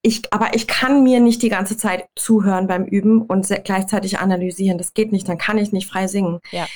ich, 0.02 0.32
aber 0.32 0.54
ich 0.54 0.66
kann 0.66 1.02
mir 1.02 1.20
nicht 1.20 1.42
die 1.42 1.48
ganze 1.48 1.76
Zeit 1.76 2.06
zuhören 2.16 2.66
beim 2.66 2.84
Üben 2.84 3.22
und 3.22 3.48
gleichzeitig 3.64 4.18
analysieren. 4.18 4.78
Das 4.78 4.94
geht 4.94 5.12
nicht, 5.12 5.28
dann 5.28 5.38
kann 5.38 5.58
ich 5.58 5.72
nicht 5.72 5.88
frei 5.88 6.06
singen. 6.06 6.40
Ja. 6.50 6.66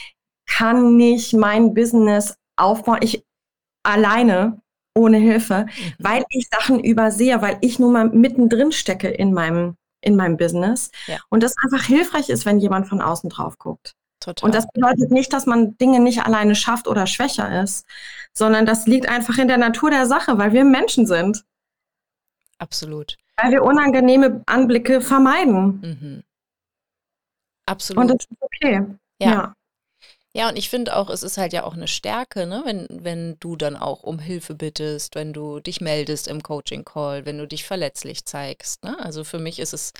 Kann 0.46 0.96
nicht 0.96 1.32
mein 1.32 1.72
Business 1.72 2.36
aufbauen, 2.56 2.98
ich 3.00 3.24
alleine, 3.84 4.60
ohne 4.94 5.18
Hilfe, 5.18 5.66
mhm. 5.66 5.92
weil 5.98 6.24
ich 6.30 6.48
Sachen 6.50 6.80
übersehe, 6.80 7.40
weil 7.40 7.58
ich 7.60 7.78
nun 7.78 7.92
mal 7.92 8.08
mittendrin 8.08 8.72
stecke 8.72 9.08
in 9.08 9.32
meinem, 9.32 9.76
in 10.00 10.16
meinem 10.16 10.36
Business. 10.36 10.90
Ja. 11.06 11.18
Und 11.30 11.42
das 11.42 11.54
einfach 11.62 11.84
hilfreich 11.84 12.28
ist, 12.28 12.44
wenn 12.44 12.58
jemand 12.58 12.88
von 12.88 13.00
außen 13.00 13.30
drauf 13.30 13.58
guckt. 13.58 13.94
Total. 14.20 14.46
Und 14.46 14.54
das 14.54 14.66
bedeutet 14.72 15.10
nicht, 15.10 15.32
dass 15.32 15.46
man 15.46 15.76
Dinge 15.78 16.00
nicht 16.00 16.24
alleine 16.24 16.54
schafft 16.54 16.86
oder 16.86 17.06
schwächer 17.06 17.62
ist, 17.62 17.86
sondern 18.34 18.66
das 18.66 18.86
liegt 18.86 19.08
einfach 19.08 19.38
in 19.38 19.48
der 19.48 19.58
Natur 19.58 19.90
der 19.90 20.06
Sache, 20.06 20.38
weil 20.38 20.52
wir 20.52 20.64
Menschen 20.64 21.06
sind. 21.06 21.44
Absolut. 22.62 23.16
Weil 23.36 23.50
wir 23.50 23.64
unangenehme 23.64 24.42
Anblicke 24.46 25.00
vermeiden. 25.00 25.80
Mhm. 25.80 26.22
Absolut. 27.66 28.02
Und 28.02 28.08
das 28.08 28.26
ist 28.30 28.40
okay. 28.40 28.86
Ja. 29.20 29.30
ja. 29.30 29.54
Ja, 30.34 30.48
und 30.48 30.56
ich 30.56 30.70
finde 30.70 30.96
auch, 30.96 31.10
es 31.10 31.22
ist 31.22 31.36
halt 31.36 31.52
ja 31.52 31.64
auch 31.64 31.74
eine 31.74 31.88
Stärke, 31.88 32.46
ne, 32.46 32.62
wenn, 32.64 32.86
wenn 32.90 33.36
du 33.38 33.54
dann 33.54 33.76
auch 33.76 34.02
um 34.02 34.18
Hilfe 34.18 34.54
bittest, 34.54 35.14
wenn 35.14 35.34
du 35.34 35.60
dich 35.60 35.82
meldest 35.82 36.26
im 36.26 36.42
Coaching-Call, 36.42 37.26
wenn 37.26 37.36
du 37.36 37.46
dich 37.46 37.66
verletzlich 37.66 38.24
zeigst. 38.24 38.82
Ne? 38.82 38.98
Also 38.98 39.24
für 39.24 39.38
mich 39.38 39.58
ist 39.58 39.74
es 39.74 39.92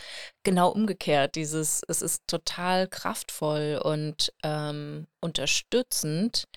genau 0.43 0.71
umgekehrt. 0.71 1.35
Dieses, 1.35 1.83
es 1.87 2.01
ist 2.01 2.23
total 2.27 2.89
kraftvoll 2.89 3.79
und 3.85 4.33
ähm, 4.43 5.07
unterstützend, 5.21 6.49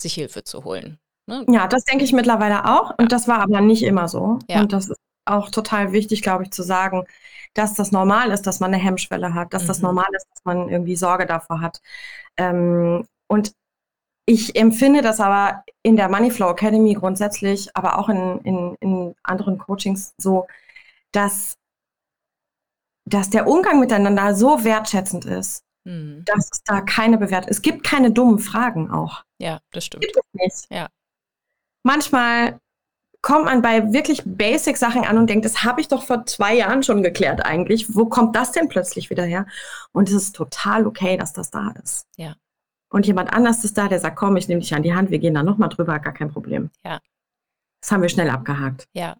sich 0.00 0.14
Hilfe 0.14 0.44
zu 0.44 0.62
holen. 0.62 1.00
Ne? 1.26 1.44
Ja, 1.48 1.66
das 1.66 1.82
denke 1.84 2.04
ich 2.04 2.12
mittlerweile 2.12 2.64
auch. 2.64 2.96
Und 2.96 3.10
das 3.10 3.26
war 3.26 3.40
aber 3.40 3.60
nicht 3.60 3.82
immer 3.82 4.06
so. 4.06 4.38
Ja. 4.48 4.60
Und 4.60 4.72
das 4.72 4.88
ist 4.88 5.00
auch 5.26 5.50
total 5.50 5.92
wichtig, 5.92 6.22
glaube 6.22 6.44
ich, 6.44 6.50
zu 6.50 6.62
sagen, 6.62 7.04
dass 7.54 7.74
das 7.74 7.92
normal 7.92 8.30
ist, 8.30 8.46
dass 8.46 8.60
man 8.60 8.72
eine 8.72 8.82
Hemmschwelle 8.82 9.34
hat, 9.34 9.54
dass 9.54 9.64
mhm. 9.64 9.68
das 9.68 9.82
normal 9.82 10.06
ist, 10.14 10.26
dass 10.30 10.44
man 10.44 10.68
irgendwie 10.68 10.96
Sorge 10.96 11.26
davor 11.26 11.60
hat. 11.60 11.80
Ähm, 12.36 13.06
und 13.28 13.52
ich 14.26 14.56
empfinde 14.56 15.02
das 15.02 15.20
aber 15.20 15.64
in 15.82 15.96
der 15.96 16.08
Moneyflow 16.08 16.50
Academy 16.50 16.94
grundsätzlich, 16.94 17.74
aber 17.76 17.98
auch 17.98 18.08
in, 18.08 18.40
in, 18.40 18.76
in 18.80 19.14
anderen 19.22 19.58
Coachings 19.58 20.14
so, 20.18 20.46
dass, 21.12 21.56
dass 23.08 23.30
der 23.30 23.46
Umgang 23.46 23.80
miteinander 23.80 24.34
so 24.34 24.64
wertschätzend 24.64 25.24
ist. 25.24 25.62
mhm. 25.86 26.24
dass 26.26 26.48
es 26.52 26.62
da 26.64 26.80
keine 26.80 27.16
Bewertung 27.16 27.50
Es 27.50 27.62
gibt 27.62 27.84
keine 27.84 28.10
dummen 28.10 28.38
Fragen 28.38 28.90
auch. 28.90 29.24
Ja, 29.38 29.60
das 29.72 29.86
stimmt. 29.86 30.04
Gibt 30.04 30.16
es 30.16 30.24
nicht. 30.32 30.66
Ja. 30.70 30.88
Manchmal 31.84 32.58
kommt 33.26 33.46
man 33.46 33.60
bei 33.60 33.92
wirklich 33.92 34.22
basic 34.24 34.76
Sachen 34.76 35.04
an 35.04 35.18
und 35.18 35.28
denkt, 35.28 35.44
das 35.44 35.64
habe 35.64 35.80
ich 35.80 35.88
doch 35.88 36.04
vor 36.04 36.26
zwei 36.26 36.54
Jahren 36.54 36.84
schon 36.84 37.02
geklärt 37.02 37.44
eigentlich. 37.44 37.92
Wo 37.92 38.06
kommt 38.06 38.36
das 38.36 38.52
denn 38.52 38.68
plötzlich 38.68 39.10
wieder 39.10 39.24
her? 39.24 39.48
Und 39.90 40.08
es 40.08 40.14
ist 40.14 40.36
total 40.36 40.86
okay, 40.86 41.16
dass 41.16 41.32
das 41.32 41.50
da 41.50 41.74
ist. 41.82 42.06
Ja. 42.14 42.36
Und 42.88 43.04
jemand 43.04 43.32
anders 43.32 43.64
ist 43.64 43.76
da, 43.76 43.88
der 43.88 43.98
sagt, 43.98 44.14
komm, 44.14 44.36
ich 44.36 44.46
nehme 44.46 44.60
dich 44.60 44.72
an 44.76 44.84
die 44.84 44.94
Hand, 44.94 45.10
wir 45.10 45.18
gehen 45.18 45.34
da 45.34 45.42
nochmal 45.42 45.70
drüber, 45.70 45.98
gar 45.98 46.12
kein 46.14 46.30
Problem. 46.30 46.70
Ja. 46.84 47.00
Das 47.80 47.90
haben 47.90 48.02
wir 48.02 48.08
schnell 48.08 48.30
abgehakt. 48.30 48.86
Ja. 48.92 49.16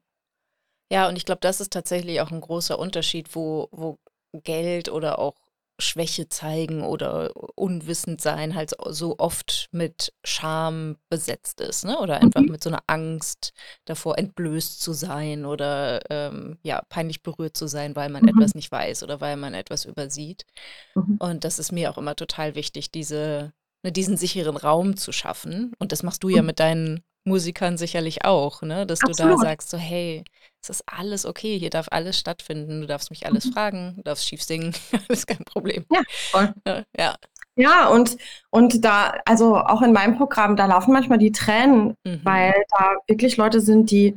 Ja, 0.88 1.08
und 1.08 1.16
ich 1.16 1.24
glaube, 1.24 1.40
das 1.40 1.60
ist 1.60 1.72
tatsächlich 1.72 2.20
auch 2.20 2.30
ein 2.30 2.40
großer 2.40 2.78
Unterschied, 2.78 3.34
wo, 3.34 3.68
wo 3.72 3.98
Geld 4.44 4.88
oder 4.88 5.18
auch 5.18 5.34
Schwäche 5.78 6.28
zeigen 6.28 6.82
oder 6.82 7.30
unwissend 7.54 8.20
sein 8.20 8.54
halt 8.54 8.72
so 8.88 9.16
oft 9.18 9.68
mit 9.72 10.12
Scham 10.24 10.96
besetzt 11.10 11.60
ist, 11.60 11.84
ne? 11.84 11.98
Oder 11.98 12.22
einfach 12.22 12.40
mhm. 12.40 12.52
mit 12.52 12.62
so 12.62 12.70
einer 12.70 12.82
Angst 12.86 13.52
davor, 13.84 14.18
entblößt 14.18 14.80
zu 14.80 14.92
sein 14.92 15.44
oder 15.44 16.00
ähm, 16.10 16.58
ja, 16.62 16.82
peinlich 16.88 17.22
berührt 17.22 17.56
zu 17.56 17.66
sein, 17.66 17.94
weil 17.94 18.08
man 18.08 18.22
mhm. 18.22 18.28
etwas 18.28 18.54
nicht 18.54 18.72
weiß 18.72 19.02
oder 19.02 19.20
weil 19.20 19.36
man 19.36 19.54
etwas 19.54 19.84
übersieht. 19.84 20.46
Mhm. 20.94 21.16
Und 21.18 21.44
das 21.44 21.58
ist 21.58 21.72
mir 21.72 21.90
auch 21.90 21.98
immer 21.98 22.16
total 22.16 22.54
wichtig, 22.54 22.90
diese, 22.90 23.52
ne, 23.82 23.92
diesen 23.92 24.16
sicheren 24.16 24.56
Raum 24.56 24.96
zu 24.96 25.12
schaffen. 25.12 25.72
Und 25.78 25.92
das 25.92 26.02
machst 26.02 26.24
du 26.24 26.30
ja 26.30 26.42
mit 26.42 26.58
deinen 26.58 27.04
Musikern 27.26 27.76
sicherlich 27.76 28.24
auch, 28.24 28.62
ne? 28.62 28.86
Dass 28.86 29.02
Absolut. 29.02 29.32
du 29.32 29.36
da 29.36 29.42
sagst, 29.42 29.70
so, 29.70 29.76
hey, 29.76 30.24
es 30.62 30.70
ist 30.70 30.84
alles 30.86 31.26
okay, 31.26 31.58
hier 31.58 31.70
darf 31.70 31.88
alles 31.90 32.18
stattfinden, 32.18 32.80
du 32.80 32.86
darfst 32.86 33.10
mich 33.10 33.26
alles 33.26 33.46
mhm. 33.46 33.52
fragen, 33.52 33.94
du 33.96 34.02
darfst 34.02 34.26
schief 34.26 34.42
singen, 34.42 34.74
alles 35.08 35.26
kein 35.26 35.44
Problem. 35.44 35.84
Ja, 35.90 36.02
voll. 36.30 36.54
Ja. 36.96 37.16
Ja, 37.58 37.88
und, 37.88 38.18
und 38.50 38.84
da, 38.84 39.14
also 39.24 39.56
auch 39.56 39.80
in 39.80 39.92
meinem 39.92 40.18
Programm, 40.18 40.56
da 40.56 40.66
laufen 40.66 40.92
manchmal 40.92 41.16
die 41.16 41.32
Tränen, 41.32 41.96
mhm. 42.04 42.20
weil 42.22 42.54
da 42.68 42.96
wirklich 43.06 43.38
Leute 43.38 43.62
sind, 43.62 43.90
die 43.90 44.14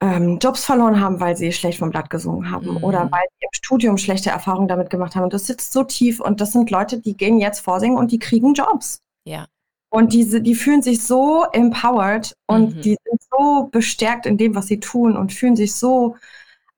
ähm, 0.00 0.40
Jobs 0.40 0.64
verloren 0.64 1.00
haben, 1.00 1.20
weil 1.20 1.36
sie 1.36 1.52
schlecht 1.52 1.78
vom 1.78 1.90
Blatt 1.90 2.10
gesungen 2.10 2.50
haben 2.50 2.72
mhm. 2.72 2.84
oder 2.84 3.08
weil 3.12 3.22
sie 3.30 3.44
im 3.44 3.52
Studium 3.52 3.98
schlechte 3.98 4.30
Erfahrungen 4.30 4.66
damit 4.66 4.90
gemacht 4.90 5.14
haben. 5.14 5.24
Und 5.24 5.32
das 5.32 5.46
sitzt 5.46 5.72
so 5.72 5.84
tief 5.84 6.20
und 6.20 6.40
das 6.40 6.50
sind 6.52 6.70
Leute, 6.70 6.98
die 6.98 7.16
gehen 7.16 7.38
jetzt 7.38 7.60
vorsingen 7.60 7.96
und 7.96 8.10
die 8.10 8.18
kriegen 8.18 8.52
Jobs. 8.54 9.00
Ja. 9.24 9.46
Und 9.92 10.14
diese, 10.14 10.40
die 10.40 10.54
fühlen 10.54 10.80
sich 10.80 11.02
so 11.02 11.44
empowered 11.52 12.34
und 12.46 12.76
mhm. 12.76 12.80
die 12.80 12.96
sind 13.04 13.20
so 13.30 13.68
bestärkt 13.70 14.24
in 14.24 14.38
dem, 14.38 14.54
was 14.54 14.66
sie 14.66 14.80
tun 14.80 15.18
und 15.18 15.34
fühlen 15.34 15.54
sich 15.54 15.74
so 15.74 16.16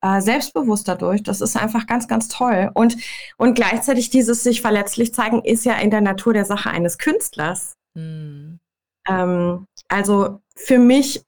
äh, 0.01 0.19
selbstbewusst 0.19 0.85
dadurch. 0.89 1.23
Das 1.23 1.39
ist 1.39 1.55
einfach 1.55 1.87
ganz, 1.87 2.09
ganz 2.09 2.27
toll. 2.27 2.69
Und, 2.73 2.97
und 3.37 3.53
gleichzeitig 3.53 4.09
dieses 4.09 4.43
sich 4.43 4.59
verletzlich 4.59 5.13
zeigen 5.13 5.41
ist 5.45 5.63
ja 5.63 5.75
in 5.75 5.91
der 5.91 6.01
Natur 6.01 6.33
der 6.33 6.43
Sache 6.43 6.69
eines 6.69 6.97
Künstlers. 6.97 7.77
Mhm. 7.93 8.59
Ähm, 9.07 9.65
also 9.87 10.41
für 10.57 10.77
mich, 10.77 11.23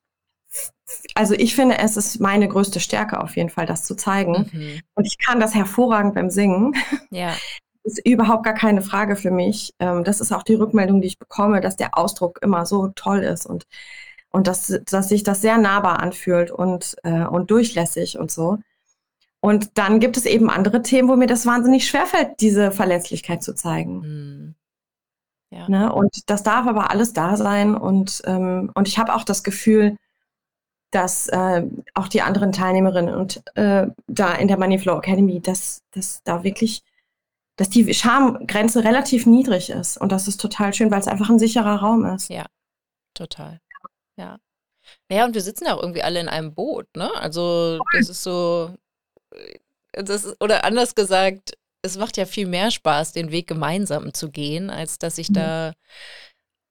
also 1.15 1.35
ich 1.35 1.55
finde, 1.55 1.77
es 1.77 1.95
ist 1.95 2.19
meine 2.19 2.49
größte 2.49 2.81
Stärke 2.81 3.21
auf 3.21 3.37
jeden 3.37 3.49
Fall, 3.49 3.65
das 3.65 3.85
zu 3.85 3.95
zeigen. 3.95 4.49
Mhm. 4.51 4.81
Und 4.93 5.05
ich 5.05 5.17
kann 5.19 5.39
das 5.39 5.55
hervorragend 5.55 6.15
beim 6.15 6.29
Singen. 6.29 6.75
Ja 7.11 7.33
ist 7.87 8.05
überhaupt 8.05 8.43
gar 8.43 8.53
keine 8.53 8.81
Frage 8.81 9.15
für 9.15 9.31
mich. 9.31 9.73
Ähm, 9.79 10.03
das 10.03 10.21
ist 10.21 10.31
auch 10.31 10.43
die 10.43 10.55
Rückmeldung, 10.55 11.01
die 11.01 11.07
ich 11.07 11.19
bekomme, 11.19 11.61
dass 11.61 11.77
der 11.77 11.97
Ausdruck 11.97 12.39
immer 12.41 12.65
so 12.65 12.89
toll 12.89 13.19
ist 13.19 13.45
und, 13.45 13.65
und 14.29 14.47
dass, 14.47 14.79
dass 14.85 15.09
sich 15.09 15.23
das 15.23 15.41
sehr 15.41 15.57
nahbar 15.57 15.99
anfühlt 16.01 16.51
und, 16.51 16.97
äh, 17.03 17.25
und 17.25 17.49
durchlässig 17.49 18.19
und 18.19 18.29
so. 18.29 18.59
Und 19.39 19.77
dann 19.77 19.99
gibt 19.99 20.17
es 20.17 20.25
eben 20.25 20.49
andere 20.49 20.81
Themen, 20.81 21.09
wo 21.09 21.15
mir 21.15 21.27
das 21.27 21.45
wahnsinnig 21.45 21.87
schwerfällt, 21.87 22.31
diese 22.41 22.71
Verletzlichkeit 22.71 23.41
zu 23.41 23.55
zeigen. 23.55 23.99
Mhm. 23.99 24.55
Ja. 25.49 25.69
Ne? 25.69 25.93
Und 25.93 26.29
das 26.29 26.43
darf 26.43 26.67
aber 26.67 26.91
alles 26.91 27.13
da 27.13 27.37
sein. 27.37 27.75
Und, 27.75 28.21
ähm, 28.25 28.71
und 28.75 28.87
ich 28.87 28.99
habe 28.99 29.15
auch 29.15 29.23
das 29.23 29.43
Gefühl, 29.43 29.95
dass 30.91 31.27
äh, 31.27 31.63
auch 31.93 32.07
die 32.07 32.21
anderen 32.21 32.51
Teilnehmerinnen 32.51 33.15
und 33.15 33.41
äh, 33.55 33.87
da 34.07 34.33
in 34.33 34.47
der 34.47 34.57
Moneyflow 34.57 34.97
Academy, 34.97 35.41
dass, 35.41 35.83
dass 35.91 36.21
da 36.23 36.43
wirklich 36.43 36.83
dass 37.57 37.69
die 37.69 37.93
Schamgrenze 37.93 38.83
relativ 38.83 39.25
niedrig 39.25 39.69
ist. 39.69 39.97
Und 39.97 40.11
das 40.11 40.27
ist 40.27 40.39
total 40.39 40.73
schön, 40.73 40.91
weil 40.91 40.99
es 40.99 41.07
einfach 41.07 41.29
ein 41.29 41.39
sicherer 41.39 41.75
Raum 41.75 42.05
ist. 42.05 42.29
Ja, 42.29 42.45
total. 43.13 43.59
Ja. 44.15 44.37
Naja, 45.09 45.25
und 45.25 45.33
wir 45.33 45.41
sitzen 45.41 45.65
ja 45.65 45.75
auch 45.75 45.81
irgendwie 45.81 46.03
alle 46.03 46.19
in 46.19 46.29
einem 46.29 46.53
Boot, 46.53 46.87
ne? 46.95 47.11
Also, 47.15 47.79
das 47.93 48.09
ist 48.09 48.23
so, 48.23 48.73
äh, 49.31 49.59
das 50.03 50.23
ist, 50.23 50.41
oder 50.41 50.63
anders 50.63 50.95
gesagt, 50.95 51.57
es 51.81 51.97
macht 51.97 52.17
ja 52.17 52.25
viel 52.25 52.47
mehr 52.47 52.71
Spaß, 52.71 53.11
den 53.11 53.31
Weg 53.31 53.47
gemeinsam 53.47 54.13
zu 54.13 54.29
gehen, 54.29 54.69
als 54.69 54.99
dass 54.99 55.17
sich 55.17 55.29
mhm. 55.29 55.33
da 55.35 55.73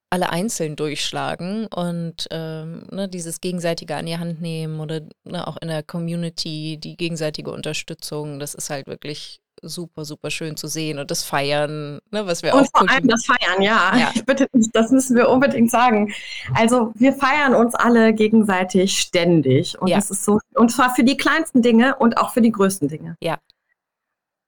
alle 0.09 0.31
einzeln 0.31 0.77
durchschlagen 0.77 1.67
und 1.67 2.29
ähm, 2.31 2.87
ne, 2.93 3.09
dieses 3.09 3.41
gegenseitige 3.41 3.97
an 3.97 4.07
die 4.07 4.19
Hand 4.19 4.41
nehmen 4.41 4.79
oder 4.79 5.01
ne, 5.25 5.47
auch 5.47 5.57
in 5.57 5.69
der 5.69 5.83
Community 5.83 6.79
die 6.79 6.97
gegenseitige 6.97 7.51
Unterstützung, 7.51 8.39
das 8.39 8.55
ist 8.55 8.71
halt 8.71 8.87
wirklich 8.87 9.41
super, 9.69 10.05
super 10.05 10.31
schön 10.31 10.57
zu 10.57 10.67
sehen 10.67 10.99
und 10.99 11.11
das 11.11 11.23
Feiern, 11.23 12.01
ne, 12.11 12.27
was 12.27 12.43
wir 12.43 12.55
und 12.55 12.61
auch. 12.61 12.63
Und 12.63 12.89
vor 12.89 12.91
allem 12.91 13.09
das 13.09 13.25
Feiern, 13.27 13.63
ja. 13.63 13.97
ja. 13.97 14.13
Bitte, 14.27 14.49
das 14.73 14.91
müssen 14.91 15.17
wir 15.17 15.29
unbedingt 15.29 15.71
sagen. 15.71 16.13
Also 16.55 16.93
wir 16.95 17.13
feiern 17.13 17.55
uns 17.55 17.75
alle 17.75 18.13
gegenseitig 18.13 18.99
ständig. 18.99 19.79
Und 19.81 19.89
ja. 19.89 19.97
das 19.97 20.11
ist 20.11 20.25
so, 20.25 20.39
und 20.55 20.71
zwar 20.71 20.95
für 20.95 21.05
die 21.05 21.17
kleinsten 21.17 21.63
Dinge 21.63 21.97
und 21.97 22.19
auch 22.19 22.33
für 22.33 22.43
die 22.43 22.53
größten 22.53 22.89
Dinge. 22.89 23.17
Ja. 23.21 23.39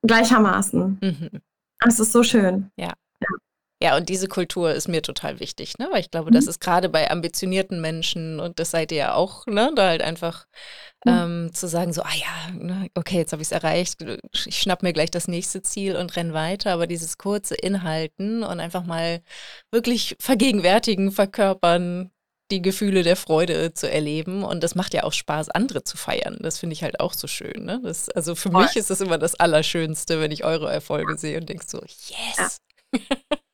Gleichermaßen. 0.02 0.98
Mhm. 1.00 1.40
Das 1.80 2.00
ist 2.00 2.12
so 2.12 2.22
schön. 2.22 2.70
Ja. 2.76 2.92
Ja, 3.80 3.96
und 3.96 4.08
diese 4.08 4.26
Kultur 4.26 4.72
ist 4.72 4.88
mir 4.88 5.02
total 5.02 5.38
wichtig, 5.38 5.78
ne? 5.78 5.88
Weil 5.92 6.00
ich 6.00 6.10
glaube, 6.10 6.30
mhm. 6.30 6.34
das 6.34 6.46
ist 6.48 6.60
gerade 6.60 6.88
bei 6.88 7.10
ambitionierten 7.10 7.80
Menschen, 7.80 8.40
und 8.40 8.58
das 8.58 8.72
seid 8.72 8.90
ihr 8.90 8.98
ja 8.98 9.14
auch, 9.14 9.46
ne, 9.46 9.70
da 9.76 9.88
halt 9.88 10.02
einfach 10.02 10.46
mhm. 11.04 11.12
ähm, 11.12 11.50
zu 11.54 11.68
sagen, 11.68 11.92
so, 11.92 12.02
ah 12.02 12.14
ja, 12.14 12.52
ne, 12.54 12.88
okay, 12.94 13.18
jetzt 13.18 13.30
habe 13.32 13.40
ich 13.40 13.48
es 13.48 13.52
erreicht, 13.52 14.04
ich 14.32 14.58
schnapp 14.60 14.82
mir 14.82 14.92
gleich 14.92 15.12
das 15.12 15.28
nächste 15.28 15.62
Ziel 15.62 15.94
und 15.94 16.16
renn 16.16 16.32
weiter, 16.32 16.72
aber 16.72 16.88
dieses 16.88 17.18
kurze 17.18 17.54
Inhalten 17.54 18.42
und 18.42 18.58
einfach 18.58 18.84
mal 18.84 19.22
wirklich 19.70 20.16
vergegenwärtigen, 20.18 21.12
verkörpern, 21.12 22.10
die 22.50 22.62
Gefühle 22.62 23.02
der 23.02 23.16
Freude 23.16 23.74
zu 23.74 23.90
erleben. 23.90 24.42
Und 24.42 24.62
das 24.62 24.74
macht 24.74 24.94
ja 24.94 25.04
auch 25.04 25.12
Spaß, 25.12 25.50
andere 25.50 25.84
zu 25.84 25.96
feiern. 25.96 26.38
Das 26.40 26.58
finde 26.58 26.72
ich 26.72 26.82
halt 26.82 26.98
auch 26.98 27.12
so 27.12 27.26
schön. 27.26 27.64
Ne? 27.64 27.80
Das, 27.84 28.08
also 28.08 28.34
für 28.34 28.50
Voll. 28.50 28.62
mich 28.62 28.76
ist 28.76 28.90
das 28.90 29.00
immer 29.00 29.18
das 29.18 29.34
Allerschönste, 29.34 30.20
wenn 30.20 30.30
ich 30.30 30.44
eure 30.44 30.72
Erfolge 30.72 31.16
sehe 31.18 31.38
und 31.38 31.48
denke 31.48 31.64
so, 31.66 31.80
yes. 31.80 32.60
Ja. 32.92 32.98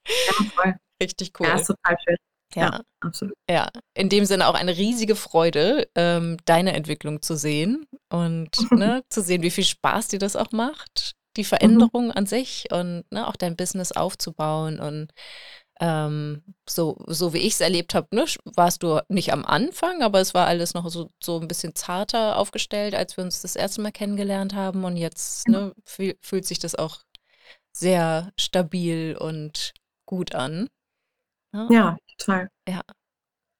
Ja, 0.07 0.45
voll. 0.55 0.75
Richtig 1.03 1.33
cool. 1.38 1.47
Ja, 1.47 1.55
ist 1.57 1.67
total 1.67 1.97
schön. 2.05 2.17
Ja, 2.55 2.62
ja, 2.62 2.81
absolut. 3.01 3.35
Ja, 3.51 3.69
in 3.95 4.09
dem 4.09 4.25
Sinne 4.27 4.49
auch 4.49 4.55
eine 4.55 4.77
riesige 4.77 5.17
Freude, 5.17 5.88
ähm, 5.95 6.37
deine 6.45 6.73
Entwicklung 6.73 7.21
zu 7.21 7.37
sehen 7.37 7.87
und 8.11 8.51
ne, 8.71 9.03
zu 9.09 9.23
sehen, 9.23 9.43
wie 9.43 9.51
viel 9.51 9.64
Spaß 9.64 10.09
dir 10.09 10.19
das 10.19 10.37
auch 10.37 10.53
macht, 10.53 11.12
die 11.37 11.43
mhm. 11.43 11.47
Veränderung 11.47 12.07
mhm. 12.07 12.12
an 12.12 12.27
sich 12.27 12.67
und 12.71 13.05
ne, 13.11 13.27
auch 13.27 13.37
dein 13.37 13.57
Business 13.57 13.93
aufzubauen 13.93 14.79
und 14.79 15.12
ähm, 15.81 16.45
so, 16.69 16.97
so 17.09 17.35
wie 17.35 17.38
ich 17.38 17.55
es 17.55 17.61
erlebt 17.61 17.95
habe, 17.95 18.14
ne, 18.14 18.25
warst 18.55 18.83
du 18.83 19.01
nicht 19.09 19.33
am 19.33 19.45
Anfang, 19.45 20.03
aber 20.03 20.21
es 20.21 20.33
war 20.33 20.47
alles 20.47 20.75
noch 20.75 20.88
so, 20.88 21.11
so 21.23 21.40
ein 21.40 21.49
bisschen 21.49 21.75
zarter 21.75 22.37
aufgestellt, 22.37 22.95
als 22.95 23.17
wir 23.17 23.25
uns 23.25 23.43
das 23.43 23.57
erste 23.57 23.81
Mal 23.81 23.90
kennengelernt 23.90 24.55
haben. 24.55 24.85
Und 24.85 24.97
jetzt 24.97 25.49
ne, 25.49 25.73
fühl, 25.85 26.17
fühlt 26.21 26.47
sich 26.47 26.61
das 26.61 26.77
auch 26.77 27.01
sehr 27.73 28.33
stabil 28.38 29.17
und 29.19 29.75
gut 30.14 30.35
an. 30.35 30.68
Ja, 31.53 31.68
ja 31.70 31.98
total. 32.18 32.48
Ja. 32.68 32.81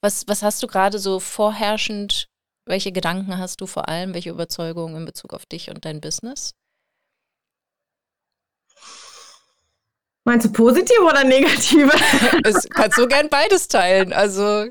Was, 0.02 0.28
was 0.28 0.42
hast 0.42 0.62
du 0.62 0.66
gerade 0.66 0.98
so 0.98 1.18
vorherrschend, 1.18 2.28
welche 2.66 2.92
Gedanken 2.92 3.38
hast 3.38 3.60
du 3.60 3.66
vor 3.66 3.88
allem, 3.88 4.14
welche 4.14 4.30
Überzeugungen 4.30 4.96
in 4.96 5.04
Bezug 5.04 5.32
auf 5.32 5.46
dich 5.46 5.70
und 5.70 5.84
dein 5.84 6.00
Business? 6.00 6.52
Meinst 10.26 10.46
du 10.46 10.52
positive 10.52 11.02
oder 11.02 11.24
negative? 11.24 11.92
Es 12.44 12.66
kannst 12.70 12.96
du 12.96 13.06
gern 13.06 13.28
beides 13.28 13.68
teilen. 13.68 14.12
Also. 14.12 14.70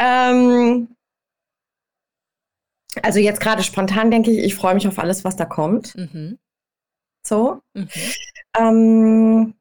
ähm, 0.00 0.96
also 3.02 3.20
jetzt 3.20 3.40
gerade 3.40 3.62
spontan 3.62 4.10
denke 4.10 4.32
ich, 4.32 4.38
ich 4.38 4.54
freue 4.56 4.74
mich 4.74 4.88
auf 4.88 4.98
alles, 4.98 5.24
was 5.24 5.36
da 5.36 5.44
kommt. 5.44 5.94
Mhm. 5.94 6.38
So. 7.22 7.60
Mhm. 7.74 7.88
Ähm, 8.58 9.54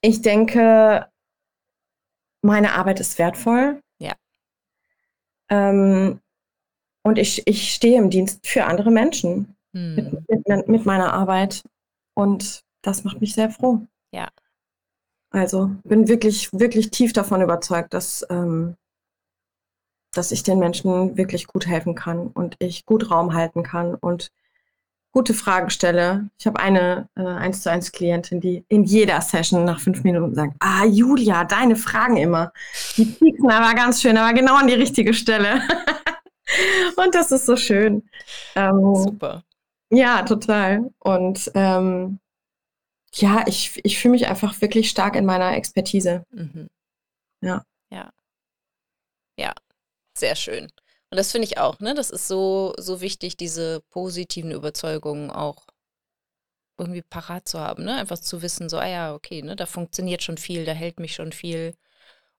ich 0.00 0.22
denke, 0.22 1.08
meine 2.42 2.72
Arbeit 2.72 3.00
ist 3.00 3.18
wertvoll. 3.18 3.82
Ja. 3.98 4.14
Ähm, 5.50 6.20
und 7.02 7.18
ich, 7.18 7.46
ich 7.46 7.72
stehe 7.72 7.98
im 7.98 8.10
Dienst 8.10 8.46
für 8.46 8.64
andere 8.64 8.90
Menschen 8.90 9.56
hm. 9.72 10.22
mit, 10.28 10.48
mit, 10.48 10.68
mit, 10.68 10.86
meiner 10.86 11.12
Arbeit. 11.12 11.62
Und 12.14 12.60
das 12.82 13.04
macht 13.04 13.20
mich 13.20 13.34
sehr 13.34 13.50
froh. 13.50 13.86
Ja. 14.12 14.28
Also 15.30 15.70
bin 15.84 16.08
wirklich, 16.08 16.52
wirklich 16.52 16.90
tief 16.90 17.12
davon 17.12 17.42
überzeugt, 17.42 17.92
dass, 17.92 18.26
ähm, 18.30 18.76
dass 20.12 20.32
ich 20.32 20.42
den 20.42 20.58
Menschen 20.58 21.16
wirklich 21.16 21.46
gut 21.46 21.66
helfen 21.66 21.94
kann 21.94 22.28
und 22.28 22.56
ich 22.60 22.86
gut 22.86 23.10
Raum 23.10 23.34
halten 23.34 23.62
kann 23.62 23.94
und 23.94 24.30
gute 25.18 25.34
Fragen 25.34 25.68
stelle. 25.68 26.30
Ich 26.38 26.46
habe 26.46 26.60
eine 26.60 27.08
äh, 27.16 27.22
1 27.22 27.62
zu 27.62 27.72
1 27.72 27.90
Klientin, 27.90 28.40
die 28.40 28.64
in 28.68 28.84
jeder 28.84 29.20
Session 29.20 29.64
nach 29.64 29.80
fünf 29.80 30.04
Minuten 30.04 30.32
sagt, 30.32 30.54
ah, 30.60 30.84
Julia, 30.84 31.42
deine 31.42 31.74
Fragen 31.74 32.16
immer. 32.16 32.52
Die 32.96 33.04
pieksen 33.04 33.50
aber 33.50 33.74
ganz 33.74 34.00
schön, 34.00 34.16
aber 34.16 34.32
genau 34.32 34.54
an 34.54 34.68
die 34.68 34.74
richtige 34.74 35.12
Stelle. 35.12 35.60
Und 36.96 37.16
das 37.16 37.32
ist 37.32 37.46
so 37.46 37.56
schön. 37.56 38.08
Ähm, 38.54 38.94
Super. 38.94 39.42
Ja, 39.90 40.22
total. 40.22 40.88
Und 41.00 41.50
ähm, 41.54 42.20
ja, 43.14 43.42
ich, 43.48 43.80
ich 43.82 43.98
fühle 43.98 44.12
mich 44.12 44.28
einfach 44.28 44.60
wirklich 44.60 44.88
stark 44.88 45.16
in 45.16 45.26
meiner 45.26 45.56
Expertise. 45.56 46.22
Mhm. 46.30 46.68
Ja. 47.42 47.64
Ja. 47.90 48.12
Ja, 49.36 49.52
sehr 50.16 50.36
schön. 50.36 50.68
Und 51.10 51.16
das 51.16 51.32
finde 51.32 51.46
ich 51.46 51.58
auch, 51.58 51.80
ne? 51.80 51.94
Das 51.94 52.10
ist 52.10 52.28
so, 52.28 52.74
so 52.78 53.00
wichtig, 53.00 53.36
diese 53.36 53.80
positiven 53.90 54.50
Überzeugungen 54.50 55.30
auch 55.30 55.66
irgendwie 56.78 57.02
parat 57.02 57.48
zu 57.48 57.58
haben, 57.60 57.84
ne? 57.84 57.96
Einfach 57.96 58.18
zu 58.18 58.42
wissen, 58.42 58.68
so, 58.68 58.78
ah 58.78 58.86
ja, 58.86 59.14
okay, 59.14 59.42
ne, 59.42 59.56
da 59.56 59.66
funktioniert 59.66 60.22
schon 60.22 60.38
viel, 60.38 60.64
da 60.64 60.72
hält 60.72 61.00
mich 61.00 61.14
schon 61.14 61.32
viel. 61.32 61.74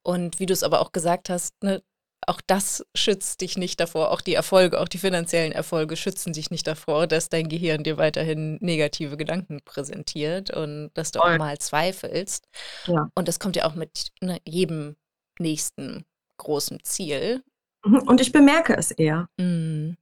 Und 0.04 0.40
wie 0.40 0.46
du 0.46 0.54
es 0.54 0.64
aber 0.64 0.82
auch 0.82 0.92
gesagt 0.92 1.30
hast, 1.30 1.62
ne, 1.64 1.84
auch 2.28 2.42
das 2.46 2.86
schützt 2.96 3.42
dich 3.42 3.58
nicht 3.58 3.80
davor, 3.80 4.12
auch 4.12 4.22
die 4.22 4.34
Erfolge, 4.34 4.80
auch 4.80 4.88
die 4.88 4.98
finanziellen 4.98 5.52
Erfolge 5.52 5.96
schützen 5.96 6.34
dich 6.34 6.52
nicht 6.52 6.68
davor, 6.68 7.08
dass 7.08 7.30
dein 7.30 7.50
Gehirn 7.50 7.84
dir 7.84 7.98
weiterhin 7.98 8.58
negative 8.62 9.18
Gedanken 9.18 9.62
präsentiert 9.64 10.52
und 10.52 10.92
dass 10.94 11.12
du 11.12 11.22
auch 11.22 11.38
mal 11.38 11.58
zweifelst. 11.58 12.48
Ja. 12.88 13.10
Und 13.16 13.28
das 13.28 13.40
kommt 13.40 13.56
ja 13.56 13.66
auch 13.66 13.76
mit 13.76 14.10
ne, 14.22 14.40
jedem 14.46 14.96
nächsten 15.40 16.06
großen 16.38 16.84
Ziel. 16.84 17.44
Mhm, 17.84 18.00
und 18.00 18.22
ich 18.22 18.32
bemerke 18.32 18.76
es 18.76 18.92
eher. 18.92 19.28
Mhm. 19.38 19.98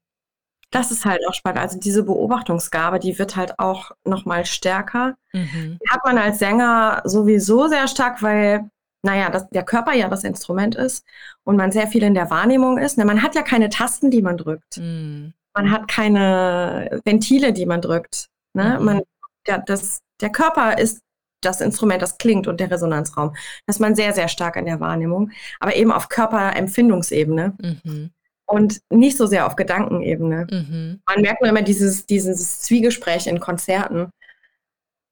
Das 0.72 0.92
ist 0.92 1.06
halt 1.06 1.22
auch 1.28 1.34
spannend. 1.34 1.62
Also 1.62 1.80
diese 1.80 2.04
Beobachtungsgabe, 2.04 3.00
die 3.00 3.18
wird 3.18 3.36
halt 3.36 3.58
auch 3.58 3.92
nochmal 4.04 4.46
stärker. 4.46 5.16
Mhm. 5.32 5.80
Die 5.82 5.90
hat 5.90 6.02
man 6.04 6.18
als 6.18 6.40
Sänger 6.40 7.02
sowieso 7.06 7.68
sehr 7.68 7.88
stark, 7.88 8.22
weil 8.22 8.70
naja, 9.02 9.30
dass 9.30 9.48
der 9.50 9.64
Körper 9.64 9.94
ja 9.94 10.10
das 10.10 10.24
Instrument 10.24 10.76
ist 10.76 11.06
und 11.44 11.56
man 11.56 11.72
sehr 11.72 11.88
viel 11.88 12.04
in 12.04 12.14
der 12.14 12.30
Wahrnehmung 12.30 12.78
ist. 12.78 12.98
Ne, 12.98 13.06
man 13.06 13.22
hat 13.22 13.36
ja 13.36 13.42
keine 13.42 13.70
Tasten, 13.70 14.12
die 14.12 14.22
man 14.22 14.38
drückt. 14.38 14.78
Mm. 14.78 15.30
Man 15.54 15.72
hat 15.72 15.88
keine 15.88 17.00
Ventile, 17.06 17.54
die 17.54 17.66
man 17.66 17.82
drückt. 17.82 18.28
Ne? 18.54 18.78
Mm. 18.80 18.84
Man, 18.84 19.02
der, 19.48 19.60
das, 19.60 20.02
der 20.20 20.32
Körper 20.32 20.78
ist 20.78 21.02
das 21.42 21.62
Instrument, 21.62 22.02
das 22.02 22.18
klingt 22.18 22.48
und 22.48 22.60
der 22.60 22.72
Resonanzraum. 22.72 23.36
Das 23.66 23.78
ist 23.78 23.80
man 23.80 23.96
sehr, 23.96 24.14
sehr 24.14 24.28
stark 24.28 24.56
in 24.56 24.66
der 24.66 24.80
Wahrnehmung, 24.80 25.32
aber 25.60 25.76
eben 25.76 25.92
auf 25.92 26.10
Körperempfindungsebene. 26.10 27.56
Mhm. 27.60 28.12
Und 28.50 28.80
nicht 28.90 29.18
so 29.18 29.26
sehr 29.26 29.46
auf 29.46 29.58
Gedankenebene. 29.58 30.48
Mhm. 30.50 31.02
Man 31.06 31.22
merkt 31.22 31.42
nur 31.42 31.50
immer 31.50 31.62
dieses, 31.62 32.06
dieses 32.06 32.62
Zwiegespräch 32.62 33.28
in 33.28 33.42
Konzerten 33.42 34.10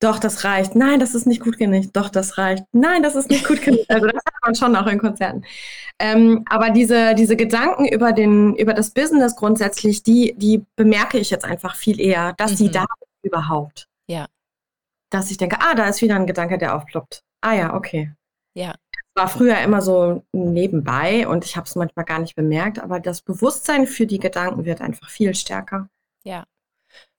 doch, 0.02 0.20
das 0.20 0.44
reicht. 0.44 0.76
Nein, 0.76 1.00
das 1.00 1.16
ist 1.16 1.26
nicht 1.26 1.42
gut 1.42 1.58
genug. 1.58 1.92
Doch, 1.94 2.10
das 2.10 2.38
reicht. 2.38 2.66
Nein, 2.74 3.02
das 3.02 3.16
ist 3.16 3.30
nicht 3.30 3.48
gut 3.48 3.62
genug. 3.62 3.80
Also 3.90 4.08
das 4.08 4.22
hat 4.26 4.34
man 4.44 4.56
schon 4.56 4.76
auch 4.76 4.88
in 4.88 5.00
Konzerten. 5.00 5.44
Ähm, 6.00 6.44
aber 6.50 6.70
diese, 6.70 7.16
diese 7.16 7.36
Gedanken 7.36 7.88
über, 7.88 8.12
den, 8.12 8.56
über 8.56 8.74
das 8.74 8.92
Business 8.92 9.36
grundsätzlich, 9.36 10.04
die, 10.04 10.36
die 10.38 10.66
bemerke 10.76 11.18
ich 11.18 11.30
jetzt 11.30 11.46
einfach 11.46 11.76
viel 11.76 12.00
eher, 12.00 12.34
dass 12.34 12.52
mhm. 12.52 12.56
sie 12.58 12.72
da 12.72 12.86
überhaupt. 13.24 13.88
Ja. 14.08 14.28
Dass 15.10 15.32
ich 15.32 15.38
denke, 15.38 15.58
ah, 15.62 15.76
da 15.76 15.88
ist 15.88 16.02
wieder 16.02 16.16
ein 16.16 16.28
Gedanke, 16.28 16.58
der 16.58 16.76
aufploppt. 16.76 17.22
Ah 17.42 17.54
ja, 17.54 17.74
okay. 17.74 18.12
Ja. 18.56 18.74
Das 19.14 19.24
war 19.24 19.28
früher 19.30 19.60
immer 19.60 19.82
so 19.82 20.24
nebenbei 20.34 21.28
und 21.28 21.46
ich 21.46 21.56
habe 21.56 21.68
es 21.68 21.76
manchmal 21.76 22.06
gar 22.06 22.20
nicht 22.20 22.36
bemerkt, 22.36 22.80
aber 22.80 23.00
das 23.00 23.22
Bewusstsein 23.22 23.88
für 23.88 24.08
die 24.08 24.20
Gedanken 24.20 24.66
wird 24.66 24.82
einfach 24.82 25.10
viel 25.10 25.36
stärker. 25.36 25.90
Ja. 26.24 26.46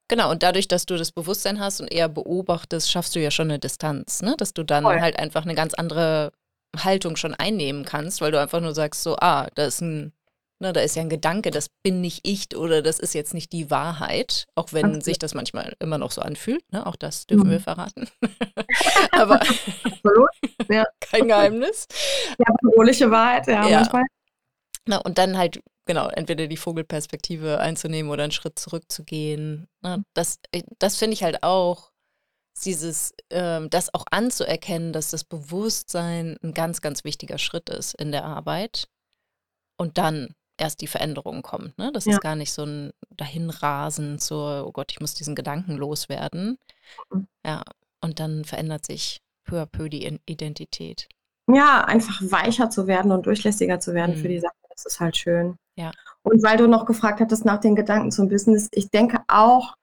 Genau, 0.08 0.30
und 0.30 0.42
dadurch, 0.42 0.68
dass 0.68 0.86
du 0.86 0.96
das 0.96 1.10
Bewusstsein 1.10 1.58
hast 1.58 1.80
und 1.80 1.92
eher 1.92 2.08
beobachtest, 2.08 2.90
schaffst 2.90 3.14
du 3.16 3.20
ja 3.20 3.30
schon 3.30 3.50
eine 3.50 3.58
Distanz, 3.58 4.22
ne? 4.22 4.34
Dass 4.38 4.54
du 4.54 4.62
dann 4.62 4.84
Voll. 4.84 5.00
halt 5.00 5.18
einfach 5.18 5.42
eine 5.42 5.54
ganz 5.54 5.74
andere 5.74 6.32
Haltung 6.76 7.16
schon 7.16 7.34
einnehmen 7.34 7.84
kannst, 7.84 8.20
weil 8.20 8.30
du 8.30 8.40
einfach 8.40 8.60
nur 8.60 8.74
sagst, 8.74 9.02
so, 9.02 9.16
ah, 9.16 9.48
da 9.54 9.64
ist 9.64 9.80
ein, 9.80 10.12
ne, 10.60 10.72
da 10.72 10.80
ist 10.80 10.96
ja 10.96 11.02
ein 11.02 11.08
Gedanke, 11.08 11.50
das 11.50 11.68
bin 11.82 12.00
nicht 12.00 12.26
ich 12.26 12.56
oder 12.56 12.82
das 12.82 12.98
ist 12.98 13.14
jetzt 13.14 13.34
nicht 13.34 13.52
die 13.52 13.70
Wahrheit, 13.70 14.46
auch 14.54 14.72
wenn 14.72 14.96
okay. 14.96 15.00
sich 15.00 15.18
das 15.18 15.34
manchmal 15.34 15.74
immer 15.80 15.98
noch 15.98 16.10
so 16.10 16.20
anfühlt, 16.22 16.62
ne? 16.72 16.86
Auch 16.86 16.96
das 16.96 17.26
dürfen 17.26 17.48
mhm. 17.48 17.52
wir 17.52 17.60
verraten. 17.60 18.08
Aber 19.12 19.40
ja. 20.68 20.84
kein 21.00 21.28
Geheimnis. 21.28 21.86
Ja, 22.38 22.54
bedrohliche 22.60 23.10
Wahrheit, 23.10 23.46
ja, 23.46 23.66
ja. 23.68 23.80
manchmal. 23.80 24.04
Na, 24.86 24.98
und 24.98 25.18
dann 25.18 25.36
halt 25.36 25.60
genau, 25.86 26.08
entweder 26.08 26.46
die 26.46 26.56
Vogelperspektive 26.56 27.58
einzunehmen 27.60 28.10
oder 28.10 28.24
einen 28.24 28.32
Schritt 28.32 28.58
zurückzugehen. 28.58 29.68
Ne? 29.82 30.04
Das, 30.14 30.38
äh, 30.52 30.62
das 30.78 30.96
finde 30.96 31.14
ich 31.14 31.22
halt 31.22 31.42
auch, 31.42 31.90
dieses, 32.64 33.12
ähm, 33.30 33.68
das 33.70 33.92
auch 33.92 34.04
anzuerkennen, 34.10 34.92
dass 34.92 35.10
das 35.10 35.24
Bewusstsein 35.24 36.38
ein 36.42 36.54
ganz, 36.54 36.80
ganz 36.80 37.04
wichtiger 37.04 37.38
Schritt 37.38 37.68
ist 37.68 37.94
in 37.94 38.12
der 38.12 38.24
Arbeit. 38.24 38.88
Und 39.78 39.98
dann 39.98 40.34
erst 40.58 40.80
die 40.80 40.86
Veränderung 40.86 41.42
kommt. 41.42 41.76
Ne? 41.78 41.90
Das 41.92 42.04
ja. 42.04 42.12
ist 42.12 42.20
gar 42.20 42.36
nicht 42.36 42.52
so 42.52 42.64
ein 42.64 42.92
Dahinrasen 43.10 44.18
zur, 44.18 44.66
oh 44.66 44.72
Gott, 44.72 44.92
ich 44.92 45.00
muss 45.00 45.14
diesen 45.14 45.34
Gedanken 45.34 45.76
loswerden. 45.76 46.58
Mhm. 47.10 47.26
Ja, 47.44 47.62
und 48.00 48.20
dann 48.20 48.44
verändert 48.44 48.86
sich 48.86 49.20
peu 49.44 49.60
à 49.60 49.66
peu 49.66 49.88
die 49.88 50.18
Identität. 50.26 51.08
Ja, 51.48 51.84
einfach 51.84 52.20
weicher 52.22 52.70
zu 52.70 52.86
werden 52.86 53.12
und 53.12 53.26
durchlässiger 53.26 53.78
zu 53.80 53.94
werden 53.94 54.16
mhm. 54.16 54.20
für 54.20 54.28
die 54.28 54.40
Sache. 54.40 54.54
Das 54.70 54.84
ist 54.84 55.00
halt 55.00 55.16
schön. 55.16 55.56
Ja. 55.76 55.92
Und 56.22 56.42
weil 56.42 56.56
du 56.56 56.66
noch 56.66 56.86
gefragt 56.86 57.20
hattest 57.20 57.44
nach 57.44 57.60
den 57.60 57.76
Gedanken 57.76 58.10
zum 58.10 58.28
Business, 58.28 58.68
ich 58.72 58.90
denke 58.90 59.20
auch, 59.28 59.74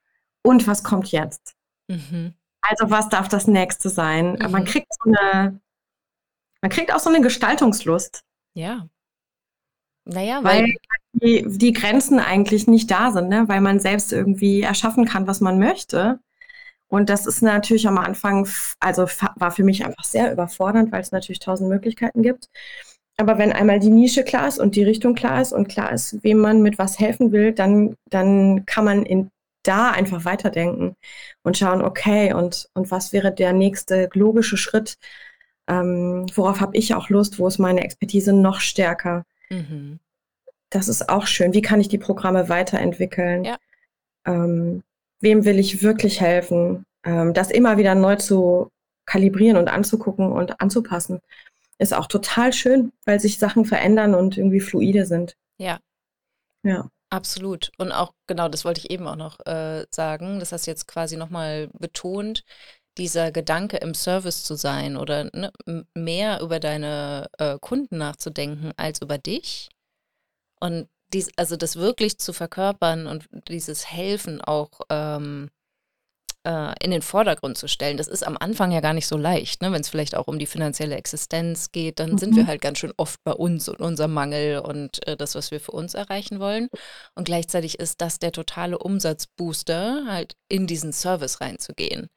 und 0.43 0.67
was 0.67 0.83
kommt 0.83 1.11
jetzt? 1.11 1.53
Mhm. 1.87 2.33
Also 2.61 2.89
was 2.89 3.09
darf 3.09 3.27
das 3.27 3.47
nächste 3.47 3.89
sein? 3.89 4.33
Mhm. 4.33 4.51
Man 4.51 4.65
kriegt 4.65 4.87
so 4.93 5.09
eine, 5.09 5.59
man 6.61 6.71
kriegt 6.71 6.93
auch 6.93 6.99
so 6.99 7.09
eine 7.09 7.21
Gestaltungslust. 7.21 8.23
Ja. 8.53 8.87
Naja, 10.05 10.43
weil, 10.43 10.63
weil 10.63 10.73
die, 11.13 11.45
die, 11.47 11.73
Grenzen 11.73 12.19
eigentlich 12.19 12.67
nicht 12.67 12.91
da 12.91 13.11
sind, 13.11 13.29
ne? 13.29 13.45
weil 13.47 13.61
man 13.61 13.79
selbst 13.79 14.11
irgendwie 14.11 14.61
erschaffen 14.61 15.05
kann, 15.05 15.27
was 15.27 15.39
man 15.39 15.59
möchte. 15.59 16.19
Und 16.89 17.09
das 17.09 17.25
ist 17.25 17.41
natürlich 17.41 17.87
am 17.87 17.97
Anfang, 17.97 18.47
also 18.79 19.07
war 19.35 19.51
für 19.51 19.63
mich 19.63 19.85
einfach 19.85 20.03
sehr 20.03 20.31
überfordernd, 20.31 20.91
weil 20.91 21.01
es 21.01 21.11
natürlich 21.11 21.39
tausend 21.39 21.69
Möglichkeiten 21.69 22.21
gibt. 22.21 22.49
Aber 23.17 23.37
wenn 23.37 23.51
einmal 23.51 23.79
die 23.79 23.89
Nische 23.89 24.23
klar 24.23 24.47
ist 24.47 24.59
und 24.59 24.75
die 24.75 24.83
Richtung 24.83 25.15
klar 25.15 25.41
ist 25.41 25.53
und 25.53 25.67
klar 25.67 25.91
ist, 25.91 26.23
wem 26.23 26.39
man 26.39 26.61
mit 26.61 26.77
was 26.77 26.99
helfen 26.99 27.31
will, 27.31 27.53
dann, 27.53 27.95
dann 28.09 28.65
kann 28.65 28.85
man 28.85 29.05
in, 29.05 29.29
da 29.63 29.91
einfach 29.91 30.25
weiterdenken 30.25 30.95
und 31.43 31.57
schauen, 31.57 31.81
okay, 31.81 32.33
und, 32.33 32.69
und 32.73 32.91
was 32.91 33.13
wäre 33.13 33.33
der 33.33 33.53
nächste 33.53 34.09
logische 34.13 34.57
Schritt? 34.57 34.97
Ähm, 35.67 36.25
worauf 36.35 36.59
habe 36.59 36.75
ich 36.77 36.93
auch 36.93 37.09
Lust? 37.09 37.39
Wo 37.39 37.47
ist 37.47 37.59
meine 37.59 37.83
Expertise 37.83 38.33
noch 38.33 38.59
stärker? 38.59 39.23
Mhm. 39.53 39.99
Das 40.69 40.87
ist 40.87 41.09
auch 41.09 41.27
schön. 41.27 41.53
Wie 41.53 41.61
kann 41.61 41.79
ich 41.79 41.87
die 41.87 41.97
Programme 41.97 42.49
weiterentwickeln? 42.49 43.43
Ja. 43.43 43.57
Ähm, 44.25 44.83
wem 45.19 45.45
will 45.45 45.59
ich 45.59 45.83
wirklich 45.83 46.19
helfen? 46.19 46.85
Ähm, 47.03 47.33
das 47.33 47.51
immer 47.51 47.77
wieder 47.77 47.95
neu 47.95 48.15
zu 48.15 48.71
kalibrieren 49.05 49.57
und 49.57 49.67
anzugucken 49.67 50.31
und 50.31 50.61
anzupassen 50.61 51.19
ist 51.77 51.93
auch 51.93 52.07
total 52.07 52.53
schön, 52.53 52.91
weil 53.05 53.19
sich 53.19 53.37
Sachen 53.37 53.65
verändern 53.65 54.15
und 54.15 54.37
irgendwie 54.37 54.61
fluide 54.61 55.05
sind. 55.05 55.35
Ja. 55.57 55.79
Ja. 56.63 56.89
Absolut. 57.09 57.71
Und 57.77 57.91
auch, 57.91 58.13
genau, 58.25 58.49
das 58.49 58.65
wollte 58.65 58.79
ich 58.79 58.89
eben 58.89 59.07
auch 59.07 59.15
noch 59.15 59.45
äh, 59.45 59.85
sagen, 59.91 60.39
das 60.39 60.51
hast 60.51 60.65
du 60.65 60.71
jetzt 60.71 60.87
quasi 60.87 61.15
nochmal 61.15 61.69
betont, 61.77 62.43
dieser 62.97 63.31
Gedanke 63.31 63.77
im 63.77 63.93
Service 63.93 64.43
zu 64.43 64.55
sein 64.55 64.97
oder 64.97 65.25
ne, 65.33 65.51
mehr 65.93 66.41
über 66.41 66.59
deine 66.59 67.29
äh, 67.37 67.57
Kunden 67.59 67.97
nachzudenken 67.97 68.71
als 68.77 69.01
über 69.01 69.17
dich. 69.17 69.69
Und 70.59 70.87
dies, 71.13 71.29
also 71.37 71.55
das 71.55 71.75
wirklich 71.75 72.19
zu 72.19 72.33
verkörpern 72.33 73.07
und 73.07 73.27
dieses 73.47 73.91
Helfen 73.91 74.41
auch 74.41 74.81
ähm, 74.89 75.49
äh, 76.45 76.73
in 76.83 76.91
den 76.91 77.01
Vordergrund 77.01 77.57
zu 77.57 77.67
stellen. 77.67 77.97
Das 77.97 78.07
ist 78.07 78.25
am 78.25 78.37
Anfang 78.37 78.71
ja 78.71 78.81
gar 78.81 78.93
nicht 78.93 79.07
so 79.07 79.17
leicht, 79.17 79.61
ne? 79.61 79.71
wenn 79.71 79.81
es 79.81 79.89
vielleicht 79.89 80.15
auch 80.15 80.27
um 80.27 80.39
die 80.39 80.45
finanzielle 80.45 80.95
Existenz 80.95 81.71
geht, 81.71 81.99
dann 81.99 82.13
mhm. 82.13 82.17
sind 82.17 82.35
wir 82.35 82.43
mhm. 82.43 82.47
halt 82.47 82.61
ganz 82.61 82.79
schön 82.79 82.93
oft 82.97 83.23
bei 83.23 83.33
uns 83.33 83.69
und 83.69 83.79
unserem 83.79 84.13
Mangel 84.13 84.59
und 84.59 85.05
äh, 85.07 85.15
das, 85.15 85.35
was 85.35 85.51
wir 85.51 85.59
für 85.59 85.71
uns 85.71 85.93
erreichen 85.93 86.39
wollen. 86.39 86.69
Und 87.15 87.25
gleichzeitig 87.25 87.79
ist 87.79 88.01
das 88.01 88.19
der 88.19 88.31
totale 88.31 88.77
Umsatzbooster, 88.77 90.05
halt 90.07 90.35
in 90.49 90.67
diesen 90.67 90.91
Service 90.91 91.41
reinzugehen. 91.41 92.07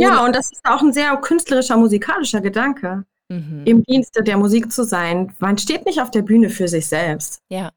Ja, 0.00 0.24
und 0.24 0.34
das 0.34 0.52
ist 0.52 0.64
auch 0.64 0.82
ein 0.82 0.92
sehr 0.92 1.16
künstlerischer, 1.16 1.76
musikalischer 1.76 2.40
Gedanke. 2.40 3.04
Mhm. 3.28 3.62
Im 3.66 3.82
Dienste 3.84 4.22
der 4.22 4.38
Musik 4.38 4.72
zu 4.72 4.84
sein. 4.84 5.34
Man 5.38 5.58
steht 5.58 5.84
nicht 5.84 6.00
auf 6.00 6.10
der 6.10 6.22
Bühne 6.22 6.48
für 6.48 6.68
sich 6.68 6.86
selbst. 6.86 7.42
Ja. 7.50 7.72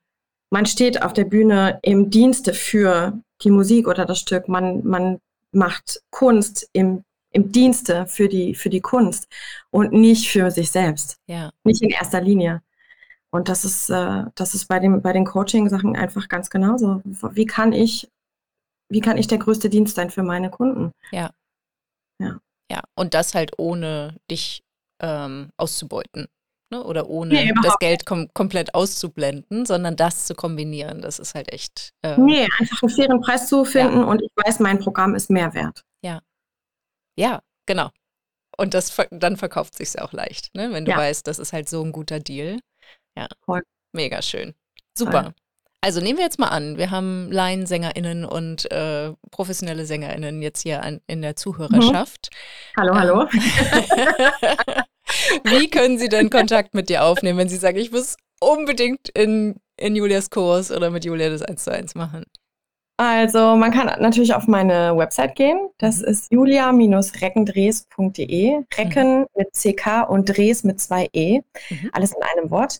Man 0.49 0.65
steht 0.65 1.01
auf 1.01 1.13
der 1.13 1.25
Bühne 1.25 1.79
im 1.81 2.09
Dienste 2.09 2.53
für 2.53 3.19
die 3.41 3.51
Musik 3.51 3.87
oder 3.87 4.05
das 4.05 4.19
Stück. 4.19 4.47
Man, 4.47 4.85
man 4.85 5.19
macht 5.51 6.01
Kunst 6.09 6.69
im, 6.71 7.03
im 7.31 7.51
Dienste 7.51 8.07
für 8.07 8.29
die, 8.29 8.55
für 8.55 8.69
die 8.69 8.81
Kunst 8.81 9.27
und 9.71 9.91
nicht 9.91 10.29
für 10.29 10.51
sich 10.51 10.71
selbst. 10.71 11.17
Ja. 11.27 11.51
Nicht 11.63 11.81
in 11.81 11.89
erster 11.89 12.21
Linie. 12.21 12.61
Und 13.29 13.49
das 13.49 13.65
ist, 13.65 13.89
äh, 13.89 14.23
das 14.35 14.53
ist 14.53 14.67
bei, 14.67 14.79
dem, 14.79 15.01
bei 15.01 15.13
den 15.13 15.25
Coaching-Sachen 15.25 15.95
einfach 15.95 16.29
ganz 16.29 16.49
genauso. 16.49 17.01
Wie 17.03 17.45
kann 17.45 17.73
ich 17.73 18.09
wie 18.91 18.99
kann 18.99 19.17
ich 19.17 19.27
der 19.27 19.37
größte 19.37 19.69
Dienst 19.69 19.95
sein 19.95 20.09
für 20.09 20.21
meine 20.21 20.49
Kunden? 20.49 20.91
Ja. 21.11 21.31
Ja. 22.71 22.83
Und 22.95 23.13
das 23.13 23.35
halt 23.35 23.59
ohne 23.59 24.15
dich 24.29 24.63
ähm, 25.01 25.49
auszubeuten. 25.57 26.27
Ne? 26.71 26.81
Oder 26.81 27.09
ohne 27.09 27.33
nee, 27.33 27.53
das 27.61 27.77
Geld 27.79 28.05
kom 28.05 28.33
komplett 28.33 28.73
auszublenden, 28.73 29.65
sondern 29.65 29.97
das 29.97 30.25
zu 30.25 30.35
kombinieren. 30.35 31.01
Das 31.01 31.19
ist 31.19 31.35
halt 31.35 31.51
echt. 31.51 31.91
Äh, 32.01 32.17
nee, 32.17 32.47
einfach 32.59 32.81
einen 32.81 32.89
fairen 32.89 33.19
Preis 33.19 33.49
zu 33.49 33.65
finden 33.65 33.99
ja. 33.99 34.03
und 34.05 34.21
ich 34.21 34.31
weiß, 34.37 34.59
mein 34.59 34.79
Programm 34.79 35.15
ist 35.15 35.29
mehr 35.29 35.53
wert. 35.53 35.83
Ja. 36.01 36.21
Ja, 37.19 37.41
genau. 37.65 37.89
Und 38.57 38.73
das 38.73 38.95
dann 39.11 39.35
verkauft 39.35 39.75
sich 39.75 39.99
auch 39.99 40.13
leicht, 40.13 40.55
ne? 40.55 40.71
wenn 40.71 40.85
du 40.85 40.91
ja. 40.91 40.97
weißt, 40.97 41.27
das 41.27 41.39
ist 41.39 41.51
halt 41.51 41.67
so 41.67 41.83
ein 41.83 41.91
guter 41.91 42.21
Deal. 42.21 42.59
Ja. 43.17 43.27
Voll. 43.43 43.63
Mega 43.91 44.21
schön. 44.21 44.53
Super. 44.97 45.23
Voll. 45.23 45.33
Also 45.83 45.99
nehmen 45.99 46.19
wir 46.19 46.25
jetzt 46.25 46.37
mal 46.37 46.49
an, 46.49 46.77
wir 46.77 46.91
haben 46.91 47.31
Laiensänger*innen 47.31 48.23
und 48.23 48.71
äh, 48.71 49.13
professionelle 49.31 49.87
SängerInnen 49.87 50.43
jetzt 50.43 50.61
hier 50.61 50.83
an, 50.83 51.01
in 51.07 51.23
der 51.23 51.35
Zuhörerschaft. 51.35 52.29
Mhm. 52.31 52.81
Hallo, 52.81 52.95
hallo. 52.95 53.21
Ähm, 53.23 53.29
wie 55.43 55.71
können 55.71 55.97
sie 55.97 56.07
denn 56.07 56.29
Kontakt 56.29 56.75
mit 56.75 56.89
dir 56.89 57.03
aufnehmen, 57.03 57.39
wenn 57.39 57.49
sie 57.49 57.57
sagen, 57.57 57.79
ich 57.79 57.91
muss 57.91 58.15
unbedingt 58.39 59.09
in, 59.09 59.55
in 59.75 59.95
Julias 59.95 60.29
Kurs 60.29 60.71
oder 60.71 60.91
mit 60.91 61.03
Julia 61.03 61.29
das 61.29 61.41
1 61.41 61.63
zu 61.63 61.71
1 61.71 61.95
machen? 61.95 62.25
Also 62.97 63.55
man 63.55 63.71
kann 63.71 63.87
natürlich 63.99 64.35
auf 64.35 64.47
meine 64.47 64.95
Website 64.95 65.35
gehen. 65.35 65.69
Das 65.79 65.97
mhm. 65.97 66.05
ist 66.05 66.31
julia-reckendres.de. 66.31 68.59
Recken 68.77 69.21
mhm. 69.21 69.25
mit 69.35 69.47
CK 69.53 70.07
und 70.07 70.29
Dres 70.29 70.63
mit 70.63 70.79
zwei 70.79 71.09
E. 71.11 71.41
Mhm. 71.71 71.89
Alles 71.91 72.11
in 72.11 72.21
einem 72.21 72.51
Wort. 72.51 72.77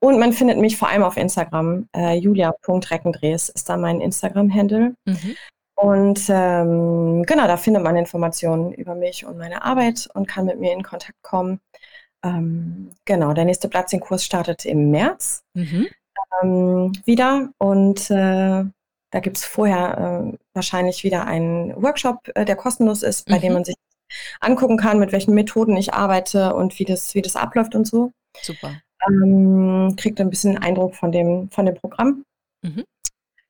Und 0.00 0.18
man 0.18 0.32
findet 0.32 0.58
mich 0.58 0.76
vor 0.76 0.88
allem 0.88 1.02
auf 1.02 1.16
Instagram. 1.16 1.88
Äh, 1.94 2.14
julia.reckendres 2.16 3.50
ist 3.50 3.68
da 3.68 3.76
mein 3.76 4.00
Instagram-Handle. 4.00 4.94
Mhm. 5.04 5.36
Und 5.74 6.20
ähm, 6.28 7.22
genau, 7.24 7.46
da 7.46 7.56
findet 7.56 7.82
man 7.82 7.96
Informationen 7.96 8.72
über 8.72 8.94
mich 8.94 9.24
und 9.24 9.38
meine 9.38 9.62
Arbeit 9.62 10.08
und 10.14 10.26
kann 10.26 10.46
mit 10.46 10.58
mir 10.58 10.72
in 10.72 10.82
Kontakt 10.82 11.22
kommen. 11.22 11.60
Ähm, 12.22 12.90
genau, 13.04 13.32
der 13.34 13.44
nächste 13.44 13.68
Platzinkurs 13.68 14.24
startet 14.24 14.64
im 14.64 14.90
März 14.90 15.42
mhm. 15.54 15.88
ähm, 16.42 16.92
wieder. 17.04 17.50
Und 17.58 18.10
äh, 18.10 18.64
da 19.10 19.20
gibt 19.20 19.36
es 19.36 19.44
vorher 19.44 20.32
äh, 20.32 20.38
wahrscheinlich 20.54 21.04
wieder 21.04 21.26
einen 21.26 21.74
Workshop, 21.82 22.30
äh, 22.34 22.44
der 22.46 22.56
kostenlos 22.56 23.02
ist, 23.02 23.26
bei 23.26 23.36
mhm. 23.36 23.40
dem 23.40 23.52
man 23.52 23.64
sich 23.64 23.76
angucken 24.40 24.76
kann, 24.76 24.98
mit 24.98 25.12
welchen 25.12 25.34
Methoden 25.34 25.76
ich 25.76 25.92
arbeite 25.92 26.54
und 26.54 26.78
wie 26.78 26.84
das, 26.84 27.14
wie 27.14 27.22
das 27.22 27.36
abläuft 27.36 27.74
und 27.74 27.86
so. 27.86 28.12
Super 28.42 28.80
ähm, 29.08 29.94
kriegt 29.96 30.20
ein 30.20 30.30
bisschen 30.30 30.58
Eindruck 30.58 30.94
von 30.94 31.12
dem, 31.12 31.50
von 31.50 31.66
dem 31.66 31.74
Programm. 31.74 32.24
Mhm. 32.62 32.84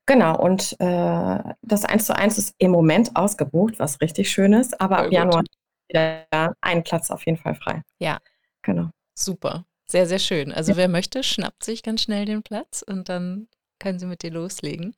Genau, 0.07 0.36
und 0.36 0.74
äh, 0.80 1.38
das 1.62 1.84
1 1.84 2.07
zu 2.07 2.16
1 2.16 2.38
ist 2.38 2.55
im 2.59 2.72
Moment 2.72 3.14
ausgebucht, 3.14 3.78
was 3.78 4.01
richtig 4.01 4.30
schön 4.30 4.53
ist, 4.53 4.80
aber 4.80 4.96
Voll 4.96 5.07
ab 5.07 5.12
Januar 5.12 5.44
wieder 5.88 6.55
ein 6.61 6.82
Platz 6.82 7.11
auf 7.11 7.24
jeden 7.26 7.38
Fall 7.38 7.55
frei. 7.55 7.82
Ja. 7.98 8.18
Genau. 8.62 8.90
Super. 9.14 9.64
Sehr, 9.86 10.07
sehr 10.07 10.18
schön. 10.18 10.53
Also 10.53 10.72
ja. 10.72 10.78
wer 10.78 10.88
möchte, 10.88 11.22
schnappt 11.22 11.64
sich 11.64 11.82
ganz 11.82 12.03
schnell 12.03 12.24
den 12.24 12.42
Platz 12.42 12.82
und 12.86 13.09
dann 13.09 13.48
können 13.78 13.98
Sie 13.98 14.07
mit 14.07 14.22
dir 14.22 14.30
loslegen. 14.30 14.94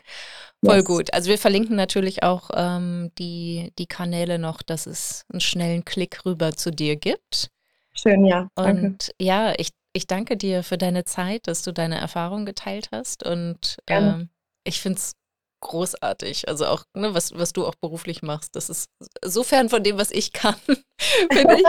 Voll 0.64 0.76
yes. 0.76 0.84
gut. 0.84 1.14
Also 1.14 1.30
wir 1.30 1.38
verlinken 1.38 1.76
natürlich 1.76 2.22
auch 2.22 2.50
ähm, 2.54 3.10
die, 3.18 3.72
die 3.78 3.86
Kanäle 3.86 4.38
noch, 4.38 4.60
dass 4.60 4.86
es 4.86 5.24
einen 5.30 5.40
schnellen 5.40 5.84
Klick 5.84 6.26
rüber 6.26 6.52
zu 6.52 6.70
dir 6.70 6.96
gibt. 6.96 7.50
Schön, 7.94 8.24
ja. 8.24 8.48
Danke. 8.54 8.86
Und 8.86 9.14
ja, 9.20 9.54
ich 9.56 9.70
ich 9.92 10.06
danke 10.06 10.36
dir 10.36 10.62
für 10.62 10.78
deine 10.78 11.04
Zeit, 11.04 11.46
dass 11.46 11.62
du 11.62 11.72
deine 11.72 11.98
Erfahrung 11.98 12.46
geteilt 12.46 12.88
hast. 12.92 13.24
Und 13.24 13.78
äh, 13.86 14.24
ich 14.64 14.80
finde 14.80 14.98
es 14.98 15.12
großartig. 15.62 16.48
Also 16.48 16.66
auch, 16.66 16.84
ne, 16.94 17.14
was, 17.14 17.32
was 17.34 17.54
du 17.54 17.64
auch 17.64 17.74
beruflich 17.76 18.20
machst. 18.22 18.54
Das 18.54 18.68
ist 18.68 18.90
so 19.24 19.42
fern 19.42 19.70
von 19.70 19.82
dem, 19.82 19.96
was 19.96 20.10
ich 20.10 20.34
kann, 20.34 20.56
finde 21.32 21.56
ich. 21.56 21.64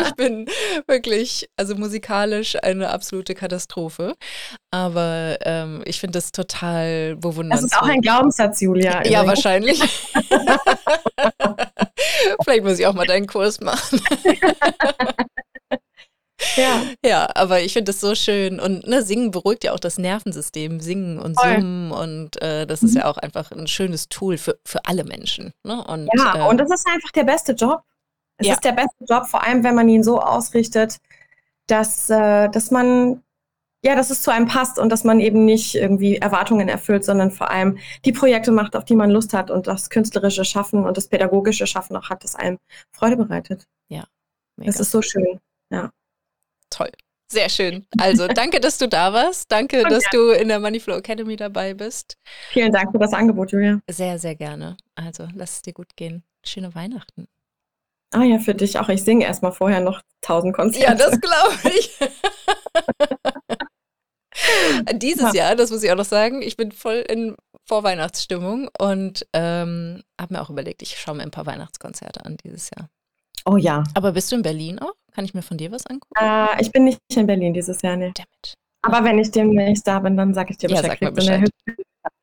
Ich 0.00 0.12
bin 0.16 0.46
wirklich, 0.86 1.50
also 1.56 1.74
musikalisch 1.74 2.56
eine 2.62 2.88
absolute 2.88 3.34
Katastrophe. 3.34 4.14
Aber 4.70 5.36
ähm, 5.42 5.82
ich 5.84 6.00
finde 6.00 6.18
das 6.18 6.32
total 6.32 7.16
bewundernswert. 7.16 7.72
Das 7.72 7.78
ist 7.78 7.82
auch 7.82 7.88
ein 7.88 8.00
Glaubenssatz, 8.00 8.62
Julia. 8.62 9.06
Ja, 9.06 9.26
wahrscheinlich. 9.26 9.80
Vielleicht 12.44 12.64
muss 12.64 12.78
ich 12.78 12.86
auch 12.86 12.94
mal 12.94 13.06
deinen 13.06 13.26
Kurs 13.26 13.60
machen. 13.60 14.00
Ja. 16.56 16.82
ja, 17.04 17.28
aber 17.34 17.60
ich 17.60 17.72
finde 17.72 17.92
das 17.92 18.00
so 18.00 18.14
schön. 18.14 18.60
Und 18.60 18.86
ne, 18.86 19.02
Singen 19.02 19.30
beruhigt 19.30 19.64
ja 19.64 19.72
auch 19.72 19.80
das 19.80 19.98
Nervensystem. 19.98 20.80
Singen 20.80 21.18
und 21.18 21.38
Voll. 21.38 21.56
Summen. 21.56 21.92
Und 21.92 22.40
äh, 22.42 22.66
das 22.66 22.82
ist 22.82 22.92
mhm. 22.92 23.00
ja 23.00 23.06
auch 23.06 23.18
einfach 23.18 23.50
ein 23.52 23.66
schönes 23.66 24.08
Tool 24.08 24.38
für, 24.38 24.58
für 24.64 24.84
alle 24.84 25.04
Menschen. 25.04 25.52
Ne? 25.64 25.82
Und, 25.84 26.08
ja, 26.16 26.46
äh, 26.46 26.48
und 26.48 26.58
das 26.58 26.70
ist 26.70 26.86
einfach 26.86 27.10
der 27.12 27.24
beste 27.24 27.52
Job. 27.52 27.82
Es 28.38 28.46
ja. 28.46 28.54
ist 28.54 28.64
der 28.64 28.72
beste 28.72 29.04
Job, 29.08 29.26
vor 29.26 29.46
allem 29.46 29.62
wenn 29.62 29.74
man 29.74 29.88
ihn 29.88 30.02
so 30.02 30.20
ausrichtet, 30.20 30.98
dass, 31.66 32.10
äh, 32.10 32.48
dass 32.48 32.70
man 32.70 33.22
ja, 33.84 33.96
dass 33.96 34.10
es 34.10 34.22
zu 34.22 34.30
einem 34.30 34.46
passt 34.46 34.78
und 34.78 34.90
dass 34.90 35.02
man 35.02 35.18
eben 35.18 35.44
nicht 35.44 35.74
irgendwie 35.74 36.16
Erwartungen 36.16 36.68
erfüllt, 36.68 37.04
sondern 37.04 37.32
vor 37.32 37.50
allem 37.50 37.78
die 38.04 38.12
Projekte 38.12 38.52
macht, 38.52 38.76
auf 38.76 38.84
die 38.84 38.94
man 38.94 39.10
Lust 39.10 39.34
hat 39.34 39.50
und 39.50 39.66
das 39.66 39.90
künstlerische 39.90 40.44
Schaffen 40.44 40.84
und 40.86 40.96
das 40.96 41.08
pädagogische 41.08 41.66
Schaffen 41.66 41.96
auch 41.96 42.08
hat, 42.08 42.22
das 42.22 42.36
einem 42.36 42.58
Freude 42.92 43.16
bereitet. 43.16 43.66
Ja. 43.88 44.04
Mega. 44.56 44.70
Das 44.70 44.78
ist 44.78 44.92
so 44.92 45.02
schön. 45.02 45.40
Ja. 45.70 45.90
Toll. 46.72 46.90
Sehr 47.32 47.48
schön. 47.48 47.86
Also 47.98 48.28
danke, 48.28 48.60
dass 48.60 48.76
du 48.76 48.86
da 48.88 49.12
warst. 49.12 49.50
Danke, 49.50 49.82
dass 49.84 50.04
du 50.12 50.32
in 50.32 50.48
der 50.48 50.60
Moneyflow 50.60 50.96
Academy 50.96 51.36
dabei 51.36 51.72
bist. 51.72 52.18
Vielen 52.50 52.72
Dank 52.72 52.92
für 52.92 52.98
das 52.98 53.14
Angebot, 53.14 53.52
Julia. 53.52 53.80
Sehr, 53.88 54.18
sehr 54.18 54.34
gerne. 54.34 54.76
Also 54.94 55.26
lass 55.34 55.52
es 55.52 55.62
dir 55.62 55.72
gut 55.72 55.96
gehen. 55.96 56.24
Schöne 56.44 56.74
Weihnachten. 56.74 57.26
Ah 58.12 58.24
ja, 58.24 58.38
für 58.38 58.54
dich 58.54 58.78
auch. 58.78 58.90
Ich 58.90 59.02
singe 59.02 59.24
erstmal 59.24 59.52
vorher 59.52 59.80
noch 59.80 60.02
tausend 60.20 60.54
Konzerte. 60.54 60.86
Ja, 60.86 60.94
das 60.94 61.18
glaube 61.20 61.78
ich. 61.78 61.98
Dieses 64.94 65.32
Jahr, 65.32 65.56
das 65.56 65.70
muss 65.70 65.82
ich 65.82 65.90
auch 65.90 65.96
noch 65.96 66.04
sagen, 66.04 66.42
ich 66.42 66.58
bin 66.58 66.72
voll 66.72 67.02
in 67.08 67.36
Vorweihnachtsstimmung 67.66 68.68
und 68.78 69.26
ähm, 69.32 70.02
habe 70.20 70.34
mir 70.34 70.42
auch 70.42 70.50
überlegt, 70.50 70.82
ich 70.82 70.98
schaue 70.98 71.16
mir 71.16 71.22
ein 71.22 71.30
paar 71.30 71.46
Weihnachtskonzerte 71.46 72.26
an 72.26 72.36
dieses 72.44 72.68
Jahr. 72.76 72.90
Oh 73.44 73.56
ja. 73.56 73.84
Aber 73.94 74.12
bist 74.12 74.30
du 74.30 74.36
in 74.36 74.42
Berlin 74.42 74.78
auch? 74.78 74.94
Kann 75.12 75.24
ich 75.24 75.34
mir 75.34 75.42
von 75.42 75.58
dir 75.58 75.70
was 75.70 75.86
angucken? 75.86 76.14
Äh, 76.18 76.60
ich 76.60 76.70
bin 76.72 76.84
nicht 76.84 76.98
in 77.14 77.26
Berlin 77.26 77.52
dieses 77.52 77.82
Jahr, 77.82 77.96
ne. 77.96 78.12
Damit. 78.14 78.54
Aber 78.82 79.04
wenn 79.04 79.18
ich 79.18 79.30
demnächst 79.30 79.86
da 79.86 79.98
bin, 80.00 80.16
dann 80.16 80.34
sage 80.34 80.52
ich 80.52 80.58
dir 80.58 80.68
Bescheid. 80.68 80.84
Ja, 80.84 80.90
sag 80.90 81.00
mir 81.02 81.12
Bescheid. 81.12 81.50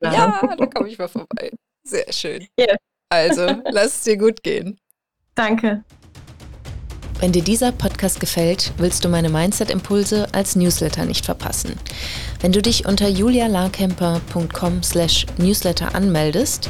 Ja, 0.02 0.56
da 0.58 0.66
komme 0.66 0.90
ich 0.90 0.98
mal 0.98 1.08
vorbei. 1.08 1.52
Sehr 1.84 2.12
schön. 2.12 2.48
Yeah. 2.60 2.76
Also, 3.10 3.48
lass 3.72 3.98
es 3.98 4.04
dir 4.04 4.18
gut 4.18 4.44
gehen. 4.44 4.78
Danke. 5.36 5.84
Wenn 7.20 7.32
dir 7.34 7.44
dieser 7.44 7.74
Podcast 7.74 8.20
gefällt, 8.20 8.72
willst 8.78 9.04
du 9.04 9.10
meine 9.10 9.30
Mindset-Impulse 9.30 10.28
als 10.32 10.56
Newsletter 10.56 11.04
nicht 11.06 11.26
verpassen. 11.26 11.78
Wenn 12.40 12.54
du 12.54 12.62
dich 12.62 12.86
unter 12.86 13.10
julialarkemper.com 13.10 14.84
slash 14.84 15.26
newsletter 15.38 15.94
anmeldest, 15.94 16.70